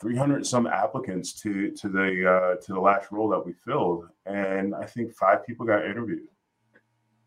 300 0.00 0.46
some 0.46 0.66
applicants 0.66 1.32
to 1.40 1.70
to 1.72 1.88
the 1.88 2.30
uh, 2.30 2.62
to 2.64 2.72
the 2.72 2.80
last 2.80 3.10
role 3.10 3.28
that 3.30 3.44
we 3.44 3.54
filled, 3.64 4.08
and 4.26 4.74
I 4.74 4.84
think 4.84 5.14
five 5.14 5.44
people 5.46 5.66
got 5.66 5.86
interviewed. 5.86 6.28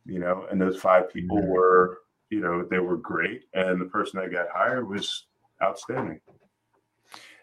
You 0.06 0.20
know, 0.20 0.46
and 0.50 0.62
those 0.62 0.80
five 0.80 1.12
people 1.12 1.38
mm-hmm. 1.38 1.50
were, 1.50 2.00
you 2.30 2.40
know, 2.40 2.64
they 2.64 2.80
were 2.80 2.98
great, 2.98 3.46
and 3.54 3.82
the 3.82 3.86
person 3.86 4.20
that 4.20 4.32
got 4.32 4.48
hired 4.54 4.88
was 4.88 5.26
outstanding. 5.62 6.22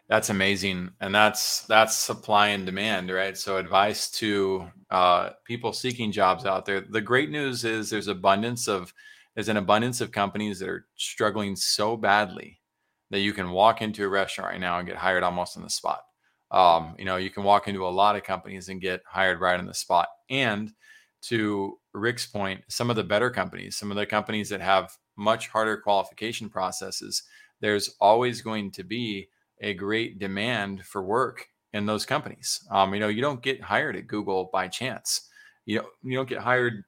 That's 0.09 0.31
amazing, 0.31 0.91
and 1.01 1.13
that's 1.13 1.63
that's 1.63 1.97
supply 1.97 2.49
and 2.49 2.65
demand, 2.65 3.11
right? 3.11 3.37
So 3.37 3.57
advice 3.57 4.09
to 4.13 4.69
uh, 4.91 5.31
people 5.45 5.73
seeking 5.73 6.13
jobs 6.13 6.47
out 6.47 6.65
there. 6.65 6.81
The 6.81 7.01
great 7.01 7.31
news 7.31 7.65
is 7.65 7.91
there's 7.91 8.07
abundance 8.07 8.69
of 8.69 8.95
there's 9.35 9.49
an 9.49 9.57
abundance 9.57 10.01
of 10.01 10.13
companies 10.13 10.61
that 10.61 10.69
are 10.69 10.87
struggling 10.97 11.57
so 11.57 11.97
badly 11.97 12.61
that 13.11 13.19
you 13.21 13.33
can 13.33 13.51
walk 13.51 13.83
into 13.83 14.05
a 14.05 14.09
restaurant 14.09 14.53
right 14.53 14.61
now 14.61 14.79
and 14.79 14.87
get 14.87 14.97
hired 14.97 15.25
almost 15.25 15.57
on 15.57 15.65
the 15.65 15.71
spot. 15.71 16.03
Um, 16.53 16.95
you 16.99 17.05
know, 17.05 17.17
you 17.17 17.31
can 17.31 17.43
walk 17.43 17.67
into 17.67 17.85
a 17.87 17.89
lot 17.89 18.15
of 18.15 18.23
companies 18.23 18.69
and 18.69 18.81
get 18.81 19.03
hired 19.07 19.41
right 19.41 19.59
on 19.59 19.67
the 19.67 19.75
spot. 19.75 20.09
And 20.31 20.73
to 21.23 21.79
Rick's 21.95 22.27
point, 22.27 22.63
some 22.69 22.91
of 22.91 22.97
the 22.97 23.03
better 23.05 23.31
companies, 23.31 23.77
some 23.77 23.91
of 23.91 23.97
the 23.97 24.07
companies 24.07 24.49
that 24.51 24.61
have 24.61 24.97
much 25.17 25.49
harder 25.49 25.77
qualification 25.77 26.49
processes, 26.49 27.25
there's 27.61 27.97
always 28.01 28.41
going 28.41 28.71
to 28.73 28.85
be 28.85 29.29
a 29.61 29.75
great 29.75 30.19
demand 30.19 30.85
for 30.85 31.03
work 31.03 31.49
in 31.73 31.87
those 31.87 32.07
companies. 32.07 32.65
Um, 32.71 32.95
you 32.95 33.01
know, 33.01 33.09
you 33.09 33.23
don't 33.23 33.43
get 33.43 33.61
hired 33.61 33.97
at 33.97 34.07
Google 34.07 34.51
by 34.53 34.69
chance. 34.69 35.29
You 35.65 35.79
know, 35.79 35.87
you 36.03 36.17
don't 36.17 36.29
get 36.29 36.39
hired 36.39 36.85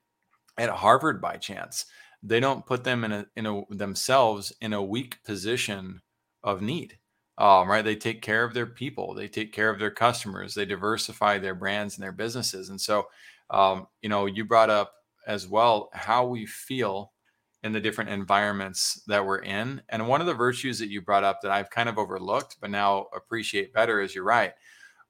at 0.56 0.70
Harvard 0.70 1.20
by 1.20 1.36
chance. 1.36 1.86
They 2.22 2.40
don't 2.40 2.66
put 2.66 2.84
them 2.84 3.04
in 3.04 3.12
a 3.12 3.26
in 3.36 3.46
a 3.46 3.62
themselves 3.70 4.52
in 4.60 4.72
a 4.72 4.82
weak 4.82 5.22
position 5.24 6.00
of 6.42 6.62
need. 6.62 6.98
Um, 7.38 7.68
right? 7.68 7.84
They 7.84 7.94
take 7.94 8.20
care 8.20 8.42
of 8.42 8.52
their 8.52 8.66
people. 8.66 9.14
They 9.14 9.28
take 9.28 9.52
care 9.52 9.70
of 9.70 9.78
their 9.78 9.92
customers. 9.92 10.54
They 10.54 10.64
diversify 10.64 11.38
their 11.38 11.54
brands 11.54 11.96
and 11.96 12.02
their 12.02 12.10
businesses. 12.10 12.68
And 12.68 12.80
so, 12.80 13.06
um, 13.50 13.86
you 14.02 14.08
know, 14.08 14.26
you 14.26 14.44
brought 14.44 14.70
up 14.70 14.92
as 15.24 15.46
well 15.46 15.88
how 15.92 16.26
we 16.26 16.46
feel 16.46 17.12
in 17.62 17.72
the 17.72 17.80
different 17.80 18.10
environments 18.10 19.02
that 19.06 19.24
we're 19.24 19.38
in. 19.38 19.82
And 19.88 20.06
one 20.06 20.20
of 20.20 20.26
the 20.26 20.34
virtues 20.34 20.78
that 20.78 20.90
you 20.90 21.02
brought 21.02 21.24
up 21.24 21.40
that 21.42 21.50
I've 21.50 21.70
kind 21.70 21.88
of 21.88 21.98
overlooked, 21.98 22.56
but 22.60 22.70
now 22.70 23.06
appreciate 23.14 23.72
better 23.72 24.00
is 24.00 24.14
you're 24.14 24.24
right. 24.24 24.52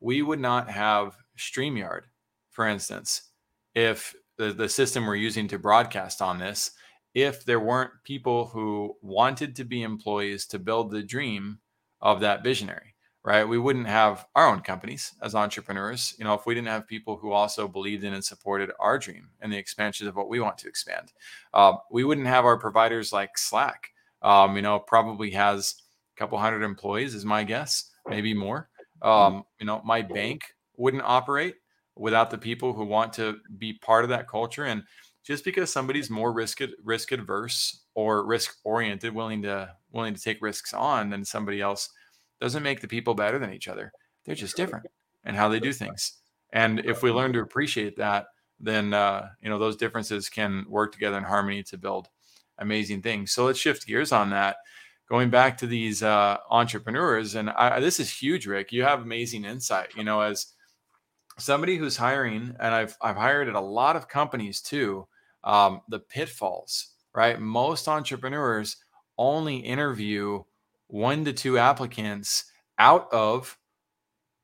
We 0.00 0.22
would 0.22 0.40
not 0.40 0.70
have 0.70 1.16
StreamYard, 1.36 2.02
for 2.50 2.66
instance, 2.66 3.30
if 3.74 4.14
the, 4.38 4.52
the 4.52 4.68
system 4.68 5.06
we're 5.06 5.16
using 5.16 5.48
to 5.48 5.58
broadcast 5.58 6.22
on 6.22 6.38
this, 6.38 6.70
if 7.14 7.44
there 7.44 7.60
weren't 7.60 7.90
people 8.04 8.46
who 8.46 8.96
wanted 9.02 9.56
to 9.56 9.64
be 9.64 9.82
employees 9.82 10.46
to 10.46 10.58
build 10.58 10.90
the 10.90 11.02
dream 11.02 11.58
of 12.00 12.20
that 12.20 12.44
visionary 12.44 12.94
right? 13.24 13.44
We 13.44 13.58
wouldn't 13.58 13.86
have 13.86 14.26
our 14.34 14.48
own 14.48 14.60
companies 14.60 15.12
as 15.22 15.34
entrepreneurs, 15.34 16.14
you 16.18 16.24
know, 16.24 16.34
if 16.34 16.46
we 16.46 16.54
didn't 16.54 16.68
have 16.68 16.86
people 16.86 17.16
who 17.16 17.32
also 17.32 17.68
believed 17.68 18.04
in 18.04 18.14
and 18.14 18.24
supported 18.24 18.70
our 18.78 18.98
dream 18.98 19.28
and 19.40 19.52
the 19.52 19.58
expansion 19.58 20.08
of 20.08 20.16
what 20.16 20.28
we 20.28 20.40
want 20.40 20.58
to 20.58 20.68
expand. 20.68 21.12
Uh, 21.52 21.74
we 21.90 22.04
wouldn't 22.04 22.26
have 22.26 22.44
our 22.44 22.58
providers 22.58 23.12
like 23.12 23.36
Slack, 23.36 23.90
um, 24.22 24.56
you 24.56 24.62
know, 24.62 24.78
probably 24.78 25.30
has 25.32 25.74
a 26.16 26.18
couple 26.18 26.38
hundred 26.38 26.62
employees, 26.62 27.14
is 27.14 27.24
my 27.24 27.44
guess, 27.44 27.90
maybe 28.08 28.34
more. 28.34 28.68
Um, 29.02 29.44
you 29.60 29.66
know, 29.66 29.82
my 29.84 30.02
bank 30.02 30.42
wouldn't 30.76 31.02
operate 31.04 31.56
without 31.96 32.30
the 32.30 32.38
people 32.38 32.72
who 32.72 32.84
want 32.84 33.12
to 33.14 33.38
be 33.58 33.74
part 33.74 34.04
of 34.04 34.10
that 34.10 34.28
culture. 34.28 34.64
And 34.64 34.82
just 35.24 35.44
because 35.44 35.70
somebody's 35.70 36.08
more 36.08 36.32
risk 36.32 36.60
risk 36.82 37.12
adverse 37.12 37.84
or 37.94 38.24
risk 38.24 38.56
oriented, 38.64 39.14
willing 39.14 39.42
to 39.42 39.70
willing 39.92 40.14
to 40.14 40.20
take 40.20 40.40
risks 40.40 40.72
on 40.72 41.10
than 41.10 41.24
somebody 41.24 41.60
else 41.60 41.90
doesn't 42.40 42.62
make 42.62 42.80
the 42.80 42.88
people 42.88 43.14
better 43.14 43.38
than 43.38 43.52
each 43.52 43.68
other. 43.68 43.92
They're 44.24 44.34
just 44.34 44.56
different 44.56 44.86
and 45.24 45.36
how 45.36 45.48
they 45.48 45.60
do 45.60 45.72
things. 45.72 46.14
And 46.52 46.80
if 46.80 47.02
we 47.02 47.10
learn 47.10 47.32
to 47.34 47.40
appreciate 47.40 47.96
that, 47.96 48.26
then 48.60 48.92
uh, 48.92 49.28
you 49.40 49.48
know 49.48 49.58
those 49.58 49.76
differences 49.76 50.28
can 50.28 50.64
work 50.68 50.92
together 50.92 51.18
in 51.18 51.24
harmony 51.24 51.62
to 51.64 51.78
build 51.78 52.08
amazing 52.58 53.02
things. 53.02 53.32
So 53.32 53.44
let's 53.46 53.58
shift 53.58 53.86
gears 53.86 54.12
on 54.12 54.30
that. 54.30 54.56
Going 55.08 55.30
back 55.30 55.56
to 55.58 55.66
these 55.66 56.02
uh, 56.02 56.38
entrepreneurs, 56.50 57.34
and 57.34 57.50
I, 57.50 57.80
this 57.80 57.98
is 58.00 58.10
huge, 58.10 58.46
Rick. 58.46 58.72
You 58.72 58.82
have 58.82 59.00
amazing 59.02 59.44
insight. 59.44 59.94
You 59.96 60.04
know, 60.04 60.20
as 60.20 60.52
somebody 61.38 61.76
who's 61.76 61.96
hiring, 61.96 62.54
and 62.60 62.74
I've 62.74 62.96
I've 63.00 63.16
hired 63.16 63.48
at 63.48 63.54
a 63.54 63.60
lot 63.60 63.96
of 63.96 64.08
companies 64.08 64.60
too. 64.60 65.06
Um, 65.44 65.82
the 65.88 66.00
pitfalls, 66.00 66.94
right? 67.14 67.40
Most 67.40 67.88
entrepreneurs 67.88 68.76
only 69.16 69.56
interview 69.56 70.42
one 70.88 71.24
to 71.26 71.32
two 71.32 71.58
applicants 71.58 72.44
out 72.78 73.12
of 73.12 73.56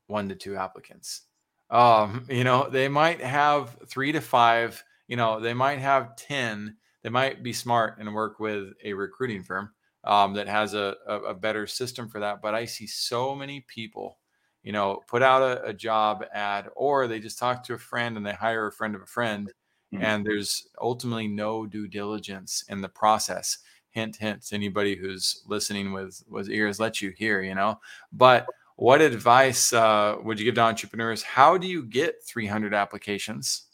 one 0.07 0.29
to 0.29 0.35
two 0.35 0.55
applicants. 0.55 1.23
Um, 1.69 2.25
you 2.29 2.43
know, 2.43 2.69
they 2.69 2.87
might 2.87 3.21
have 3.21 3.77
three 3.87 4.11
to 4.11 4.21
five, 4.21 4.83
you 5.07 5.17
know, 5.17 5.39
they 5.39 5.53
might 5.53 5.79
have 5.79 6.15
10. 6.15 6.77
They 7.03 7.09
might 7.09 7.43
be 7.43 7.53
smart 7.53 7.97
and 7.99 8.13
work 8.13 8.39
with 8.39 8.73
a 8.83 8.93
recruiting 8.93 9.43
firm 9.43 9.71
um, 10.03 10.33
that 10.33 10.47
has 10.47 10.73
a, 10.73 10.95
a, 11.07 11.19
a, 11.19 11.33
better 11.33 11.67
system 11.67 12.09
for 12.09 12.19
that. 12.19 12.41
But 12.41 12.55
I 12.55 12.65
see 12.65 12.87
so 12.87 13.35
many 13.35 13.61
people, 13.67 14.17
you 14.63 14.71
know, 14.71 15.01
put 15.07 15.21
out 15.21 15.41
a, 15.41 15.63
a, 15.65 15.73
job 15.73 16.23
ad 16.33 16.69
or 16.75 17.07
they 17.07 17.19
just 17.19 17.39
talk 17.39 17.63
to 17.63 17.73
a 17.73 17.79
friend 17.79 18.17
and 18.17 18.25
they 18.25 18.33
hire 18.33 18.67
a 18.67 18.71
friend 18.71 18.95
of 18.95 19.01
a 19.01 19.07
friend. 19.07 19.51
Mm-hmm. 19.93 20.03
And 20.03 20.25
there's 20.25 20.67
ultimately 20.81 21.27
no 21.27 21.65
due 21.65 21.87
diligence 21.87 22.63
in 22.69 22.81
the 22.81 22.89
process 22.89 23.59
hint 23.95 24.17
hint 24.17 24.49
anybody 24.51 24.95
who's 24.95 25.41
listening 25.47 25.93
with 25.93 26.21
with 26.29 26.49
ears 26.49 26.79
let 26.79 27.01
you 27.01 27.11
hear 27.11 27.41
you 27.41 27.55
know? 27.55 27.79
But 28.11 28.45
what 28.75 29.01
advice 29.01 29.71
uh, 29.71 30.17
would 30.21 30.37
you 30.37 30.43
give 30.43 30.55
to 30.55 30.61
entrepreneurs? 30.61 31.23
How 31.23 31.57
do 31.57 31.65
you 31.65 31.81
get 31.81 32.21
300 32.27 32.73
applications 32.73 33.67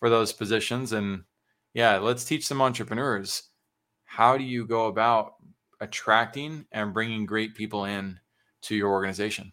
for 0.00 0.08
those 0.08 0.32
positions? 0.32 0.92
And 0.92 1.22
yeah 1.74 1.98
let's 1.98 2.24
teach 2.24 2.46
some 2.46 2.62
entrepreneurs. 2.62 3.44
How 4.06 4.38
do 4.38 4.44
you 4.44 4.66
go 4.66 4.86
about 4.86 5.34
attracting 5.80 6.64
and 6.72 6.94
bringing 6.94 7.26
great 7.26 7.54
people 7.54 7.84
in 7.84 8.18
to 8.62 8.74
your 8.74 8.88
organization? 8.88 9.52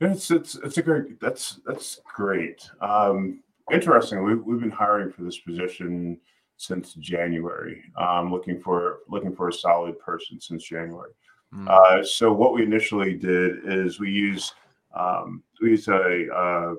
It's 0.00 0.32
it's 0.32 0.56
it's 0.56 0.78
a 0.78 0.82
great 0.82 1.20
that's 1.20 1.60
that's 1.64 2.00
great. 2.12 2.68
Um 2.80 3.44
interesting 3.72 4.22
we've, 4.24 4.44
we've 4.44 4.60
been 4.60 4.70
hiring 4.70 5.12
for 5.12 5.22
this 5.22 5.38
position 5.38 6.18
since 6.56 6.94
January. 6.94 7.82
Um, 7.98 8.32
looking 8.32 8.60
for 8.60 9.00
looking 9.08 9.34
for 9.34 9.48
a 9.48 9.52
solid 9.52 9.98
person 9.98 10.40
since 10.40 10.64
January. 10.64 11.12
Mm. 11.54 11.68
Uh, 11.68 12.04
so 12.04 12.32
what 12.32 12.54
we 12.54 12.62
initially 12.62 13.14
did 13.14 13.58
is 13.64 14.00
we 14.00 14.10
use 14.10 14.52
um, 14.94 15.42
we 15.60 15.70
use 15.70 15.88
a 15.88 16.28
uh, 16.34 16.74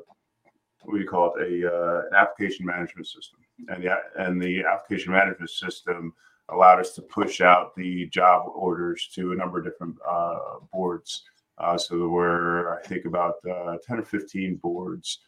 what 0.83 0.95
do 0.95 0.99
you 0.99 1.07
call 1.07 1.33
it 1.35 1.41
a 1.41 1.73
uh, 1.73 2.01
an 2.09 2.15
application 2.15 2.65
management 2.65 3.07
system, 3.07 3.39
and 3.69 3.83
the 3.83 3.95
and 4.17 4.41
the 4.41 4.63
application 4.63 5.11
management 5.13 5.49
system 5.49 6.13
allowed 6.49 6.79
us 6.79 6.93
to 6.95 7.01
push 7.01 7.41
out 7.41 7.75
the 7.75 8.07
job 8.07 8.47
orders 8.55 9.09
to 9.13 9.33
a 9.33 9.35
number 9.35 9.59
of 9.59 9.65
different 9.65 9.95
uh, 10.09 10.59
boards. 10.71 11.23
Uh, 11.57 11.77
so 11.77 11.97
there 11.97 12.07
were 12.07 12.79
I 12.79 12.87
think 12.87 13.05
about 13.05 13.35
uh, 13.49 13.77
ten 13.85 13.99
or 13.99 14.03
fifteen 14.03 14.55
boards. 14.55 15.19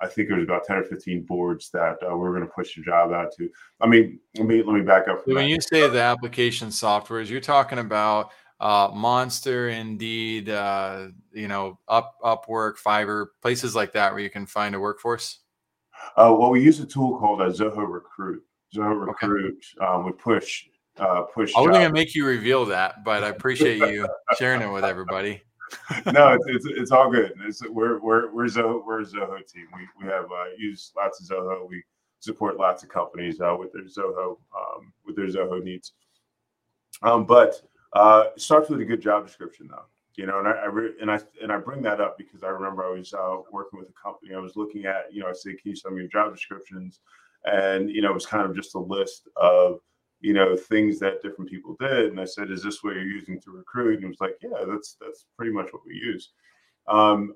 I 0.00 0.06
think 0.06 0.30
it 0.30 0.34
was 0.34 0.44
about 0.44 0.64
10 0.64 0.76
or 0.76 0.84
15 0.84 1.22
boards 1.22 1.70
that 1.70 1.96
uh, 2.02 2.16
we 2.16 2.26
are 2.26 2.32
going 2.32 2.42
to 2.42 2.52
push 2.52 2.74
the 2.74 2.82
job 2.82 3.12
out 3.12 3.32
to. 3.36 3.48
I 3.80 3.86
mean, 3.86 4.18
let 4.36 4.46
me 4.46 4.62
let 4.62 4.74
me 4.74 4.80
back 4.80 5.08
up. 5.08 5.26
when 5.26 5.36
that. 5.36 5.48
you 5.48 5.60
say 5.60 5.86
the 5.88 6.00
application 6.00 6.68
softwares, 6.68 7.28
you're 7.28 7.40
talking 7.40 7.78
about 7.78 8.30
uh, 8.60 8.90
Monster, 8.94 9.68
Indeed, 9.68 10.48
uh, 10.48 11.08
you 11.32 11.48
know, 11.48 11.78
Up 11.88 12.16
Upwork, 12.22 12.78
Fiverr, 12.78 13.26
places 13.42 13.74
like 13.74 13.92
that 13.92 14.12
where 14.12 14.22
you 14.22 14.30
can 14.30 14.46
find 14.46 14.74
a 14.74 14.80
workforce. 14.80 15.40
Uh, 16.16 16.34
well, 16.38 16.50
we 16.50 16.62
use 16.62 16.80
a 16.80 16.86
tool 16.86 17.18
called 17.18 17.42
uh, 17.42 17.46
Zoho 17.46 17.86
Recruit. 17.86 18.42
Zoho 18.74 19.06
Recruit. 19.06 19.64
Okay. 19.78 19.86
Um, 19.86 20.06
we 20.06 20.12
push 20.12 20.64
uh, 20.98 21.22
push. 21.22 21.54
I 21.56 21.60
wasn't 21.60 21.74
going 21.74 21.88
to 21.88 21.92
make 21.92 22.14
you 22.14 22.26
reveal 22.26 22.66
that, 22.66 23.04
but 23.04 23.24
I 23.24 23.28
appreciate 23.28 23.78
you 23.78 24.08
sharing 24.38 24.62
it 24.62 24.72
with 24.72 24.84
everybody. 24.84 25.42
no, 26.12 26.32
it's, 26.32 26.46
it's, 26.46 26.66
it's 26.66 26.90
all 26.90 27.10
good. 27.10 27.32
It's, 27.46 27.62
we're 27.68 28.00
we're 28.00 28.32
we're 28.32 28.46
Zoho 28.46 28.84
we're 28.84 29.02
a 29.02 29.04
Zoho 29.04 29.46
team. 29.46 29.66
We 29.74 30.04
we 30.04 30.10
have 30.10 30.24
uh, 30.24 30.46
used 30.58 30.92
lots 30.96 31.20
of 31.20 31.36
Zoho. 31.36 31.68
We 31.68 31.82
support 32.20 32.56
lots 32.56 32.82
of 32.82 32.88
companies 32.88 33.40
uh, 33.40 33.56
with 33.58 33.72
their 33.72 33.84
Zoho 33.84 34.38
um, 34.56 34.92
with 35.04 35.16
their 35.16 35.26
Zoho 35.26 35.62
needs. 35.62 35.92
Um, 37.02 37.24
but 37.24 37.60
uh, 37.92 38.24
it 38.34 38.40
starts 38.40 38.68
with 38.68 38.80
a 38.80 38.84
good 38.84 39.00
job 39.00 39.26
description, 39.26 39.68
though. 39.68 39.86
You 40.16 40.26
know, 40.26 40.38
and 40.38 40.48
I, 40.48 40.52
I 40.52 40.66
re- 40.66 40.94
and 41.00 41.10
I 41.10 41.20
and 41.42 41.50
I 41.50 41.58
bring 41.58 41.82
that 41.82 42.00
up 42.00 42.18
because 42.18 42.42
I 42.42 42.48
remember 42.48 42.84
I 42.84 42.90
was 42.90 43.12
uh, 43.14 43.36
working 43.50 43.78
with 43.78 43.88
a 43.88 43.92
company. 43.92 44.34
I 44.34 44.38
was 44.38 44.56
looking 44.56 44.84
at, 44.84 45.12
you 45.12 45.22
know, 45.22 45.28
I 45.28 45.32
said, 45.32 45.58
"Can 45.60 45.70
you 45.70 45.76
send 45.76 45.94
me 45.94 46.02
your 46.02 46.10
job 46.10 46.34
descriptions?" 46.34 47.00
And 47.44 47.88
you 47.90 48.02
know, 48.02 48.10
it 48.10 48.14
was 48.14 48.26
kind 48.26 48.44
of 48.44 48.54
just 48.54 48.74
a 48.74 48.78
list 48.78 49.28
of 49.36 49.80
you 50.20 50.32
know 50.32 50.56
things 50.56 50.98
that 50.98 51.22
different 51.22 51.50
people 51.50 51.76
did 51.80 52.06
and 52.10 52.20
i 52.20 52.24
said 52.24 52.50
is 52.50 52.62
this 52.62 52.82
what 52.82 52.94
you're 52.94 53.04
using 53.04 53.40
to 53.40 53.50
recruit? 53.50 53.94
And 53.94 54.02
he 54.04 54.08
was 54.08 54.20
like 54.20 54.36
yeah 54.42 54.64
that's 54.66 54.96
that's 55.00 55.26
pretty 55.36 55.52
much 55.52 55.72
what 55.72 55.82
we 55.86 55.94
use. 55.94 56.32
Um, 56.88 57.34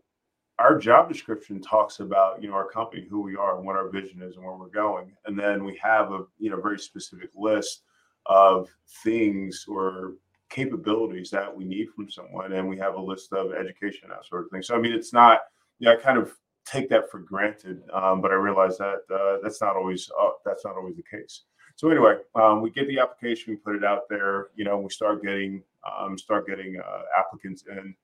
our 0.59 0.79
job 0.79 1.09
description 1.09 1.61
talks 1.61 2.01
about 2.01 2.43
you 2.43 2.49
know 2.49 2.55
our 2.55 2.69
company 2.69 3.07
who 3.09 3.21
we 3.23 3.37
are 3.37 3.57
and 3.57 3.67
what 3.67 3.77
our 3.77 3.89
vision 3.89 4.23
is 4.23 4.37
and 4.37 4.45
where 4.45 4.55
we're 4.55 4.69
going. 4.69 5.13
And 5.27 5.39
then 5.39 5.65
we 5.65 5.79
have 5.83 6.13
a 6.13 6.25
you 6.39 6.51
know 6.51 6.61
very 6.61 6.79
specific 6.79 7.31
list 7.35 7.83
of 8.27 8.69
things 9.03 9.65
or 9.69 10.15
capabilities 10.51 11.31
that 11.31 11.55
we 11.55 11.65
need 11.65 11.89
from 11.91 12.09
someone 12.09 12.53
and 12.53 12.69
we 12.69 12.79
have 12.79 12.95
a 12.95 13.01
list 13.01 13.33
of 13.33 13.53
education 13.53 14.09
that 14.09 14.25
sort 14.25 14.45
of 14.45 14.51
thing. 14.51 14.63
So 14.63 14.77
i 14.77 14.79
mean 14.79 14.93
it's 14.93 15.13
not 15.13 15.41
yeah 15.81 15.93
i 15.93 15.97
kind 15.97 16.19
of 16.19 16.33
take 16.65 16.89
that 16.91 17.11
for 17.11 17.19
granted 17.19 17.83
um, 17.93 18.21
but 18.21 18.31
i 18.31 18.35
realize 18.35 18.79
that 18.79 19.01
uh, 19.13 19.39
that's 19.43 19.61
not 19.61 19.77
always 19.77 20.09
uh, 20.21 20.31
that's 20.45 20.65
not 20.65 20.77
always 20.77 20.97
the 20.97 21.03
case 21.03 21.43
so 21.77 21.89
anyway, 21.91 22.18
um, 22.35 22.61
we 22.61 22.70
get 22.70 22.87
the 22.87 22.99
application, 22.99 23.53
we 23.53 23.57
put 23.57 23.75
it 23.75 23.85
out 23.85 24.09
there. 24.09 24.49
You 24.55 24.64
know, 24.64 24.79
we 24.79 24.91
start 24.91 25.22
getting 25.22 25.62
um, 25.85 26.16
start 26.16 26.47
getting 26.47 26.81
uh, 26.81 27.03
applicants 27.18 27.64
and 27.68 27.95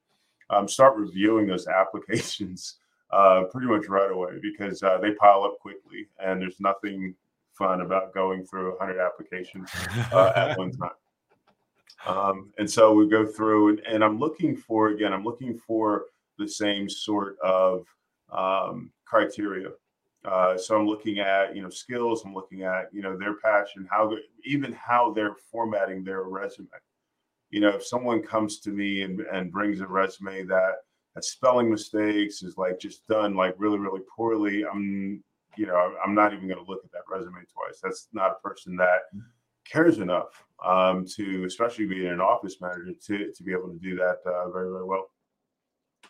um, 0.50 0.68
start 0.68 0.96
reviewing 0.96 1.46
those 1.46 1.66
applications 1.80 2.76
uh, 3.10 3.44
pretty 3.50 3.66
much 3.66 3.86
right 3.88 4.10
away 4.10 4.38
because 4.42 4.82
uh, 4.82 4.98
they 4.98 5.12
pile 5.12 5.44
up 5.44 5.58
quickly, 5.60 6.08
and 6.18 6.40
there's 6.40 6.60
nothing 6.60 7.14
fun 7.52 7.82
about 7.82 8.14
going 8.14 8.44
through 8.44 8.70
100 8.78 9.00
applications 9.00 9.70
uh, 10.12 10.32
at 10.34 10.58
one 10.58 10.72
time. 10.72 10.90
Um, 12.06 12.52
and 12.58 12.70
so 12.70 12.92
we 12.94 13.08
go 13.08 13.26
through, 13.26 13.70
and, 13.70 13.80
and, 13.80 14.02
I'm 14.02 14.18
looking 14.18 14.56
for 14.56 14.88
again, 14.88 15.12
I'm 15.12 15.24
looking 15.24 15.58
for 15.58 16.06
the 16.38 16.48
same 16.48 16.88
sort 16.88 17.38
of 17.40 17.84
um, 18.32 18.90
criteria. 19.04 19.68
Uh, 20.24 20.56
so 20.58 20.78
I'm 20.78 20.86
looking 20.86 21.18
at 21.18 21.56
you 21.56 21.62
know 21.62 21.70
skills. 21.70 22.24
I'm 22.24 22.34
looking 22.34 22.62
at 22.62 22.92
you 22.92 23.00
know 23.00 23.16
their 23.16 23.36
passion, 23.36 23.88
how 23.90 24.14
even 24.44 24.72
how 24.72 25.12
they're 25.12 25.36
formatting 25.50 26.04
their 26.04 26.24
resume. 26.24 26.68
You 27.50 27.60
know, 27.60 27.70
if 27.70 27.84
someone 27.84 28.22
comes 28.22 28.60
to 28.60 28.70
me 28.70 29.02
and, 29.02 29.20
and 29.32 29.50
brings 29.50 29.80
a 29.80 29.86
resume 29.86 30.44
that 30.44 30.74
has 31.14 31.30
spelling 31.30 31.70
mistakes, 31.70 32.42
is 32.42 32.58
like 32.58 32.78
just 32.78 33.06
done 33.06 33.34
like 33.34 33.54
really 33.56 33.78
really 33.78 34.02
poorly, 34.14 34.64
I'm 34.66 35.24
you 35.56 35.66
know 35.66 35.94
I'm 36.04 36.14
not 36.14 36.34
even 36.34 36.48
going 36.48 36.62
to 36.62 36.70
look 36.70 36.84
at 36.84 36.92
that 36.92 37.02
resume 37.10 37.32
twice. 37.32 37.80
That's 37.82 38.08
not 38.12 38.32
a 38.32 38.48
person 38.48 38.76
that 38.76 39.00
cares 39.64 39.98
enough 39.98 40.44
um, 40.64 41.06
to, 41.16 41.44
especially 41.44 41.86
being 41.86 42.08
an 42.08 42.20
office 42.20 42.60
manager, 42.60 42.92
to 43.06 43.32
to 43.32 43.42
be 43.42 43.52
able 43.52 43.70
to 43.70 43.78
do 43.78 43.96
that 43.96 44.18
uh, 44.26 44.50
very 44.50 44.70
very 44.70 44.84
well. 44.84 45.10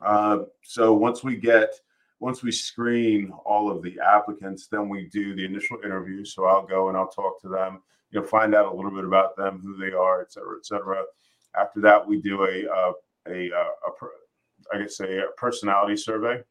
Uh, 0.00 0.38
so 0.62 0.92
once 0.94 1.22
we 1.22 1.36
get 1.36 1.74
once 2.20 2.42
we 2.42 2.52
screen 2.52 3.32
all 3.44 3.70
of 3.70 3.82
the 3.82 3.98
applicants, 3.98 4.68
then 4.68 4.88
we 4.88 5.08
do 5.08 5.34
the 5.34 5.44
initial 5.44 5.78
interview. 5.82 6.24
So 6.24 6.44
I'll 6.44 6.66
go 6.66 6.88
and 6.88 6.96
I'll 6.96 7.08
talk 7.08 7.40
to 7.42 7.48
them, 7.48 7.80
you 8.10 8.20
know, 8.20 8.26
find 8.26 8.54
out 8.54 8.70
a 8.70 8.76
little 8.76 8.90
bit 8.90 9.04
about 9.04 9.36
them, 9.36 9.60
who 9.62 9.76
they 9.78 9.92
are, 9.92 10.20
et 10.20 10.30
cetera, 10.30 10.56
et 10.58 10.66
cetera. 10.66 11.02
After 11.58 11.80
that, 11.80 12.06
we 12.06 12.20
do 12.20 12.44
a 12.44 12.70
uh, 12.70 12.92
a, 13.28 13.50
uh, 13.50 13.72
a, 13.86 14.04
a 14.04 14.74
I 14.74 14.82
guess 14.82 15.00
a, 15.00 15.24
personality 15.36 15.96
survey, 15.96 16.42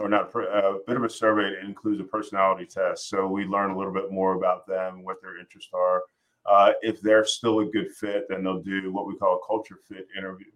or 0.00 0.08
not 0.08 0.34
a 0.34 0.78
bit 0.86 0.96
of 0.96 1.04
a 1.04 1.08
survey 1.08 1.50
that 1.50 1.64
includes 1.64 2.00
a 2.00 2.04
personality 2.04 2.66
test. 2.66 3.08
So 3.08 3.26
we 3.26 3.44
learn 3.44 3.70
a 3.70 3.78
little 3.78 3.92
bit 3.92 4.10
more 4.10 4.34
about 4.34 4.66
them, 4.66 5.04
what 5.04 5.22
their 5.22 5.38
interests 5.38 5.70
are. 5.72 6.02
Uh, 6.44 6.72
if 6.82 7.00
they're 7.00 7.24
still 7.24 7.60
a 7.60 7.66
good 7.66 7.90
fit, 7.92 8.26
then 8.28 8.42
they'll 8.42 8.60
do 8.60 8.92
what 8.92 9.06
we 9.06 9.16
call 9.16 9.36
a 9.36 9.46
culture 9.46 9.78
fit 9.88 10.06
interview 10.18 10.50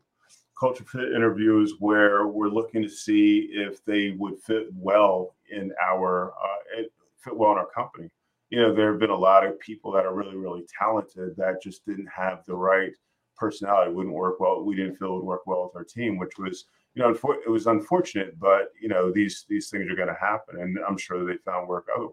culture 0.58 0.84
fit 0.84 1.12
interviews 1.12 1.74
where 1.78 2.26
we're 2.26 2.48
looking 2.48 2.82
to 2.82 2.88
see 2.88 3.50
if 3.52 3.84
they 3.84 4.10
would 4.18 4.38
fit 4.40 4.66
well 4.74 5.36
in 5.50 5.72
our 5.82 6.32
uh, 6.32 6.82
fit 7.18 7.36
well 7.36 7.52
in 7.52 7.58
our 7.58 7.70
company. 7.70 8.08
You 8.50 8.62
know, 8.62 8.74
there 8.74 8.90
have 8.90 9.00
been 9.00 9.10
a 9.10 9.16
lot 9.16 9.46
of 9.46 9.60
people 9.60 9.92
that 9.92 10.06
are 10.06 10.14
really, 10.14 10.36
really 10.36 10.64
talented 10.78 11.36
that 11.36 11.62
just 11.62 11.84
didn't 11.84 12.08
have 12.08 12.44
the 12.46 12.54
right 12.54 12.92
personality. 13.36 13.92
Wouldn't 13.92 14.14
work 14.14 14.40
well. 14.40 14.64
We 14.64 14.74
didn't 14.74 14.96
feel 14.96 15.08
it 15.08 15.14
would 15.16 15.24
work 15.24 15.46
well 15.46 15.64
with 15.64 15.76
our 15.76 15.84
team, 15.84 16.16
which 16.18 16.38
was, 16.38 16.64
you 16.94 17.02
know, 17.02 17.10
it 17.10 17.50
was 17.50 17.66
unfortunate. 17.66 18.38
But 18.40 18.72
you 18.80 18.88
know, 18.88 19.12
these 19.12 19.44
these 19.48 19.68
things 19.68 19.90
are 19.90 19.96
going 19.96 20.08
to 20.08 20.14
happen, 20.14 20.60
and 20.60 20.78
I'm 20.88 20.98
sure 20.98 21.24
they 21.24 21.36
found 21.44 21.68
work 21.68 21.86
other 21.94 22.08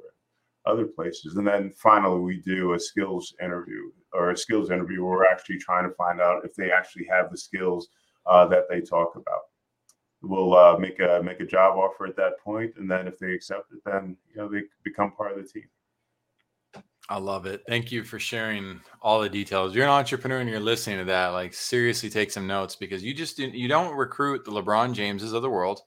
other 0.66 0.86
places. 0.86 1.36
And 1.36 1.48
then 1.48 1.72
finally, 1.72 2.20
we 2.20 2.38
do 2.38 2.74
a 2.74 2.80
skills 2.80 3.34
interview 3.42 3.92
or 4.14 4.32
a 4.32 4.38
skills 4.38 4.72
interview 4.72 5.04
where 5.04 5.18
we're 5.18 5.26
actually 5.26 5.60
trying 5.60 5.88
to 5.88 5.96
find 5.96 6.20
out 6.20 6.44
if 6.44 6.56
they 6.56 6.72
actually 6.72 7.06
have 7.10 7.32
the 7.32 7.38
skills 7.38 7.90
uh, 8.28 8.48
that 8.48 8.70
they 8.70 8.82
talk 8.82 9.16
about. 9.16 9.42
We'll 10.22 10.56
uh, 10.56 10.78
make 10.78 11.00
a 11.00 11.22
make 11.24 11.40
a 11.40 11.46
job 11.46 11.78
offer 11.78 12.08
at 12.08 12.16
that 12.18 12.40
point, 12.40 12.74
and 12.78 12.90
then 12.90 13.08
if 13.08 13.20
they 13.20 13.34
accept 13.34 13.72
it, 13.72 13.80
then 13.86 14.18
you 14.30 14.38
know 14.38 14.48
they 14.48 14.62
become 14.84 15.12
part 15.12 15.38
of 15.38 15.44
the 15.44 15.48
team. 15.48 15.68
I 17.08 17.20
love 17.20 17.46
it. 17.46 17.62
Thank 17.68 17.92
you 17.92 18.04
for 18.04 18.18
sharing 18.18 18.80
all 19.02 19.22
the 19.22 19.30
details. 19.30 19.76
You're 19.76 19.84
an 19.84 19.92
entrepreneur 19.92 20.40
and 20.40 20.50
you're 20.50 20.60
listening 20.60 20.98
to 20.98 21.06
that. 21.06 21.28
Like 21.28 21.54
seriously, 21.54 22.10
take 22.10 22.32
some 22.32 22.48
notes 22.48 22.76
because 22.76 23.04
you 23.04 23.14
just 23.14 23.38
you 23.38 23.68
don't 23.68 23.96
recruit 23.96 24.44
the 24.44 24.52
LeBron 24.52 24.94
Jameses 24.94 25.34
of 25.34 25.44
the 25.44 25.50
world 25.50 25.82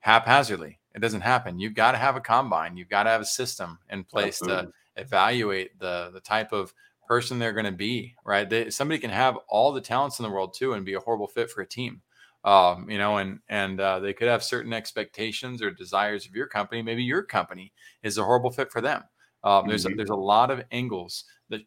haphazardly. 0.00 0.78
It 0.94 1.00
doesn't 1.00 1.22
happen. 1.22 1.58
You've 1.58 1.74
got 1.74 1.92
to 1.92 1.98
have 1.98 2.16
a 2.16 2.20
combine. 2.20 2.76
You've 2.76 2.90
got 2.90 3.04
to 3.04 3.10
have 3.10 3.22
a 3.22 3.26
system 3.26 3.78
in 3.88 4.04
place 4.04 4.42
Absolutely. 4.42 4.66
to 4.66 5.02
evaluate 5.02 5.78
the 5.78 6.10
the 6.12 6.20
type 6.20 6.52
of 6.52 6.74
person 7.12 7.38
they're 7.38 7.52
going 7.52 7.66
to 7.66 7.72
be, 7.72 8.14
right? 8.24 8.48
They, 8.48 8.70
somebody 8.70 8.98
can 8.98 9.10
have 9.10 9.36
all 9.46 9.70
the 9.70 9.82
talents 9.82 10.18
in 10.18 10.22
the 10.22 10.30
world 10.30 10.54
too 10.54 10.72
and 10.72 10.82
be 10.82 10.94
a 10.94 11.00
horrible 11.00 11.28
fit 11.28 11.50
for 11.50 11.60
a 11.60 11.66
team. 11.66 12.00
Um, 12.42 12.88
you 12.88 12.96
know, 12.96 13.18
and 13.18 13.38
and 13.50 13.78
uh, 13.78 14.00
they 14.00 14.14
could 14.14 14.28
have 14.28 14.42
certain 14.42 14.72
expectations 14.72 15.60
or 15.60 15.70
desires 15.70 16.26
of 16.26 16.34
your 16.34 16.46
company. 16.46 16.80
Maybe 16.80 17.02
your 17.02 17.22
company 17.22 17.70
is 18.02 18.16
a 18.16 18.24
horrible 18.24 18.50
fit 18.50 18.72
for 18.72 18.80
them. 18.80 19.02
Um, 19.44 19.68
there's 19.68 19.84
mm-hmm. 19.84 19.92
a, 19.92 19.96
there's 19.96 20.08
a 20.08 20.14
lot 20.14 20.50
of 20.50 20.64
angles 20.72 21.24
that 21.50 21.60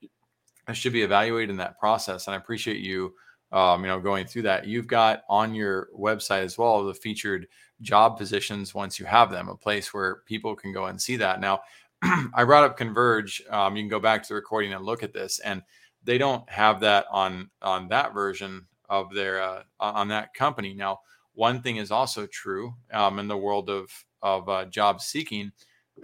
should 0.74 0.94
be 0.94 1.04
evaluated 1.04 1.52
in 1.52 1.58
that 1.58 1.80
process, 1.80 2.26
and 2.26 2.34
I 2.34 2.38
appreciate 2.40 2.80
you, 2.80 3.14
um, 3.52 3.84
you 3.84 3.88
know, 3.88 4.00
going 4.00 4.26
through 4.26 4.42
that. 4.44 4.66
You've 4.66 4.88
got 4.88 5.22
on 5.30 5.54
your 5.54 5.90
website 5.96 6.44
as 6.44 6.58
well 6.58 6.84
the 6.84 6.94
featured 6.96 7.48
job 7.82 8.18
positions 8.18 8.74
once 8.74 9.00
you 9.00 9.06
have 9.06 9.30
them, 9.30 9.48
a 9.48 9.56
place 9.56 9.94
where 9.94 10.24
people 10.26 10.56
can 10.56 10.74
go 10.74 10.86
and 10.86 11.00
see 11.00 11.18
that. 11.18 11.40
Now, 11.40 11.62
I 12.34 12.44
brought 12.44 12.64
up 12.64 12.78
Converge. 12.78 13.42
Um, 13.50 13.76
you 13.76 13.84
can 13.84 13.90
go 13.90 14.00
back 14.00 14.24
to 14.24 14.30
the 14.30 14.36
recording 14.36 14.74
and 14.74 14.86
look 14.86 15.04
at 15.04 15.14
this, 15.14 15.40
and 15.40 15.62
they 16.04 16.18
don't 16.18 16.48
have 16.50 16.80
that 16.82 17.06
on 17.12 17.50
on 17.62 17.88
that 17.90 18.14
version 18.14 18.68
of 18.90 19.14
their 19.14 19.42
uh, 19.42 19.64
on 19.80 20.08
that 20.10 20.34
company. 20.34 20.74
Now, 20.74 21.00
one 21.34 21.62
thing 21.62 21.78
is 21.78 21.92
also 21.92 22.28
true 22.28 22.74
um, 22.94 23.20
in 23.20 23.28
the 23.28 23.38
world 23.38 23.70
of 23.70 23.90
of 24.22 24.48
uh, 24.50 24.66
job 24.66 25.02
seeking. 25.02 25.52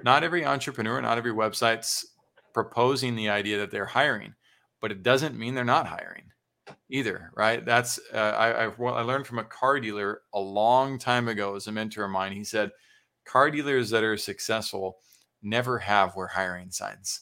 Not 0.03 0.23
every 0.23 0.45
entrepreneur, 0.45 1.01
not 1.01 1.17
every 1.17 1.33
website's 1.33 2.05
proposing 2.53 3.15
the 3.15 3.29
idea 3.29 3.57
that 3.57 3.71
they're 3.71 3.85
hiring, 3.85 4.33
but 4.79 4.91
it 4.91 5.03
doesn't 5.03 5.37
mean 5.37 5.53
they're 5.53 5.65
not 5.65 5.87
hiring 5.87 6.23
either, 6.89 7.31
right? 7.35 7.65
That's 7.65 7.99
uh, 8.13 8.17
I, 8.17 8.65
I, 8.65 8.69
I 8.69 9.01
learned 9.01 9.27
from 9.27 9.39
a 9.39 9.43
car 9.43 9.79
dealer 9.79 10.21
a 10.33 10.39
long 10.39 10.97
time 10.97 11.27
ago 11.27 11.55
as 11.55 11.67
a 11.67 11.71
mentor 11.71 12.05
of 12.05 12.11
mine. 12.11 12.31
He 12.31 12.43
said, 12.43 12.71
car 13.25 13.51
dealers 13.51 13.89
that 13.89 14.03
are 14.03 14.17
successful 14.17 14.97
never 15.41 15.79
have 15.79 16.15
we're 16.15 16.27
hiring 16.27 16.71
signs, 16.71 17.21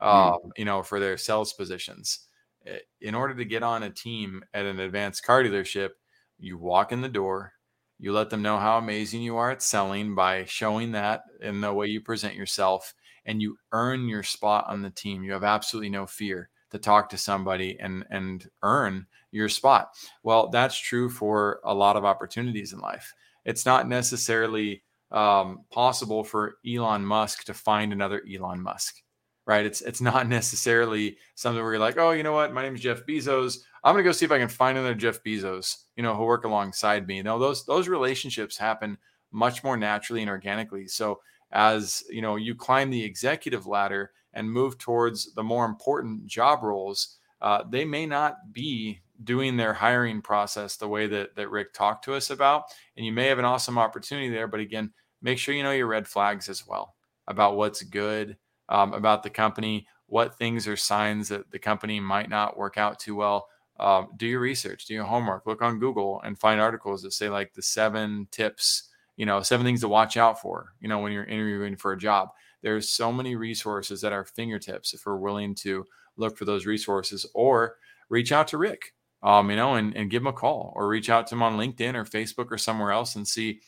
mm. 0.00 0.06
um, 0.06 0.52
you 0.56 0.64
know, 0.64 0.82
for 0.82 1.00
their 1.00 1.16
sales 1.16 1.52
positions. 1.52 2.26
Eh, 2.66 2.78
in 3.00 3.14
order 3.14 3.34
to 3.34 3.44
get 3.44 3.62
on 3.62 3.82
a 3.82 3.90
team 3.90 4.42
at 4.54 4.66
an 4.66 4.80
advanced 4.80 5.24
car 5.24 5.42
dealership, 5.42 5.90
you 6.38 6.58
walk 6.58 6.92
in 6.92 7.00
the 7.00 7.08
door, 7.08 7.52
you 7.98 8.12
let 8.12 8.30
them 8.30 8.42
know 8.42 8.58
how 8.58 8.78
amazing 8.78 9.22
you 9.22 9.36
are 9.36 9.50
at 9.50 9.62
selling 9.62 10.14
by 10.14 10.44
showing 10.44 10.92
that 10.92 11.22
in 11.40 11.60
the 11.60 11.72
way 11.72 11.86
you 11.86 12.00
present 12.00 12.34
yourself, 12.34 12.94
and 13.26 13.42
you 13.42 13.56
earn 13.72 14.08
your 14.08 14.22
spot 14.22 14.64
on 14.68 14.82
the 14.82 14.90
team. 14.90 15.22
You 15.22 15.32
have 15.32 15.44
absolutely 15.44 15.90
no 15.90 16.06
fear 16.06 16.48
to 16.70 16.78
talk 16.78 17.08
to 17.10 17.18
somebody 17.18 17.76
and 17.78 18.04
and 18.10 18.48
earn 18.62 19.06
your 19.32 19.48
spot. 19.48 19.90
Well, 20.22 20.48
that's 20.48 20.78
true 20.78 21.10
for 21.10 21.60
a 21.64 21.74
lot 21.74 21.96
of 21.96 22.04
opportunities 22.04 22.72
in 22.72 22.80
life. 22.80 23.12
It's 23.44 23.66
not 23.66 23.88
necessarily 23.88 24.82
um, 25.12 25.64
possible 25.70 26.24
for 26.24 26.56
Elon 26.66 27.04
Musk 27.04 27.44
to 27.44 27.54
find 27.54 27.92
another 27.92 28.22
Elon 28.32 28.60
Musk, 28.60 29.02
right? 29.46 29.66
It's 29.66 29.80
it's 29.80 30.00
not 30.00 30.28
necessarily 30.38 31.16
something 31.34 31.62
where 31.62 31.72
you're 31.72 31.80
like, 31.80 31.98
oh, 31.98 32.12
you 32.12 32.22
know 32.22 32.32
what, 32.32 32.52
my 32.52 32.62
name 32.62 32.74
is 32.74 32.80
Jeff 32.80 33.04
Bezos. 33.06 33.58
I'm 33.82 33.94
gonna 33.94 34.04
go 34.04 34.12
see 34.12 34.24
if 34.24 34.32
I 34.32 34.38
can 34.38 34.48
find 34.48 34.78
another 34.78 34.94
Jeff 34.94 35.22
Bezos, 35.22 35.84
you 35.96 36.02
know, 36.02 36.14
who'll 36.14 36.26
work 36.26 36.44
alongside 36.44 37.06
me. 37.06 37.22
No, 37.22 37.38
those 37.38 37.64
those 37.66 37.88
relationships 37.88 38.56
happen 38.56 38.98
much 39.32 39.62
more 39.62 39.76
naturally 39.76 40.22
and 40.22 40.30
organically. 40.30 40.86
So 40.86 41.20
as 41.52 42.04
you 42.10 42.22
know, 42.22 42.36
you 42.36 42.54
climb 42.54 42.90
the 42.90 43.04
executive 43.04 43.66
ladder 43.66 44.12
and 44.34 44.50
move 44.50 44.78
towards 44.78 45.34
the 45.34 45.42
more 45.42 45.64
important 45.64 46.26
job 46.26 46.62
roles, 46.62 47.18
uh, 47.40 47.64
they 47.68 47.84
may 47.84 48.06
not 48.06 48.52
be 48.52 49.00
doing 49.24 49.56
their 49.56 49.74
hiring 49.74 50.22
process 50.22 50.76
the 50.76 50.88
way 50.88 51.06
that 51.06 51.34
that 51.36 51.50
Rick 51.50 51.72
talked 51.72 52.04
to 52.04 52.14
us 52.14 52.30
about. 52.30 52.64
And 52.96 53.04
you 53.04 53.12
may 53.12 53.26
have 53.26 53.38
an 53.38 53.44
awesome 53.44 53.78
opportunity 53.78 54.28
there, 54.28 54.46
but 54.46 54.60
again, 54.60 54.92
make 55.22 55.38
sure 55.38 55.54
you 55.54 55.62
know 55.62 55.72
your 55.72 55.86
red 55.86 56.06
flags 56.06 56.48
as 56.48 56.66
well 56.66 56.94
about 57.26 57.56
what's 57.56 57.82
good 57.82 58.36
um, 58.70 58.94
about 58.94 59.22
the 59.22 59.30
company, 59.30 59.86
what 60.06 60.38
things 60.38 60.66
are 60.66 60.76
signs 60.76 61.28
that 61.28 61.50
the 61.50 61.58
company 61.58 62.00
might 62.00 62.30
not 62.30 62.56
work 62.56 62.78
out 62.78 62.98
too 62.98 63.14
well. 63.14 63.48
Um, 63.78 64.08
do 64.16 64.26
your 64.26 64.40
research, 64.40 64.86
do 64.86 64.94
your 64.94 65.04
homework, 65.04 65.46
look 65.46 65.62
on 65.62 65.78
Google 65.78 66.20
and 66.24 66.38
find 66.38 66.60
articles 66.60 67.02
that 67.02 67.12
say 67.12 67.28
like 67.28 67.54
the 67.54 67.62
seven 67.62 68.28
tips, 68.30 68.90
you 69.16 69.26
know, 69.26 69.42
seven 69.42 69.64
things 69.64 69.80
to 69.80 69.88
watch 69.88 70.16
out 70.16 70.40
for, 70.40 70.74
you 70.80 70.88
know, 70.88 70.98
when 70.98 71.12
you're 71.12 71.24
interviewing 71.24 71.76
for 71.76 71.92
a 71.92 71.98
job. 71.98 72.28
There's 72.62 72.90
so 72.90 73.10
many 73.10 73.36
resources 73.36 74.04
at 74.04 74.12
our 74.12 74.24
fingertips 74.24 74.92
if 74.92 75.06
we're 75.06 75.16
willing 75.16 75.54
to 75.56 75.86
look 76.16 76.36
for 76.36 76.44
those 76.44 76.66
resources 76.66 77.24
or 77.34 77.76
reach 78.10 78.32
out 78.32 78.48
to 78.48 78.58
Rick 78.58 78.92
um, 79.22 79.50
you 79.50 79.56
know, 79.56 79.74
and, 79.74 79.96
and 79.96 80.10
give 80.10 80.22
him 80.22 80.28
a 80.28 80.32
call 80.32 80.72
or 80.76 80.88
reach 80.88 81.10
out 81.10 81.26
to 81.28 81.34
him 81.34 81.42
on 81.42 81.58
LinkedIn 81.58 81.94
or 81.94 82.04
Facebook 82.04 82.50
or 82.50 82.58
somewhere 82.58 82.92
else 82.92 83.16
and 83.16 83.26
see 83.26 83.60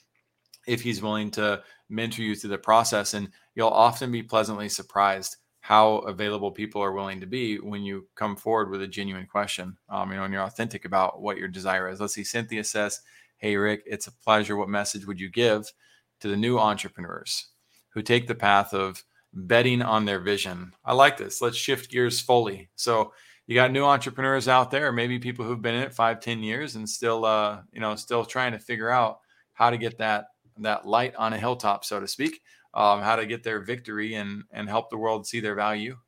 if 0.66 0.80
he's 0.80 1.02
willing 1.02 1.30
to 1.32 1.62
mentor 1.88 2.22
you 2.22 2.34
through 2.34 2.50
the 2.50 2.58
process. 2.58 3.14
And 3.14 3.28
you'll 3.54 3.68
often 3.68 4.10
be 4.10 4.22
pleasantly 4.22 4.68
surprised 4.68 5.36
how 5.60 5.98
available 5.98 6.50
people 6.50 6.82
are 6.82 6.92
willing 6.92 7.20
to 7.20 7.26
be 7.26 7.56
when 7.56 7.82
you 7.82 8.08
come 8.16 8.34
forward 8.34 8.70
with 8.70 8.82
a 8.82 8.88
genuine 8.88 9.26
question. 9.26 9.76
Um, 9.88 10.10
you 10.10 10.16
know, 10.16 10.24
and 10.24 10.32
you're 10.32 10.42
authentic 10.42 10.84
about 10.84 11.20
what 11.20 11.36
your 11.36 11.48
desire 11.48 11.88
is. 11.88 12.00
Let's 12.00 12.14
see. 12.14 12.24
Cynthia 12.24 12.64
says, 12.64 13.00
Hey, 13.36 13.56
Rick, 13.56 13.82
it's 13.86 14.06
a 14.06 14.12
pleasure. 14.12 14.56
What 14.56 14.68
message 14.68 15.06
would 15.06 15.20
you 15.20 15.28
give 15.28 15.72
to 16.20 16.28
the 16.28 16.36
new 16.36 16.58
entrepreneurs 16.58 17.48
who 17.90 18.02
take 18.02 18.26
the 18.26 18.34
path 18.34 18.72
of 18.72 19.04
betting 19.32 19.82
on 19.82 20.04
their 20.04 20.20
vision. 20.20 20.72
I 20.84 20.94
like 20.94 21.16
this. 21.16 21.40
Let's 21.40 21.56
shift 21.56 21.90
gears 21.90 22.20
fully. 22.20 22.70
So 22.74 23.12
you 23.52 23.56
got 23.56 23.70
new 23.70 23.84
entrepreneurs 23.84 24.48
out 24.48 24.70
there, 24.70 24.90
maybe 24.92 25.18
people 25.18 25.44
who've 25.44 25.60
been 25.60 25.74
in 25.74 25.82
it 25.82 25.92
five, 25.92 26.20
ten 26.20 26.42
years 26.42 26.74
and 26.76 26.88
still, 26.88 27.26
uh, 27.26 27.60
you 27.70 27.80
know, 27.80 27.94
still 27.96 28.24
trying 28.24 28.52
to 28.52 28.58
figure 28.58 28.88
out 28.88 29.18
how 29.52 29.68
to 29.68 29.76
get 29.76 29.98
that 29.98 30.28
that 30.60 30.86
light 30.86 31.14
on 31.16 31.34
a 31.34 31.38
hilltop, 31.38 31.84
so 31.84 32.00
to 32.00 32.08
speak, 32.08 32.40
um, 32.72 33.02
how 33.02 33.14
to 33.14 33.26
get 33.26 33.42
their 33.42 33.60
victory 33.60 34.14
and 34.14 34.44
and 34.52 34.70
help 34.70 34.88
the 34.88 34.96
world 34.96 35.26
see 35.26 35.38
their 35.38 35.54
value. 35.54 35.98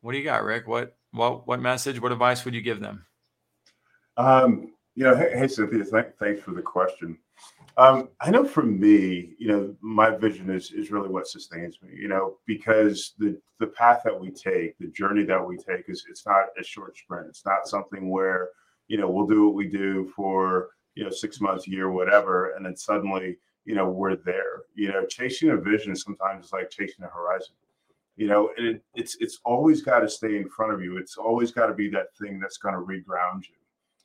What 0.00 0.12
do 0.12 0.18
you 0.18 0.24
got, 0.24 0.42
Rick? 0.42 0.66
What 0.66 0.96
what 1.10 1.46
what 1.46 1.60
message, 1.60 2.00
what 2.00 2.12
advice 2.12 2.46
would 2.46 2.54
you 2.54 2.62
give 2.62 2.80
them? 2.80 3.04
Um, 4.16 4.72
you 4.94 5.04
know, 5.04 5.14
hey, 5.14 5.36
hey 5.36 5.48
Cynthia, 5.48 5.84
th- 5.84 6.14
thanks 6.18 6.42
for 6.42 6.52
the 6.52 6.62
question. 6.62 7.18
Um, 7.76 8.10
I 8.20 8.30
know 8.30 8.44
for 8.44 8.62
me, 8.62 9.34
you 9.38 9.48
know, 9.48 9.74
my 9.80 10.10
vision 10.10 10.48
is 10.48 10.70
is 10.70 10.92
really 10.92 11.08
what 11.08 11.26
sustains 11.26 11.78
me. 11.82 11.90
You 11.94 12.08
know, 12.08 12.38
because 12.46 13.14
the 13.18 13.40
the 13.58 13.66
path 13.66 14.02
that 14.04 14.18
we 14.18 14.30
take, 14.30 14.78
the 14.78 14.88
journey 14.88 15.24
that 15.24 15.44
we 15.44 15.56
take, 15.56 15.88
is 15.88 16.04
it's 16.08 16.24
not 16.24 16.46
a 16.58 16.62
short 16.62 16.96
sprint. 16.96 17.26
It's 17.28 17.44
not 17.44 17.66
something 17.66 18.10
where 18.10 18.50
you 18.86 18.96
know 18.96 19.10
we'll 19.10 19.26
do 19.26 19.46
what 19.46 19.56
we 19.56 19.66
do 19.66 20.12
for 20.14 20.70
you 20.94 21.02
know 21.04 21.10
six 21.10 21.40
months, 21.40 21.66
year, 21.66 21.90
whatever, 21.90 22.52
and 22.52 22.64
then 22.64 22.76
suddenly 22.76 23.38
you 23.64 23.74
know 23.74 23.88
we're 23.88 24.16
there. 24.16 24.62
You 24.76 24.92
know, 24.92 25.04
chasing 25.04 25.50
a 25.50 25.56
vision 25.56 25.96
sometimes 25.96 26.46
is 26.46 26.52
like 26.52 26.70
chasing 26.70 27.04
a 27.04 27.08
horizon. 27.08 27.54
You 28.16 28.28
know, 28.28 28.50
it, 28.56 28.82
it's 28.94 29.16
it's 29.18 29.40
always 29.44 29.82
got 29.82 30.00
to 30.00 30.08
stay 30.08 30.36
in 30.36 30.48
front 30.48 30.72
of 30.72 30.80
you. 30.80 30.96
It's 30.96 31.16
always 31.16 31.50
got 31.50 31.66
to 31.66 31.74
be 31.74 31.88
that 31.90 32.16
thing 32.16 32.38
that's 32.38 32.58
going 32.58 32.74
to 32.74 32.80
reground 32.80 33.48
you 33.48 33.56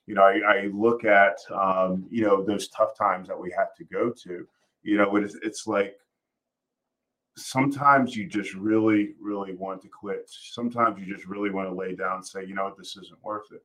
you 0.09 0.15
know, 0.15 0.23
I, 0.23 0.39
I 0.39 0.69
look 0.73 1.05
at 1.05 1.37
um, 1.53 2.07
you 2.09 2.23
know 2.23 2.43
those 2.43 2.67
tough 2.69 2.97
times 2.97 3.27
that 3.27 3.39
we 3.39 3.53
have 3.55 3.75
to 3.75 3.83
go 3.83 4.11
to. 4.23 4.47
You 4.81 4.97
know, 4.97 5.15
it's 5.17 5.35
it's 5.43 5.67
like 5.67 5.97
sometimes 7.37 8.15
you 8.15 8.25
just 8.25 8.55
really, 8.55 9.13
really 9.21 9.53
want 9.53 9.83
to 9.83 9.87
quit. 9.87 10.23
Sometimes 10.27 10.99
you 10.99 11.15
just 11.15 11.27
really 11.27 11.51
want 11.51 11.69
to 11.69 11.75
lay 11.75 11.93
down 11.95 12.15
and 12.15 12.25
say, 12.25 12.43
you 12.43 12.55
know 12.55 12.63
what, 12.63 12.75
this 12.75 12.97
isn't 12.97 13.23
worth 13.23 13.51
it. 13.51 13.63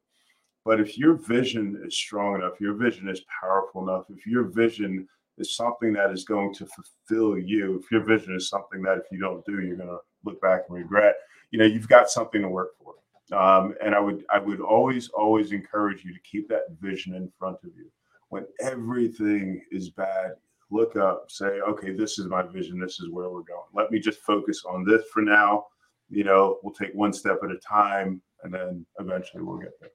But 0.67 0.81
if 0.81 0.99
your 0.99 1.15
vision 1.15 1.83
is 1.83 1.97
strong 1.97 2.35
enough, 2.35 2.61
your 2.61 2.75
vision 2.75 3.09
is 3.09 3.23
powerful 3.41 3.89
enough, 3.89 4.05
if 4.11 4.27
your 4.27 4.45
vision 4.45 5.09
is 5.39 5.57
something 5.57 5.95
that 5.95 6.11
is 6.11 6.25
going 6.25 6.53
to 6.57 6.67
fulfill 6.67 7.39
you, 7.39 7.81
if 7.83 7.91
your 7.91 8.05
vision 8.05 8.35
is 8.37 8.51
something 8.51 8.83
that 8.83 8.99
if 8.99 9.05
you 9.11 9.19
don't 9.19 9.45
do, 9.47 9.63
you're 9.63 9.77
going 9.77 9.89
to 9.89 9.99
look 10.25 10.43
back 10.43 10.65
and 10.69 10.77
regret, 10.77 11.17
you 11.53 11.59
know, 11.59 11.65
you've 11.65 11.89
got 11.89 12.11
something 12.11 12.43
to 12.43 12.49
work 12.49 12.73
for. 12.79 12.95
Um, 13.33 13.75
and 13.83 13.95
I 13.95 14.01
would 14.01 14.25
I 14.33 14.39
would 14.39 14.61
always 14.61 15.09
always 15.09 15.53
encourage 15.53 16.05
you 16.05 16.13
to 16.13 16.21
keep 16.21 16.49
that 16.49 16.65
vision 16.81 17.15
in 17.15 17.31
front 17.39 17.57
of 17.65 17.71
you. 17.77 17.91
When 18.29 18.45
everything 18.61 19.63
is 19.71 19.91
bad, 19.91 20.33
look 20.71 20.97
up, 20.97 21.31
say, 21.31 21.61
okay, 21.61 21.93
this 21.93 22.19
is 22.19 22.27
my 22.27 22.43
vision. 22.43 22.79
This 22.79 23.01
is 23.01 23.11
where 23.11 23.31
we're 23.31 23.43
going. 23.43 23.69
Let 23.73 23.91
me 23.91 23.99
just 23.99 24.21
focus 24.21 24.65
on 24.69 24.85
this 24.85 25.05
for 25.13 25.23
now. 25.23 25.67
You 26.11 26.25
know, 26.25 26.59
we'll 26.63 26.75
take 26.75 26.95
one 26.95 27.13
step 27.13 27.39
at 27.43 27.51
a 27.51 27.59
time, 27.59 28.21
and 28.43 28.53
then 28.53 28.85
eventually 28.99 29.43
we'll 29.43 29.59
get 29.59 29.73
there. 29.81 29.91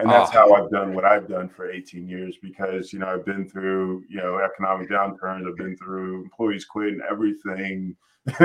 And 0.00 0.10
that's 0.10 0.30
oh. 0.30 0.32
how 0.32 0.52
I've 0.54 0.70
done 0.70 0.94
what 0.94 1.04
I've 1.04 1.28
done 1.28 1.48
for 1.48 1.70
18 1.70 2.08
years 2.08 2.36
because 2.40 2.92
you 2.92 2.98
know 2.98 3.08
I've 3.08 3.24
been 3.24 3.48
through 3.48 4.04
you 4.08 4.16
know 4.16 4.38
economic 4.38 4.88
downturns, 4.88 5.48
I've 5.48 5.56
been 5.56 5.76
through 5.76 6.22
employees 6.22 6.64
quitting, 6.64 7.00
everything 7.08 7.96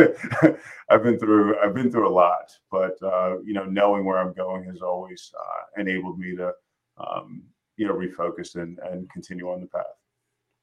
I've 0.90 1.04
been 1.04 1.20
through 1.20 1.58
I've 1.60 1.74
been 1.74 1.92
through 1.92 2.08
a 2.08 2.12
lot, 2.12 2.52
but 2.72 2.96
uh, 3.04 3.40
you 3.44 3.54
know, 3.54 3.66
knowing 3.66 4.06
where 4.06 4.18
I'm 4.18 4.34
going 4.34 4.64
has 4.66 4.82
always 4.82 5.32
uh, 5.38 5.82
enabled 5.82 6.18
me 6.18 6.36
to 6.38 6.54
um, 6.98 7.44
you 7.76 7.88
know 7.88 7.94
refocus 7.94 8.56
and 8.56 8.80
and 8.80 9.10
continue 9.12 9.50
on 9.50 9.62
the 9.62 9.68
path. 9.68 9.86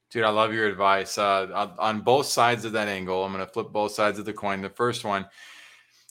Dude, 0.09 0.23
I 0.23 0.29
love 0.29 0.53
your 0.53 0.67
advice. 0.67 1.17
Uh, 1.17 1.71
on 1.79 2.01
both 2.01 2.25
sides 2.25 2.65
of 2.65 2.71
that 2.73 2.87
angle, 2.87 3.23
I'm 3.23 3.33
going 3.33 3.45
to 3.45 3.51
flip 3.51 3.71
both 3.71 3.91
sides 3.93 4.19
of 4.19 4.25
the 4.25 4.33
coin. 4.33 4.61
The 4.61 4.69
first 4.69 5.03
one, 5.03 5.25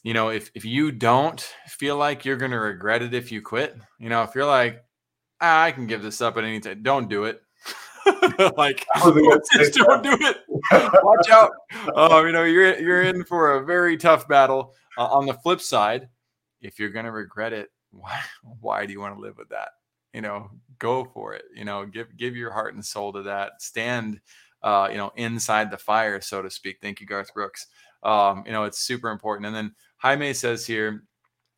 you 0.03 0.15
know, 0.15 0.31
if 0.31 0.51
if 0.55 0.65
you 0.65 0.93
don't 0.93 1.41
feel 1.67 1.97
like 1.97 2.25
you're 2.25 2.37
going 2.37 2.51
to 2.51 2.59
regret 2.59 3.03
it 3.03 3.15
if 3.15 3.31
you 3.31 3.43
quit, 3.43 3.77
you 3.99 4.09
know, 4.09 4.23
if 4.23 4.35
you're 4.35 4.47
like, 4.47 4.85
ah, 5.41 5.63
I 5.63 5.73
can 5.73 5.87
give 5.87 6.03
this 6.03 6.21
up 6.21 6.37
at 6.37 6.45
any 6.45 6.61
time, 6.61 6.83
don't 6.83 7.09
do 7.09 7.25
it. 7.25 7.41
like 8.57 8.85
just 9.53 9.75
don't 9.75 10.03
do 10.03 10.17
it. 10.21 10.39
Watch 10.73 11.31
out. 11.31 11.53
Um, 11.95 12.27
you 12.27 12.33
know, 12.33 12.45
you're 12.45 12.79
you're 12.79 13.03
in 13.03 13.25
for 13.25 13.57
a 13.57 13.65
very 13.65 13.97
tough 13.97 14.27
battle. 14.27 14.75
Uh, 14.99 15.07
on 15.07 15.25
the 15.25 15.35
flip 15.35 15.61
side, 15.61 16.09
if 16.61 16.79
you're 16.79 16.91
gonna 16.91 17.13
regret 17.13 17.53
it, 17.53 17.71
why 17.91 18.21
why 18.61 18.87
do 18.87 18.93
you 18.93 19.01
want 19.01 19.15
to 19.15 19.21
live 19.21 19.39
with 19.39 19.51
that? 19.51 19.71
You 20.13 20.21
know, 20.21 20.51
go 20.79 21.05
for 21.05 21.35
it. 21.35 21.45
You 21.55 21.65
know, 21.65 21.87
give 21.87 22.17
give 22.17 22.37
your 22.37 22.51
heart 22.51 22.75
and 22.75 22.85
soul 22.85 23.13
to 23.13 23.23
that. 23.23 23.63
Stand 23.63 24.21
uh, 24.63 24.89
you 24.91 24.97
know, 24.97 25.13
inside 25.17 25.71
the 25.71 25.77
fire, 25.77 26.21
so 26.21 26.43
to 26.43 26.51
speak. 26.51 26.79
Thank 26.81 27.01
you, 27.01 27.07
Garth 27.07 27.35
Brooks. 27.35 27.67
Um, 28.03 28.45
you 28.47 28.53
know, 28.53 28.65
it's 28.65 28.79
super 28.79 29.11
important. 29.11 29.47
And 29.47 29.55
then 29.55 29.75
Jaime 30.03 30.35
says 30.35 30.67
here, 30.67 31.05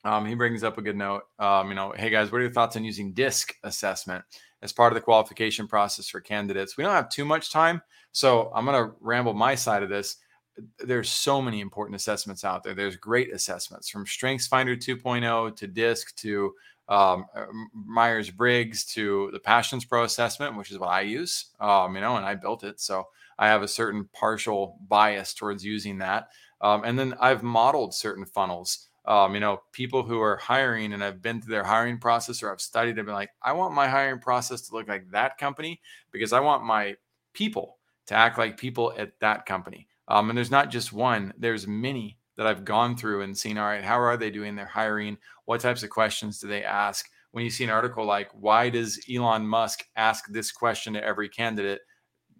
um, 0.05 0.26
he 0.26 0.34
brings 0.34 0.62
up 0.62 0.76
a 0.78 0.82
good 0.82 0.97
note. 0.97 1.22
Um, 1.38 1.68
you 1.68 1.74
know, 1.74 1.92
hey 1.97 2.11
guys, 2.11 2.30
what 2.30 2.38
are 2.38 2.42
your 2.42 2.53
thoughts 2.53 2.76
on 2.76 2.84
using 2.84 3.12
DISC 3.12 3.55
assessment? 3.64 4.24
as 4.64 4.72
part 4.72 4.90
of 4.90 4.95
the 4.95 5.01
qualification 5.01 5.68
process 5.68 6.09
for 6.09 6.20
candidates. 6.20 6.76
We 6.76 6.82
don't 6.82 6.95
have 6.95 7.11
too 7.11 7.26
much 7.26 7.53
time, 7.53 7.82
so 8.12 8.51
I'm 8.55 8.64
going 8.64 8.82
to 8.82 8.97
ramble 8.99 9.34
my 9.34 9.55
side 9.55 9.82
of 9.82 9.90
this. 9.90 10.16
There's 10.78 11.11
so 11.11 11.42
many 11.42 11.61
important 11.61 11.97
assessments 11.97 12.45
out 12.45 12.64
there. 12.64 12.74
There's 12.74 12.97
great 12.97 13.32
assessments 13.32 13.90
from 13.90 14.07
Strengths 14.07 14.47
Finder 14.47 14.74
2.0 14.74 15.55
to 15.57 15.66
DISC 15.66 16.16
to 16.16 16.55
um, 16.88 17.26
Myers 17.74 18.30
Briggs 18.30 18.86
to 18.86 19.28
the 19.32 19.38
Passions 19.38 19.84
Pro 19.84 20.05
assessment, 20.05 20.57
which 20.57 20.70
is 20.70 20.78
what 20.78 20.88
I 20.88 21.03
use. 21.03 21.51
Um, 21.61 21.95
you 21.95 22.01
know, 22.01 22.16
and 22.16 22.24
I 22.24 22.34
built 22.34 22.64
it, 22.64 22.80
so 22.80 23.05
I 23.38 23.49
have 23.49 23.62
a 23.62 23.68
certain 23.68 24.09
partial 24.14 24.78
bias 24.88 25.34
towards 25.34 25.62
using 25.62 25.99
that. 25.99 26.28
Um, 26.64 26.82
and 26.84 26.98
then 26.98 27.14
I've 27.20 27.42
modeled 27.42 27.94
certain 27.94 28.24
funnels 28.24 28.88
um, 29.06 29.34
you 29.34 29.40
know, 29.40 29.62
people 29.72 30.02
who 30.02 30.20
are 30.20 30.36
hiring 30.36 30.92
and 30.92 31.04
I've 31.04 31.20
been 31.20 31.40
through 31.40 31.52
their 31.52 31.64
hiring 31.64 31.98
process 31.98 32.42
or 32.42 32.50
I've 32.50 32.60
studied, 32.60 32.98
I've 32.98 33.04
been 33.04 33.14
like, 33.14 33.32
I 33.42 33.52
want 33.52 33.74
my 33.74 33.86
hiring 33.86 34.18
process 34.18 34.62
to 34.62 34.74
look 34.74 34.88
like 34.88 35.10
that 35.10 35.36
company 35.36 35.80
because 36.10 36.32
I 36.32 36.40
want 36.40 36.64
my 36.64 36.96
people 37.34 37.76
to 38.06 38.14
act 38.14 38.38
like 38.38 38.56
people 38.56 38.94
at 38.96 39.18
that 39.20 39.44
company. 39.44 39.88
Um, 40.08 40.30
and 40.30 40.36
there's 40.36 40.50
not 40.50 40.70
just 40.70 40.92
one, 40.92 41.34
there's 41.36 41.66
many 41.66 42.18
that 42.36 42.46
I've 42.46 42.64
gone 42.64 42.96
through 42.96 43.22
and 43.22 43.36
seen, 43.36 43.58
all 43.58 43.66
right, 43.66 43.84
how 43.84 44.00
are 44.00 44.16
they 44.16 44.30
doing 44.30 44.56
their 44.56 44.66
hiring? 44.66 45.18
What 45.44 45.60
types 45.60 45.82
of 45.82 45.90
questions 45.90 46.40
do 46.40 46.48
they 46.48 46.64
ask? 46.64 47.08
When 47.32 47.44
you 47.44 47.50
see 47.50 47.64
an 47.64 47.70
article 47.70 48.06
like, 48.06 48.30
why 48.32 48.70
does 48.70 49.04
Elon 49.12 49.46
Musk 49.46 49.84
ask 49.96 50.26
this 50.30 50.50
question 50.50 50.94
to 50.94 51.04
every 51.04 51.28
candidate? 51.28 51.80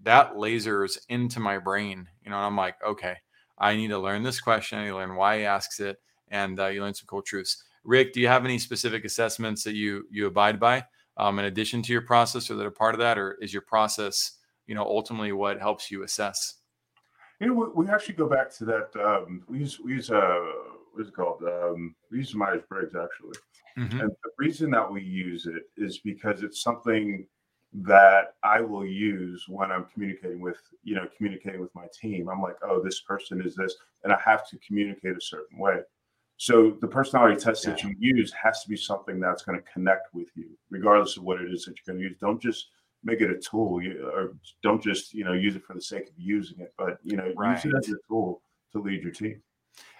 That 0.03 0.35
lasers 0.35 0.99
into 1.09 1.41
my 1.41 1.59
brain, 1.59 2.09
you 2.22 2.31
know, 2.31 2.37
and 2.37 2.47
I'm 2.47 2.57
like, 2.57 2.77
okay, 2.87 3.16
I 3.59 3.77
need 3.77 3.89
to 3.89 3.99
learn 3.99 4.23
this 4.23 4.41
question. 4.41 4.79
I 4.79 4.85
need 4.85 4.91
to 4.91 4.97
learn 4.97 5.17
why 5.17 5.39
he 5.39 5.45
asks 5.45 5.81
it 5.81 5.99
and 6.29 6.59
uh, 6.59 6.67
you 6.67 6.83
learn 6.83 6.95
some 6.95 7.07
cool 7.07 7.23
truths. 7.23 7.63
Rick, 7.85 8.13
do 8.13 8.21
you 8.21 8.29
have 8.29 8.45
any 8.45 8.59
specific 8.59 9.05
assessments 9.05 9.63
that 9.65 9.75
you 9.75 10.07
you 10.11 10.27
abide 10.27 10.59
by 10.59 10.85
um, 11.17 11.39
in 11.39 11.45
addition 11.45 11.83
to 11.83 11.93
your 11.93 12.03
process, 12.03 12.51
or 12.51 12.57
that 12.57 12.67
are 12.67 12.71
part 12.71 12.95
of 12.95 13.01
that, 13.01 13.19
or 13.19 13.37
is 13.41 13.53
your 13.53 13.63
process, 13.63 14.39
you 14.67 14.75
know, 14.75 14.83
ultimately 14.83 15.33
what 15.33 15.61
helps 15.61 15.91
you 15.91 16.03
assess? 16.03 16.55
You 17.41 17.49
know, 17.49 17.55
we, 17.55 17.85
we 17.85 17.91
actually 17.91 18.15
go 18.15 18.29
back 18.29 18.51
to 18.57 18.65
that. 18.65 18.91
Um, 18.97 19.45
we 19.49 19.59
use 19.61 19.79
we 19.81 19.93
use 19.93 20.11
uh, 20.11 20.39
what 20.93 21.03
is 21.03 21.09
it 21.09 21.15
called? 21.15 21.43
Um, 21.43 21.95
we 22.11 22.19
use 22.19 22.35
Myers 22.35 22.63
Briggs 22.69 22.95
actually, 22.95 23.39
mm-hmm. 23.79 24.01
and 24.01 24.11
the 24.11 24.31
reason 24.39 24.71
that 24.71 24.91
we 24.91 25.03
use 25.03 25.47
it 25.47 25.65
is 25.77 25.99
because 25.99 26.43
it's 26.43 26.63
something 26.63 27.27
that 27.75 28.35
I 28.45 28.61
will 28.61 28.87
use 28.87 29.47
when 29.49 29.72
I'm 29.72 29.87
communicating 29.93 30.41
with, 30.41 30.59
you 30.85 30.95
know, 30.95 31.07
communicating 31.16 31.61
with 31.61 31.75
my 31.75 31.87
team. 31.93 32.29
I'm 32.29 32.41
like, 32.41 32.57
oh, 32.62 32.81
this 32.83 33.01
person 33.01 33.43
is 33.45 33.57
this, 33.57 33.75
and 34.05 34.12
I 34.12 34.18
have 34.25 34.49
to 34.51 34.59
communicate 34.59 35.16
a 35.16 35.20
certain 35.20 35.59
way. 35.59 35.81
So 36.37 36.77
the 36.81 36.87
personality 36.87 37.37
test 37.37 37.64
yeah. 37.64 37.72
that 37.72 37.83
you 37.83 37.95
use 37.99 38.33
has 38.33 38.62
to 38.62 38.68
be 38.68 38.77
something 38.77 39.18
that's 39.18 39.43
going 39.43 39.59
to 39.59 39.72
connect 39.72 40.14
with 40.14 40.29
you, 40.37 40.51
regardless 40.70 41.16
of 41.16 41.25
what 41.25 41.41
it 41.41 41.53
is 41.53 41.64
that 41.64 41.75
you're 41.77 41.95
going 41.95 42.03
to 42.03 42.09
use. 42.09 42.18
Don't 42.20 42.41
just 42.41 42.68
make 43.03 43.20
it 43.20 43.31
a 43.31 43.39
tool, 43.39 43.81
or 44.12 44.35
don't 44.62 44.83
just 44.83 45.12
you 45.12 45.25
know 45.25 45.33
use 45.33 45.57
it 45.57 45.64
for 45.64 45.75
the 45.75 45.83
sake 45.83 46.09
of 46.09 46.14
using 46.16 46.61
it, 46.61 46.72
but 46.79 46.99
you 47.03 47.16
know 47.16 47.33
right. 47.37 47.62
use 47.64 47.72
it 47.72 47.77
as 47.77 47.89
a 47.89 47.97
tool 48.09 48.41
to 48.72 48.81
lead 48.81 49.03
your 49.03 49.12
team. 49.12 49.41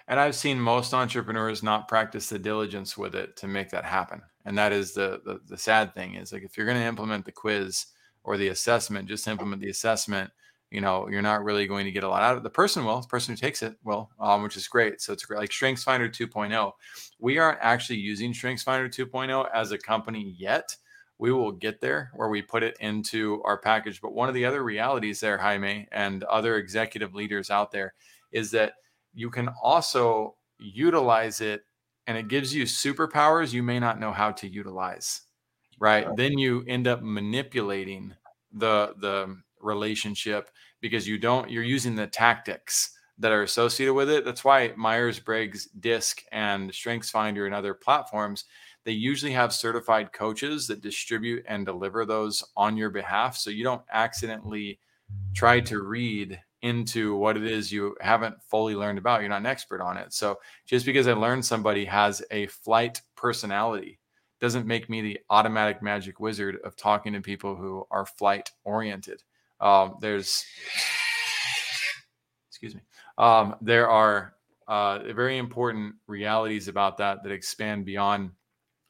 And 0.07 0.19
I've 0.19 0.35
seen 0.35 0.59
most 0.59 0.93
entrepreneurs 0.93 1.63
not 1.63 1.87
practice 1.87 2.29
the 2.29 2.39
diligence 2.39 2.97
with 2.97 3.15
it 3.15 3.35
to 3.37 3.47
make 3.47 3.69
that 3.71 3.85
happen. 3.85 4.21
And 4.45 4.57
that 4.57 4.71
is 4.71 4.93
the 4.93 5.21
the, 5.25 5.39
the 5.47 5.57
sad 5.57 5.93
thing 5.93 6.15
is 6.15 6.31
like 6.31 6.43
if 6.43 6.57
you're 6.57 6.67
going 6.67 6.79
to 6.79 6.85
implement 6.85 7.25
the 7.25 7.31
quiz 7.31 7.87
or 8.23 8.37
the 8.37 8.49
assessment, 8.49 9.07
just 9.07 9.27
implement 9.27 9.61
the 9.61 9.69
assessment 9.69 10.31
you 10.71 10.81
know, 10.81 11.07
you're 11.09 11.21
not 11.21 11.43
really 11.43 11.67
going 11.67 11.85
to 11.85 11.91
get 11.91 12.03
a 12.03 12.09
lot 12.09 12.21
out 12.21 12.33
of 12.33 12.39
it. 12.39 12.43
The 12.43 12.49
person 12.49 12.85
will, 12.85 12.99
the 13.01 13.07
person 13.07 13.33
who 13.33 13.37
takes 13.37 13.61
it 13.61 13.75
will, 13.83 14.09
um, 14.19 14.43
which 14.43 14.57
is 14.57 14.67
great. 14.67 14.99
So 14.99 15.13
it's 15.13 15.23
great. 15.23 15.39
Like 15.39 15.51
StrengthsFinder 15.51 16.09
2.0. 16.09 16.71
We 17.19 17.37
aren't 17.37 17.59
actually 17.61 17.99
using 17.99 18.33
StrengthsFinder 18.33 18.89
2.0 18.93 19.47
as 19.53 19.71
a 19.71 19.77
company 19.77 20.35
yet. 20.37 20.75
We 21.17 21.31
will 21.31 21.51
get 21.53 21.79
there 21.79 22.11
where 22.13 22.27
we 22.27 22.41
put 22.41 22.63
it 22.63 22.75
into 22.81 23.41
our 23.45 23.57
package. 23.57 24.01
But 24.01 24.13
one 24.13 24.27
of 24.27 24.35
the 24.35 24.43
other 24.43 24.63
realities 24.63 25.19
there, 25.21 25.37
Jaime, 25.37 25.87
and 25.91 26.23
other 26.25 26.57
executive 26.57 27.13
leaders 27.13 27.49
out 27.49 27.71
there 27.71 27.93
is 28.33 28.51
that 28.51 28.73
you 29.15 29.29
can 29.29 29.49
also 29.61 30.35
utilize 30.59 31.41
it 31.41 31.63
and 32.07 32.17
it 32.17 32.27
gives 32.27 32.53
you 32.53 32.63
superpowers 32.63 33.53
you 33.53 33.63
may 33.63 33.79
not 33.79 33.99
know 33.99 34.11
how 34.11 34.31
to 34.31 34.47
utilize. 34.47 35.21
Right. 35.79 36.07
Then 36.15 36.37
you 36.37 36.63
end 36.67 36.87
up 36.87 37.01
manipulating 37.01 38.13
the 38.51 38.93
the 38.99 39.35
relationship 39.59 40.51
because 40.81 41.07
you 41.07 41.17
don't 41.17 41.49
you're 41.49 41.63
using 41.63 41.95
the 41.95 42.07
tactics 42.07 42.91
that 43.17 43.31
are 43.31 43.43
associated 43.43 43.93
with 43.93 44.09
it. 44.09 44.25
That's 44.25 44.43
why 44.43 44.73
Myers 44.75 45.19
Briggs, 45.19 45.67
DISC, 45.79 46.21
and 46.31 46.69
StrengthsFinder 46.69 47.45
and 47.45 47.55
other 47.55 47.73
platforms, 47.73 48.45
they 48.83 48.91
usually 48.91 49.31
have 49.31 49.53
certified 49.53 50.11
coaches 50.13 50.67
that 50.67 50.81
distribute 50.81 51.45
and 51.47 51.65
deliver 51.65 52.05
those 52.05 52.43
on 52.57 52.77
your 52.77 52.89
behalf. 52.89 53.37
So 53.37 53.49
you 53.49 53.63
don't 53.63 53.81
accidentally 53.91 54.79
try 55.33 55.59
to 55.61 55.81
read 55.81 56.39
into 56.65 57.15
what 57.15 57.37
it 57.37 57.45
is 57.45 57.71
you 57.71 57.95
haven't 58.01 58.35
fully 58.41 58.75
learned 58.75 58.97
about. 58.97 59.21
You're 59.21 59.29
not 59.29 59.41
an 59.41 59.45
expert 59.45 59.81
on 59.81 59.97
it. 59.97 60.11
So 60.11 60.39
just 60.65 60.83
because 60.83 61.07
I 61.07 61.13
learned 61.13 61.45
somebody 61.45 61.85
has 61.85 62.23
a 62.31 62.47
flight 62.47 63.01
personality 63.15 63.99
doesn't 64.41 64.65
make 64.65 64.89
me 64.89 65.01
the 65.01 65.19
automatic 65.29 65.83
magic 65.83 66.19
wizard 66.19 66.57
of 66.63 66.75
talking 66.75 67.13
to 67.13 67.21
people 67.21 67.55
who 67.55 67.85
are 67.91 68.05
flight 68.05 68.49
oriented. 68.63 69.21
Um, 69.61 69.97
there's, 70.01 70.43
excuse 72.49 72.73
me, 72.73 72.81
um, 73.19 73.55
there 73.61 73.87
are 73.87 74.33
uh, 74.67 75.13
very 75.13 75.37
important 75.37 75.93
realities 76.07 76.67
about 76.67 76.97
that 76.97 77.21
that 77.21 77.31
expand 77.31 77.85
beyond 77.85 78.31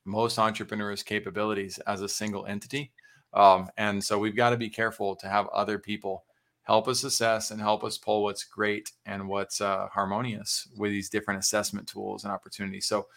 most 0.05 0.39
entrepreneurs' 0.39 1.03
capabilities 1.03 1.78
as 1.88 2.01
a 2.01 2.07
single 2.07 2.45
entity. 2.45 2.93
Um, 3.34 3.67
and 3.76 4.01
so 4.01 4.17
we've 4.17 4.36
got 4.36 4.51
to 4.51 4.57
be 4.57 4.69
careful 4.69 5.17
to 5.17 5.28
have 5.28 5.49
other 5.49 5.78
people 5.78 6.23
help 6.66 6.88
us 6.88 7.03
assess 7.03 7.51
and 7.51 7.61
help 7.61 7.84
us 7.84 7.97
pull 7.97 8.24
what's 8.24 8.43
great 8.43 8.91
and 9.05 9.28
what's 9.28 9.61
uh, 9.61 9.88
harmonious 9.91 10.68
with 10.78 10.91
these 10.91 11.09
different 11.09 11.39
assessment 11.39 11.88
tools 11.88 12.24
and 12.24 12.34
opportunities. 12.34 12.88
So, 12.88 13.07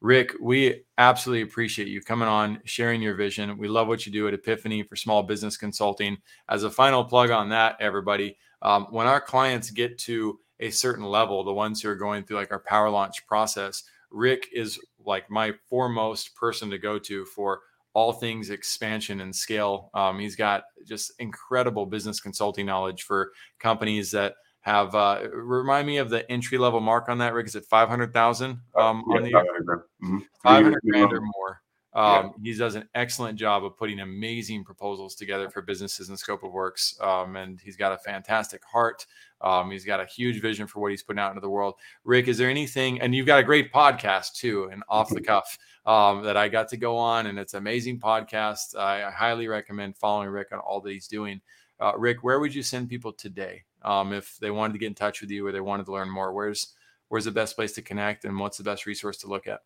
Rick, 0.00 0.34
we 0.40 0.82
absolutely 0.98 1.42
appreciate 1.42 1.86
you 1.88 2.00
coming 2.00 2.28
on, 2.28 2.60
sharing 2.64 3.02
your 3.02 3.14
vision. 3.14 3.56
We 3.56 3.68
love 3.68 3.86
what 3.86 4.04
you 4.04 4.12
do 4.12 4.26
at 4.26 4.34
Epiphany 4.34 4.82
for 4.82 4.96
small 4.96 5.22
business 5.22 5.56
consulting. 5.56 6.16
As 6.48 6.64
a 6.64 6.70
final 6.70 7.04
plug 7.04 7.30
on 7.30 7.48
that, 7.50 7.76
everybody, 7.80 8.36
um, 8.62 8.86
when 8.90 9.06
our 9.06 9.20
clients 9.20 9.70
get 9.70 9.98
to 10.00 10.40
a 10.58 10.70
certain 10.70 11.04
level, 11.04 11.44
the 11.44 11.52
ones 11.52 11.80
who 11.80 11.88
are 11.88 11.96
going 11.96 12.24
through 12.24 12.36
like 12.36 12.52
our 12.52 12.64
power 12.66 12.90
launch 12.90 13.26
process, 13.26 13.84
Rick 14.10 14.48
is 14.52 14.78
like 15.04 15.30
my 15.30 15.52
foremost 15.68 16.34
person 16.34 16.70
to 16.70 16.78
go 16.78 16.98
to 16.98 17.24
for 17.26 17.60
all 17.94 18.12
things 18.12 18.50
expansion 18.50 19.20
and 19.20 19.34
scale. 19.34 19.90
Um, 19.94 20.18
he's 20.18 20.36
got 20.36 20.64
just 20.86 21.12
incredible 21.18 21.86
business 21.86 22.20
consulting 22.20 22.66
knowledge 22.66 23.02
for 23.02 23.32
companies 23.58 24.10
that 24.12 24.34
have. 24.62 24.94
Uh, 24.94 25.20
remind 25.32 25.86
me 25.86 25.98
of 25.98 26.08
the 26.10 26.30
entry 26.30 26.58
level 26.58 26.80
mark 26.80 27.08
on 27.08 27.18
that, 27.18 27.34
Rick. 27.34 27.46
Is 27.48 27.54
it 27.56 27.64
five 27.68 27.88
hundred 27.88 28.12
thousand? 28.12 28.60
Uh, 28.76 28.80
Um, 28.90 29.04
yeah, 29.10 29.16
on 29.16 29.22
the 29.24 29.30
500 29.32 29.66
grand. 29.66 29.82
Mhm. 30.02 30.26
five 30.42 30.64
hundred 30.64 30.82
grand 30.88 31.12
or 31.12 31.20
more. 31.20 31.62
Um, 31.94 32.32
He 32.42 32.54
does 32.56 32.74
an 32.74 32.88
excellent 32.94 33.38
job 33.38 33.64
of 33.66 33.76
putting 33.76 34.00
amazing 34.00 34.64
proposals 34.64 35.14
together 35.14 35.50
for 35.50 35.60
businesses 35.60 36.08
and 36.08 36.18
scope 36.18 36.42
of 36.42 36.50
works. 36.50 36.98
Um, 37.02 37.36
and 37.36 37.60
he's 37.60 37.76
got 37.76 37.92
a 37.92 37.98
fantastic 37.98 38.62
heart. 38.64 39.04
Um, 39.42 39.70
he's 39.70 39.84
got 39.84 40.00
a 40.00 40.06
huge 40.06 40.40
vision 40.40 40.66
for 40.66 40.80
what 40.80 40.90
he's 40.90 41.02
putting 41.02 41.20
out 41.20 41.30
into 41.30 41.40
the 41.40 41.48
world. 41.48 41.74
Rick, 42.04 42.28
is 42.28 42.38
there 42.38 42.50
anything? 42.50 43.00
And 43.00 43.14
you've 43.14 43.26
got 43.26 43.40
a 43.40 43.44
great 43.44 43.72
podcast 43.72 44.34
too, 44.34 44.68
and 44.72 44.82
off 44.88 45.08
the 45.10 45.20
cuff 45.20 45.58
um, 45.86 46.22
that 46.22 46.36
I 46.36 46.48
got 46.48 46.68
to 46.68 46.76
go 46.76 46.96
on, 46.96 47.26
and 47.26 47.38
it's 47.38 47.54
an 47.54 47.58
amazing 47.58 47.98
podcast. 47.98 48.76
I, 48.78 49.04
I 49.04 49.10
highly 49.10 49.48
recommend 49.48 49.96
following 49.96 50.28
Rick 50.28 50.48
on 50.52 50.58
all 50.58 50.80
that 50.80 50.92
he's 50.92 51.08
doing. 51.08 51.40
Uh, 51.80 51.92
Rick, 51.96 52.22
where 52.22 52.38
would 52.38 52.54
you 52.54 52.62
send 52.62 52.88
people 52.88 53.12
today 53.12 53.64
um, 53.82 54.12
if 54.12 54.36
they 54.38 54.50
wanted 54.50 54.74
to 54.74 54.78
get 54.78 54.86
in 54.86 54.94
touch 54.94 55.20
with 55.20 55.30
you 55.30 55.46
or 55.46 55.52
they 55.52 55.60
wanted 55.60 55.86
to 55.86 55.92
learn 55.92 56.08
more? 56.08 56.32
Where's 56.32 56.74
where's 57.08 57.24
the 57.24 57.30
best 57.30 57.56
place 57.56 57.72
to 57.72 57.82
connect, 57.82 58.24
and 58.24 58.38
what's 58.38 58.58
the 58.58 58.64
best 58.64 58.86
resource 58.86 59.18
to 59.18 59.26
look 59.26 59.46
at? 59.46 59.60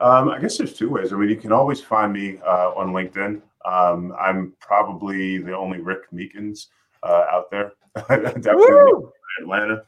Um, 0.00 0.30
I 0.30 0.38
guess 0.38 0.56
there's 0.56 0.72
two 0.72 0.88
ways. 0.88 1.12
I 1.12 1.16
mean, 1.16 1.28
you 1.28 1.36
can 1.36 1.52
always 1.52 1.82
find 1.82 2.12
me 2.12 2.38
uh, 2.38 2.72
on 2.74 2.92
LinkedIn. 2.94 3.42
Um, 3.66 4.14
I'm 4.18 4.54
probably 4.58 5.38
the 5.38 5.54
only 5.54 5.80
Rick 5.80 6.10
Meekins 6.10 6.68
uh, 7.02 7.24
out 7.30 7.50
there. 7.50 7.72
Definitely 8.08 9.10
Atlanta. 9.40 9.82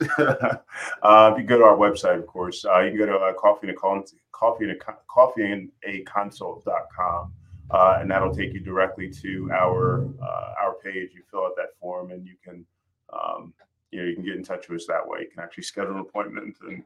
uh, 0.18 1.32
if 1.32 1.38
you 1.38 1.44
go 1.44 1.58
to 1.58 1.64
our 1.64 1.76
website, 1.76 2.18
of 2.18 2.26
course, 2.26 2.64
uh, 2.64 2.80
you 2.80 2.90
can 2.90 2.98
go 2.98 3.06
to 3.06 3.16
uh, 3.16 3.32
coffee 3.34 3.68
and 3.68 3.76
a 3.76 3.80
con- 3.80 4.04
coffee 4.32 4.64
and 4.64 4.72
a 4.72 4.76
con- 4.76 4.96
coffee 5.08 5.50
and 5.50 5.70
a 5.84 6.02
consult.com. 6.02 7.32
Uh, 7.70 7.98
and 8.00 8.10
that'll 8.10 8.34
take 8.34 8.52
you 8.52 8.60
directly 8.60 9.08
to 9.08 9.50
our 9.52 10.06
uh, 10.22 10.54
our 10.60 10.74
page. 10.82 11.10
You 11.14 11.22
fill 11.30 11.44
out 11.44 11.56
that 11.56 11.78
form, 11.80 12.10
and 12.10 12.26
you 12.26 12.34
can 12.44 12.66
um, 13.12 13.54
you 13.90 14.00
know 14.00 14.06
you 14.06 14.14
can 14.14 14.24
get 14.24 14.36
in 14.36 14.42
touch 14.42 14.68
with 14.68 14.80
us 14.80 14.86
that 14.88 15.06
way. 15.06 15.20
You 15.20 15.28
can 15.32 15.42
actually 15.42 15.62
schedule 15.62 15.94
an 15.94 16.00
appointment, 16.00 16.56
and 16.68 16.82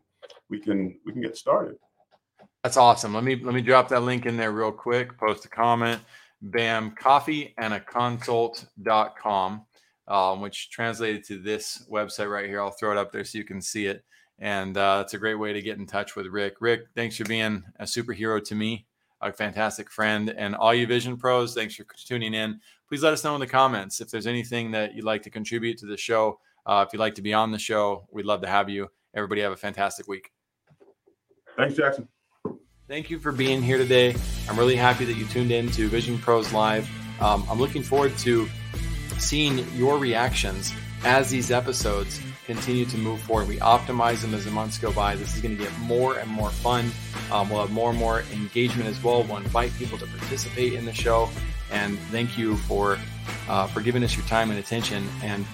we 0.48 0.60
can 0.60 0.96
we 1.04 1.12
can 1.12 1.22
get 1.22 1.36
started. 1.36 1.76
That's 2.62 2.76
awesome. 2.76 3.14
Let 3.14 3.24
me 3.24 3.36
let 3.42 3.54
me 3.54 3.62
drop 3.62 3.88
that 3.88 4.02
link 4.02 4.26
in 4.26 4.36
there 4.36 4.52
real 4.52 4.70
quick. 4.70 5.18
Post 5.18 5.44
a 5.44 5.48
comment. 5.48 6.00
Bam, 6.42 6.94
um, 10.08 10.40
which 10.40 10.70
translated 10.70 11.24
to 11.24 11.38
this 11.38 11.86
website 11.90 12.30
right 12.30 12.46
here. 12.46 12.60
I'll 12.60 12.70
throw 12.70 12.92
it 12.92 12.98
up 12.98 13.12
there 13.12 13.24
so 13.24 13.38
you 13.38 13.44
can 13.44 13.60
see 13.60 13.86
it. 13.86 14.04
And 14.38 14.76
uh, 14.76 15.02
it's 15.04 15.14
a 15.14 15.18
great 15.18 15.36
way 15.36 15.52
to 15.52 15.62
get 15.62 15.78
in 15.78 15.86
touch 15.86 16.14
with 16.14 16.26
Rick. 16.26 16.56
Rick, 16.60 16.88
thanks 16.94 17.16
for 17.16 17.24
being 17.24 17.62
a 17.80 17.84
superhero 17.84 18.42
to 18.44 18.54
me, 18.54 18.86
a 19.22 19.32
fantastic 19.32 19.90
friend. 19.90 20.30
And 20.30 20.54
all 20.54 20.74
you 20.74 20.86
Vision 20.86 21.16
Pros, 21.16 21.54
thanks 21.54 21.74
for 21.74 21.86
tuning 21.96 22.34
in. 22.34 22.60
Please 22.88 23.02
let 23.02 23.12
us 23.12 23.24
know 23.24 23.34
in 23.34 23.40
the 23.40 23.46
comments 23.46 24.00
if 24.00 24.10
there's 24.10 24.26
anything 24.26 24.70
that 24.72 24.94
you'd 24.94 25.04
like 25.04 25.22
to 25.22 25.30
contribute 25.30 25.78
to 25.78 25.86
the 25.86 25.96
show. 25.96 26.38
Uh, 26.66 26.84
if 26.86 26.92
you'd 26.92 27.00
like 27.00 27.14
to 27.14 27.22
be 27.22 27.32
on 27.32 27.50
the 27.50 27.58
show, 27.58 28.06
we'd 28.10 28.26
love 28.26 28.42
to 28.42 28.48
have 28.48 28.68
you. 28.68 28.88
Everybody 29.14 29.40
have 29.40 29.52
a 29.52 29.56
fantastic 29.56 30.06
week. 30.06 30.30
Thanks, 31.56 31.74
Jackson. 31.74 32.06
Thank 32.88 33.10
you 33.10 33.18
for 33.18 33.32
being 33.32 33.62
here 33.62 33.78
today. 33.78 34.14
I'm 34.48 34.56
really 34.56 34.76
happy 34.76 35.04
that 35.06 35.14
you 35.14 35.26
tuned 35.26 35.50
in 35.50 35.72
to 35.72 35.88
Vision 35.88 36.18
Pros 36.18 36.52
Live. 36.52 36.88
Um, 37.20 37.44
I'm 37.50 37.58
looking 37.58 37.82
forward 37.82 38.16
to 38.18 38.48
seeing 39.18 39.68
your 39.74 39.98
reactions 39.98 40.72
as 41.04 41.28
these 41.28 41.50
episodes 41.50 42.20
continue 42.44 42.84
to 42.84 42.96
move 42.96 43.20
forward. 43.22 43.48
We 43.48 43.56
optimize 43.56 44.22
them 44.22 44.34
as 44.34 44.44
the 44.44 44.52
months 44.52 44.78
go 44.78 44.92
by. 44.92 45.16
This 45.16 45.34
is 45.34 45.42
going 45.42 45.56
to 45.56 45.60
get 45.60 45.76
more 45.80 46.18
and 46.18 46.30
more 46.30 46.50
fun. 46.50 46.92
Um, 47.32 47.50
we'll 47.50 47.60
have 47.62 47.72
more 47.72 47.90
and 47.90 47.98
more 47.98 48.22
engagement 48.32 48.88
as 48.88 49.02
well. 49.02 49.24
We'll 49.24 49.38
invite 49.38 49.74
people 49.74 49.98
to 49.98 50.06
participate 50.06 50.74
in 50.74 50.84
the 50.84 50.94
show. 50.94 51.28
And 51.72 51.98
thank 52.12 52.38
you 52.38 52.56
for 52.56 53.00
uh, 53.48 53.66
for 53.66 53.80
giving 53.80 54.04
us 54.04 54.16
your 54.16 54.24
time 54.26 54.50
and 54.50 54.60
attention. 54.60 55.04
And 55.24 55.44